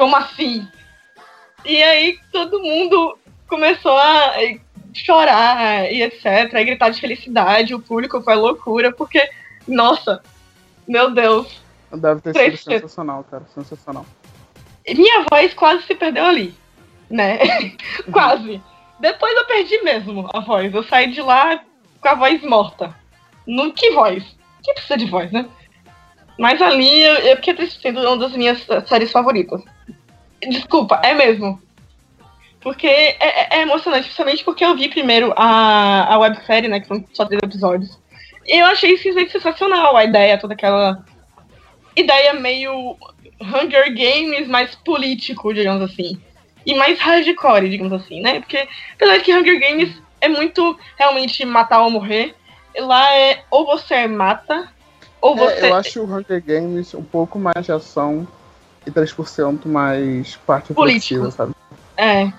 [0.00, 0.66] Como assim?
[1.62, 4.32] E aí todo mundo começou a
[4.94, 9.28] chorar e etc, e gritar de felicidade, o público foi loucura, porque,
[9.68, 10.22] nossa,
[10.88, 11.60] meu Deus,
[11.92, 13.44] Deve ter sido sensacional, cara.
[13.54, 14.06] Sensacional.
[14.88, 16.54] minha voz quase se perdeu ali,
[17.10, 17.38] né?
[18.10, 18.58] quase.
[19.00, 21.62] Depois eu perdi mesmo a voz, eu saí de lá
[22.00, 22.96] com a voz morta.
[23.46, 24.24] No, que voz?
[24.62, 25.46] Que precisa de voz, né?
[26.40, 29.62] Mas ali eu, eu fiquei sendo uma das minhas séries favoritas.
[30.48, 31.60] Desculpa, é mesmo.
[32.62, 36.80] Porque é, é- é emocionante, principalmente porque eu vi primeiro a, a websérie, né?
[36.80, 37.98] Que são só três episódios.
[38.46, 41.04] E eu achei simplesmente sensacional a ideia, toda aquela
[41.94, 42.96] ideia meio
[43.38, 46.18] Hunger Games mais político, digamos assim.
[46.64, 48.40] E mais hardcore, digamos assim, né?
[48.40, 52.34] Porque apesar de que Hunger Games é muito realmente matar ou morrer,
[52.78, 54.72] lá é ou você mata,
[55.20, 55.66] ou você.
[55.66, 58.26] É, eu acho o Hunger Games um pouco mais de ação
[58.86, 61.52] e 3% mais parte reflexiva, sabe?
[61.96, 62.32] É.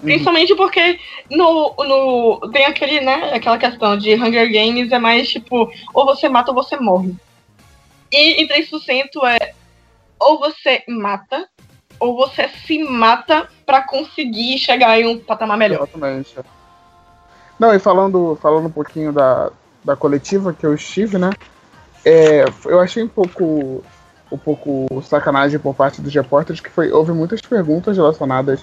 [0.00, 0.98] Principalmente porque
[1.30, 2.50] no, no.
[2.52, 3.32] Tem aquele, né?
[3.34, 7.14] Aquela questão de Hunger Games é mais tipo, ou você mata ou você morre.
[8.12, 9.08] E em 3%
[9.40, 9.54] é
[10.20, 11.48] ou você mata,
[11.98, 15.82] ou você se mata pra conseguir chegar em um patamar melhor.
[15.82, 16.36] Exatamente.
[17.58, 19.50] Não, e falando, falando um pouquinho da,
[19.84, 21.30] da coletiva que eu estive, né?
[22.04, 23.82] É, eu achei um pouco,
[24.30, 28.60] um pouco sacanagem por parte dos repórteres que foi, houve muitas perguntas relacionadas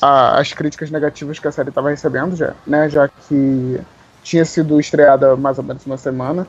[0.00, 2.88] às críticas negativas que a série estava recebendo, já, né?
[2.88, 3.80] Já que
[4.22, 6.46] tinha sido estreada mais ou menos uma semana.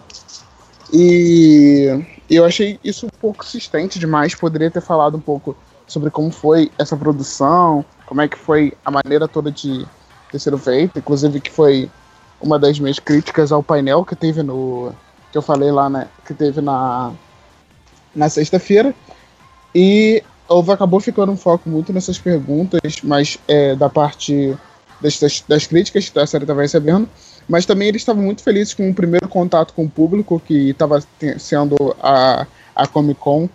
[0.92, 4.36] E eu achei isso um pouco consistente demais.
[4.36, 5.56] Poderia ter falado um pouco
[5.88, 9.86] sobre como foi essa produção, como é que foi a maneira toda de
[10.32, 11.90] ter sido feita, inclusive que foi
[12.42, 14.94] uma das minhas críticas ao painel que teve no
[15.34, 17.12] que eu falei lá, né, que teve na
[18.16, 18.94] na sexta-feira.
[19.74, 24.56] E houve acabou ficando um foco muito nessas perguntas, mas é, da parte
[25.02, 27.10] das, das, críticas que a série estava recebendo,
[27.50, 31.04] mas também eles estavam muito felizes com o primeiro contato com o público que estava
[31.40, 32.46] sendo a,
[32.76, 33.50] a Comic Con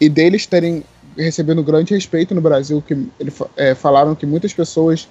[0.00, 0.84] e deles terem
[1.16, 5.08] recebendo grande respeito no Brasil, que eles é, falaram que muitas pessoas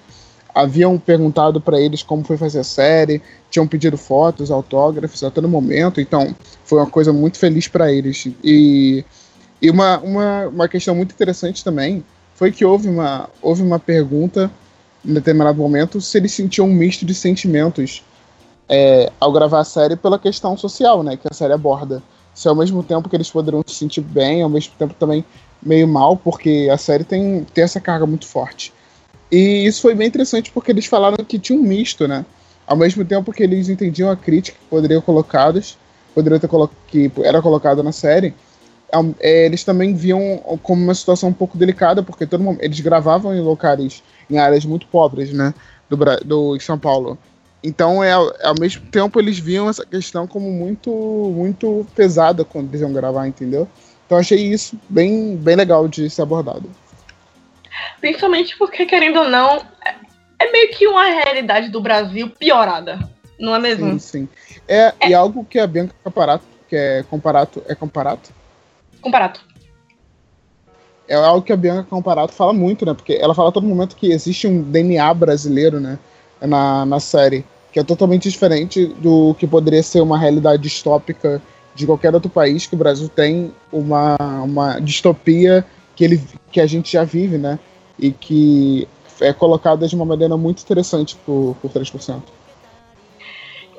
[0.54, 5.50] haviam perguntado para eles como foi fazer a série, tinham pedido fotos, autógrafos a todo
[5.50, 8.28] momento, então foi uma coisa muito feliz para eles.
[8.44, 9.04] E,
[9.62, 12.04] e uma, uma, uma questão muito interessante também
[12.36, 14.52] foi que houve uma, houve uma pergunta
[15.06, 18.04] em determinado momento se eles sentiam um misto de sentimentos
[18.70, 22.02] é, ao gravar a série pela questão social, né, que a série aborda.
[22.34, 25.24] Se ao mesmo tempo que eles poderiam se sentir bem, ao mesmo tempo também
[25.62, 28.74] meio mal, porque a série tem, tem essa carga muito forte.
[29.34, 32.24] E isso foi bem interessante porque eles falaram que tinha um misto, né?
[32.68, 35.76] Ao mesmo tempo que eles entendiam a crítica que poderiam colocadas,
[36.14, 38.36] poderiam ter colo que era colocada na série,
[39.20, 43.36] é, eles também viam como uma situação um pouco delicada, porque todo mundo, eles gravavam
[43.36, 45.52] em locais, em áreas muito pobres, né,
[45.90, 47.18] do, do São Paulo.
[47.64, 52.82] Então, é, ao mesmo tempo, eles viam essa questão como muito, muito pesada quando eles
[52.82, 53.68] iam gravar, entendeu?
[54.06, 56.70] Então, achei isso bem, bem legal de ser abordado.
[58.00, 59.62] Principalmente porque, querendo ou não,
[60.40, 63.00] é meio que uma realidade do Brasil piorada,
[63.40, 63.92] não é mesmo?
[63.94, 64.30] Sim, sim.
[64.68, 65.10] É, é.
[65.10, 68.32] E algo que a Bianca Comparato, que é Comparato, é Comparato?
[69.02, 69.42] Comparato.
[71.08, 72.94] É algo que a Bianca Comparato fala muito, né?
[72.94, 76.00] Porque ela fala a todo momento que existe um DNA brasileiro, né?
[76.42, 81.42] Na, na série, que é totalmente diferente do que poderia ser uma realidade distópica
[81.74, 85.66] de qualquer outro país, que o Brasil tem uma, uma distopia
[85.96, 87.60] que, ele, que a gente já vive, né?
[88.04, 88.88] E que
[89.22, 92.22] é colocada de uma maneira muito interessante por, por 3%.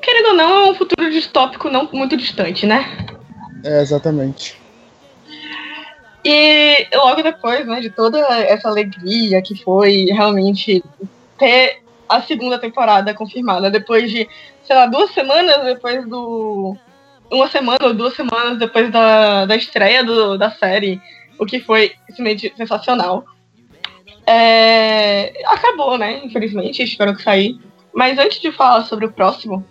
[0.01, 3.07] Querendo ou não, é um futuro distópico não muito distante, né?
[3.63, 4.59] É, exatamente.
[6.23, 10.83] E logo depois, né, de toda essa alegria que foi realmente
[11.37, 14.27] ter a segunda temporada confirmada, depois de,
[14.63, 16.75] sei lá, duas semanas depois do.
[17.31, 21.01] Uma semana ou duas semanas depois da, da estreia do, da série,
[21.39, 23.23] o que foi simplesmente sensacional.
[24.27, 26.21] É, acabou, né?
[26.23, 27.59] Infelizmente, espero que sair.
[27.93, 29.65] Mas antes de falar sobre o próximo,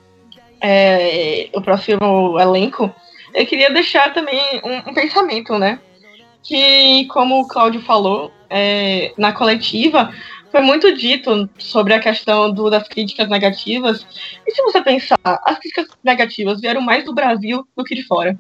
[0.60, 2.94] é, o próximo elenco,
[3.34, 5.78] eu queria deixar também um, um pensamento, né?
[6.42, 10.12] Que, como o Cláudio falou é, na coletiva,
[10.50, 14.06] foi muito dito sobre a questão do, das críticas negativas.
[14.46, 18.38] E se você pensar, as críticas negativas vieram mais do Brasil do que de fora.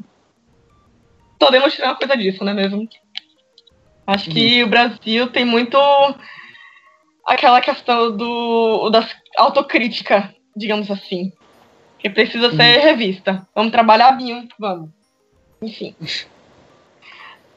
[1.38, 2.88] Podemos tirar uma coisa disso, não é mesmo?
[4.06, 4.66] Acho que uhum.
[4.66, 5.78] o Brasil tem muito
[7.26, 9.08] aquela questão do da
[9.38, 11.32] autocrítica, digamos assim,
[11.98, 12.56] que precisa uhum.
[12.56, 13.46] ser revista.
[13.54, 14.90] Vamos trabalhar bem, vamos.
[15.62, 15.94] Enfim.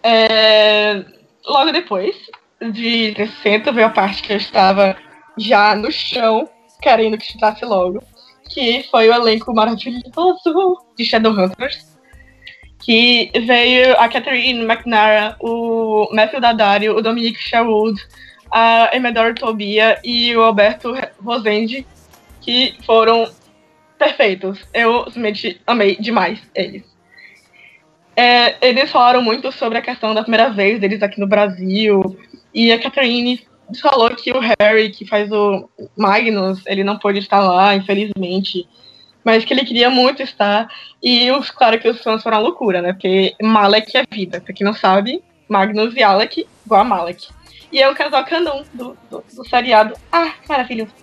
[0.01, 1.03] É,
[1.45, 2.15] logo depois
[2.71, 4.95] de 60 veio a parte que eu estava
[5.37, 6.49] já no chão,
[6.81, 8.01] querendo que chutasse logo,
[8.49, 11.96] que foi o elenco maravilhoso de Shadowhunters
[12.79, 18.01] que veio a Catherine McNara, o Matthew Daddario, o Dominique Sherwood,
[18.51, 20.93] a Emedora Tobia e o Alberto
[21.23, 21.85] Rosende,
[22.41, 23.29] que foram
[23.97, 24.59] perfeitos.
[24.73, 26.83] Eu simplesmente amei demais eles.
[28.15, 32.17] É, eles falaram muito sobre a questão da primeira vez deles aqui no Brasil,
[32.53, 33.45] e a Catherine
[33.81, 38.67] falou que o Harry, que faz o Magnus, ele não pôde estar lá, infelizmente
[39.27, 40.69] mas que ele queria muito estar.
[41.03, 42.93] E os, claro que os fãs foram a loucura, né?
[42.93, 44.39] Porque Malek é vida.
[44.39, 47.27] Pra quem não sabe, Magnus e Alec igual a Malek.
[47.69, 49.95] E é um casal canon do, do, do seriado.
[50.09, 50.93] Ah, maravilhoso.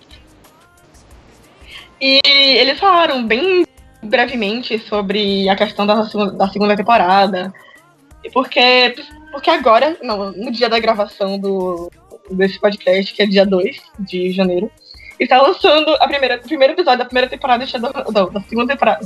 [2.01, 3.63] E eles falaram bem
[4.01, 7.53] brevemente sobre a questão da, da segunda temporada.
[8.33, 8.95] Porque,
[9.31, 11.91] porque agora, não, no dia da gravação do,
[12.31, 14.71] desse podcast, que é dia 2 de janeiro,
[15.19, 18.73] está lançando a primeira, o primeiro episódio da primeira temporada de Shadow, não, da segunda
[18.73, 19.05] temporada.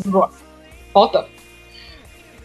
[0.94, 1.27] Volta.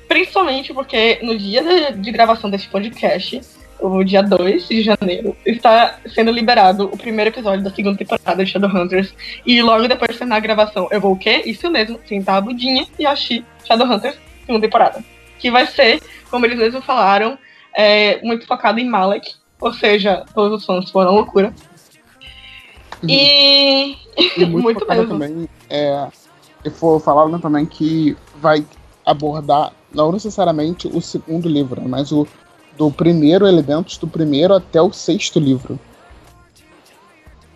[0.09, 3.41] Principalmente porque no dia de, de gravação desse podcast,
[3.81, 8.51] o dia 2 de janeiro, está sendo liberado o primeiro episódio da segunda temporada de
[8.51, 9.15] Shadowhunters.
[9.47, 11.43] E logo depois de terminar a gravação, eu vou o quê?
[11.47, 15.05] Isso mesmo, sentar a budinha e assistir Shadowhunters segunda temporada.
[15.39, 16.01] Que vai ser,
[16.31, 17.39] como eles mesmos falaram,
[17.75, 19.35] é, muito focado em Malek.
[19.61, 21.53] Ou seja, todos os fãs foram loucura.
[23.13, 23.97] E,
[24.37, 25.09] e muito, muito mesmo.
[25.09, 26.09] Também, é,
[26.65, 28.65] e for falado também que vai
[29.05, 32.27] abordar não necessariamente o segundo livro, mas o
[32.77, 35.79] do primeiro elementos do primeiro até o sexto livro.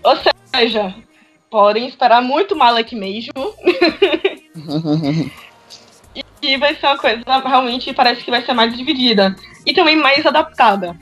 [0.04, 0.16] Ou
[0.54, 0.94] seja,
[1.50, 3.32] podem esperar muito Malek mesmo.
[6.40, 9.34] e vai ser uma coisa realmente parece que vai ser mais dividida
[9.66, 10.96] e também mais adaptada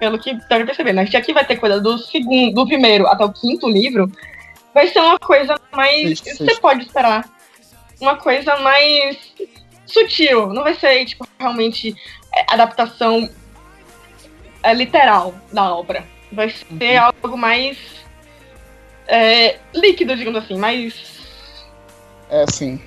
[0.00, 1.04] pelo que deve perceber, né?
[1.04, 4.10] Que aqui vai ter coisa do segundo, do primeiro até o quinto livro,
[4.74, 6.20] vai ser uma coisa mais.
[6.20, 7.28] Você pode esperar.
[8.00, 9.18] Uma coisa mais
[9.84, 10.46] sutil.
[10.48, 11.94] Não vai ser, tipo, realmente
[12.34, 13.28] é, adaptação
[14.62, 16.02] é, literal da obra.
[16.32, 17.12] Vai ser uhum.
[17.22, 17.76] algo mais
[19.06, 21.28] é, líquido, digamos assim, mais.
[22.30, 22.80] É, sim.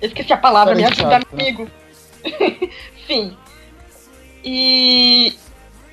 [0.00, 1.24] esqueci a palavra, me ajuda, né?
[1.30, 1.70] amigo.
[3.06, 3.36] sim.
[4.42, 5.34] E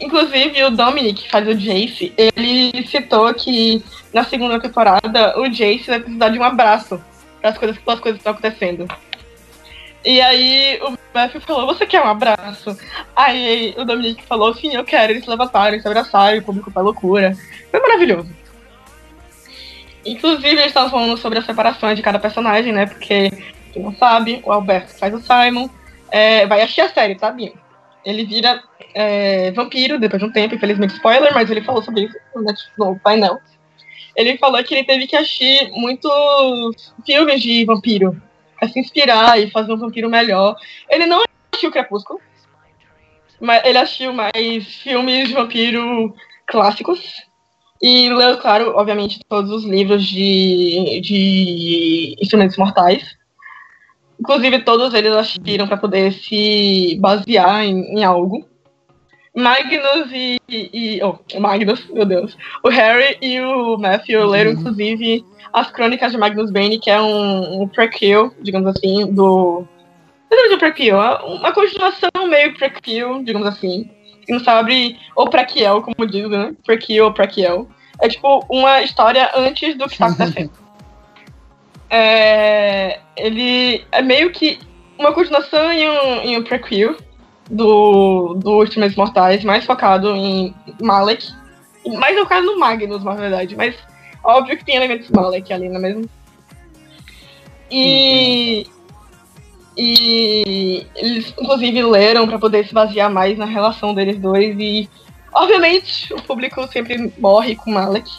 [0.02, 5.86] Inclusive, o Dominic, que faz o Jace, ele citou que na segunda temporada o Jace
[5.88, 7.02] vai precisar de um abraço
[7.44, 8.88] as coisas que as coisas estão acontecendo.
[10.04, 12.76] E aí o Matthew falou, você quer um abraço?
[13.16, 15.14] Aí o Dominic falou, sim, eu quero.
[15.14, 17.38] Eles se levantaram, se abraçaram, o público foi loucura.
[17.70, 18.30] Foi maravilhoso.
[20.04, 22.88] Inclusive, eles estavam falando sobre as separações de cada personagem, né?
[22.88, 23.30] Porque,
[23.72, 25.70] quem não sabe, o Alberto faz o Simon.
[26.10, 27.54] É, vai assistir a série, tá, Binho?
[28.06, 28.62] Ele vira
[28.94, 32.18] é, vampiro depois de um tempo, infelizmente spoiler, mas ele falou sobre isso
[32.78, 33.40] no painel.
[34.16, 38.22] Ele falou que ele teve que assistir muitos filmes de vampiro
[38.60, 40.56] pra se inspirar e fazer um vampiro melhor.
[40.90, 42.20] Ele não assistiu Crepúsculo,
[43.40, 46.14] mas ele assistiu mais filmes de vampiro
[46.46, 47.02] clássicos.
[47.82, 53.18] E leu, claro, obviamente, todos os livros de, de Instrumentos Mortais.
[54.22, 58.48] Inclusive, todos eles assistiram para poder se basear em, em algo.
[59.36, 62.38] Magnus e, e, Oh, Magnus, meu Deus.
[62.64, 67.64] O Harry e o Matthew leram, inclusive, as crônicas de Magnus Bane, que é um,
[67.64, 69.66] um prequel, digamos assim, do.
[70.30, 73.90] Não é um prequel, é uma continuação meio prequel, digamos assim.
[74.24, 76.54] Quem não sabe, ou prequel, como diz, né?
[76.64, 77.68] Prequel ou prequel.
[78.00, 80.61] É tipo uma história antes do que está acontecendo.
[81.92, 84.58] É, ele é meio que
[84.98, 86.96] uma continuação e um, em um prequel
[87.50, 91.28] do, do Instrumentos Mortais, mais focado em Malek.
[91.86, 93.58] Mais focado no Magnus, na verdade.
[93.58, 93.76] Mas
[94.24, 96.10] óbvio que tem elementos Malek ali, não é mesmo?
[97.70, 98.66] E.
[99.78, 104.56] E eles, inclusive, leram para poder se basear mais na relação deles dois.
[104.60, 104.90] E,
[105.34, 108.10] obviamente, o público sempre morre com Malek.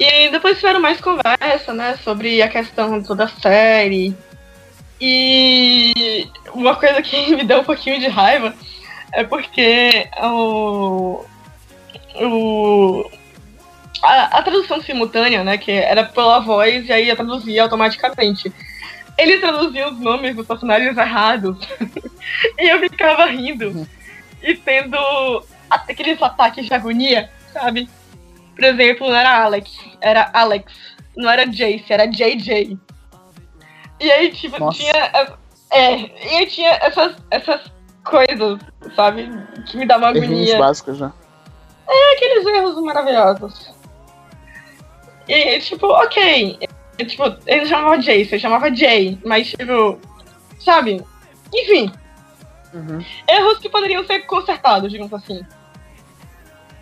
[0.00, 4.16] E depois tiveram mais conversa, né, sobre a questão toda a série.
[4.98, 8.54] E uma coisa que me deu um pouquinho de raiva
[9.12, 11.22] é porque o.
[12.18, 13.10] o
[14.02, 18.50] a, a tradução simultânea, né, que era pela voz e aí ia traduzir automaticamente.
[19.18, 21.58] Ele traduziu os nomes dos personagens errados.
[22.58, 23.86] e eu ficava rindo.
[24.42, 24.96] E tendo
[25.68, 27.86] aqueles ataques de agonia, sabe?
[28.60, 29.70] Por exemplo, não era Alex,
[30.02, 30.70] era Alex.
[31.16, 32.78] Não era Jace, era JJ.
[33.98, 34.78] E aí, tipo, Nossa.
[34.78, 35.38] tinha.
[35.70, 37.62] É, e aí tinha essas, essas
[38.04, 38.58] coisas,
[38.94, 39.30] sabe?
[39.66, 40.58] Que me davam Errinhos agonia.
[40.58, 41.10] básicos já.
[41.88, 43.72] É aqueles erros maravilhosos.
[45.26, 46.58] E, tipo, ok.
[46.98, 49.98] E, tipo, ele chamava Jace, ele chamava Jay, mas, tipo,
[50.62, 51.02] sabe?
[51.54, 51.90] Enfim,
[52.74, 53.02] Uhum.
[53.26, 55.40] erros que poderiam ser consertados, digamos assim.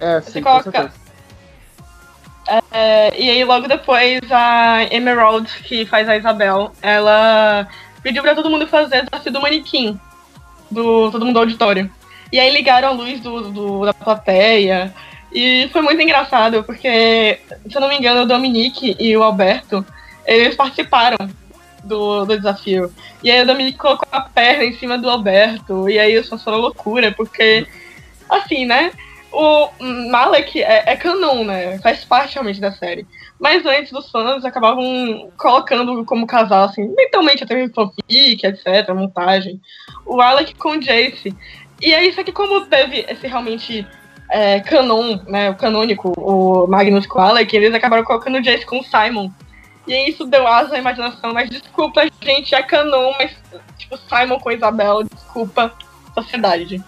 [0.01, 1.08] É, Você sim, coloca- com certeza.
[2.73, 7.69] É, e aí, logo depois, a Emerald, que faz a Isabel, ela
[8.03, 9.99] pediu pra todo mundo fazer desafio do manequim,
[10.71, 11.91] do todo mundo do auditório.
[12.33, 14.95] E aí ligaram a luz do, do- da plateia.
[15.33, 17.39] E foi muito engraçado, porque,
[17.69, 19.85] se eu não me engano, o Dominique e o Alberto,
[20.27, 21.17] eles participaram
[21.85, 22.93] do, do desafio.
[23.23, 25.89] E aí o Dominique colocou a perna em cima do Alberto.
[25.89, 27.67] E aí isso foi uma loucura, porque,
[28.29, 28.91] assim, né?
[29.31, 29.69] O
[30.11, 31.79] Malek é, é canon, né?
[31.79, 33.07] Faz parte realmente da série.
[33.39, 39.61] Mas antes os fãs acabavam colocando como casal, assim, mentalmente até fanfic, etc., montagem.
[40.05, 41.37] O Alec com o Jace.
[41.81, 43.87] E aí, só que como teve esse realmente
[44.31, 45.51] é, canon, né?
[45.51, 49.31] O canônico, o Magnus com o Alec, eles acabaram colocando o Jace com o Simon.
[49.87, 53.35] E isso deu asa à imaginação, mas desculpa, gente, é canon, mas
[53.79, 55.73] tipo, Simon com Isabel, desculpa,
[56.15, 56.83] sociedade.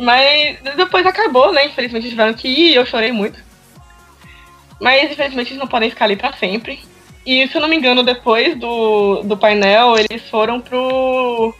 [0.00, 1.66] Mas depois acabou, né?
[1.66, 3.38] Infelizmente tiveram que ir, eu chorei muito.
[4.80, 6.80] Mas infelizmente eles não podem ficar ali pra sempre.
[7.24, 11.54] E se eu não me engano, depois do, do painel, eles foram pro.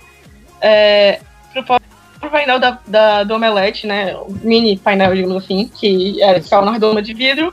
[0.60, 1.20] É,
[1.52, 1.62] pro,
[2.18, 4.16] pro painel da, da, do Omelete, né?
[4.16, 7.52] O mini painel, digamos assim, que era ficava na redoma de vidro.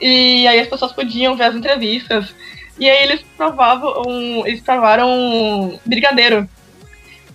[0.00, 2.34] E aí as pessoas podiam ver as entrevistas.
[2.78, 4.02] E aí eles provavam.
[4.06, 6.48] Um, eles provaram brigadeiro.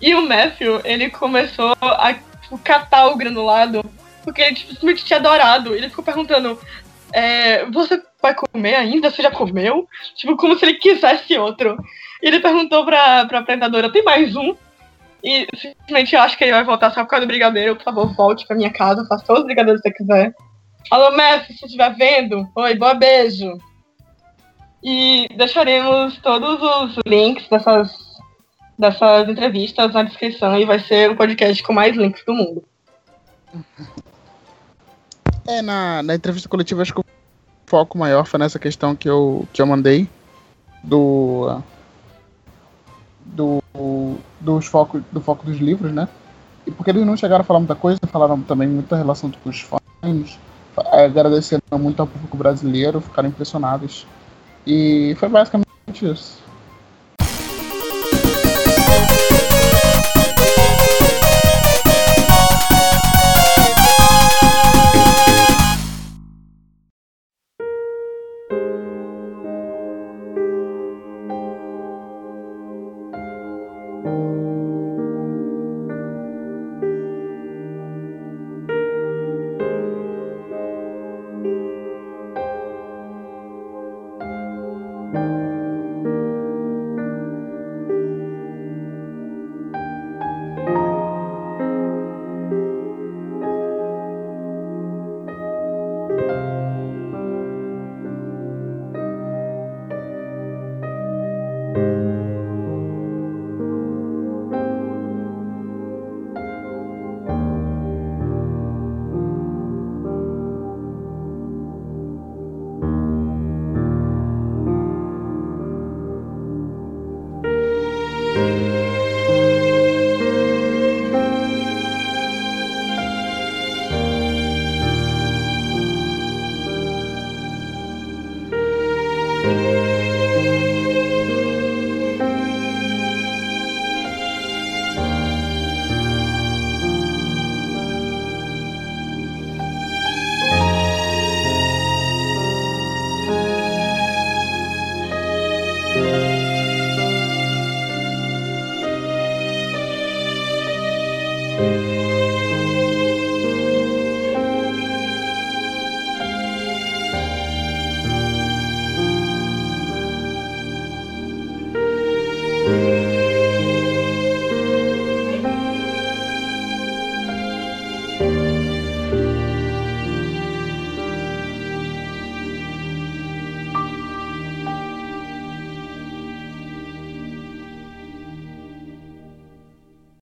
[0.00, 2.14] E o Matthew, ele começou a
[2.46, 3.84] tipo, catar o granulado,
[4.24, 5.74] porque ele tipo, simplesmente tinha adorado.
[5.74, 6.58] Ele ficou perguntando:
[7.12, 9.10] é, Você vai comer ainda?
[9.10, 9.86] Você já comeu?
[10.14, 11.76] Tipo, como se ele quisesse outro.
[12.22, 14.54] E ele perguntou pra, pra apresentadora: Tem mais um?
[15.22, 17.76] E simplesmente eu acho que ele vai voltar só por causa do brigadeiro.
[17.76, 20.34] Por favor, volte pra minha casa, faça todos os brigadeiros que você quiser.
[20.90, 23.58] Alô, Matthew, se você estiver vendo, oi, boa beijo.
[24.84, 27.90] E deixaremos todos os links dessas,
[28.78, 32.64] dessas entrevistas na descrição e vai ser o podcast com mais links do mundo.
[35.46, 37.04] É, na, na entrevista coletiva, acho que o
[37.66, 40.08] foco maior foi nessa questão que eu, que eu mandei
[40.82, 41.60] do.
[43.24, 43.62] Do.
[44.40, 46.08] Dos foco, do foco dos livros, né?
[46.66, 49.60] E porque eles não chegaram a falar muita coisa, falaram também muita relação com os
[49.60, 50.38] fãs,
[50.92, 54.06] eh, agradecendo muito ao público brasileiro, ficaram impressionados.
[54.66, 55.66] E foi basicamente
[56.00, 56.45] isso.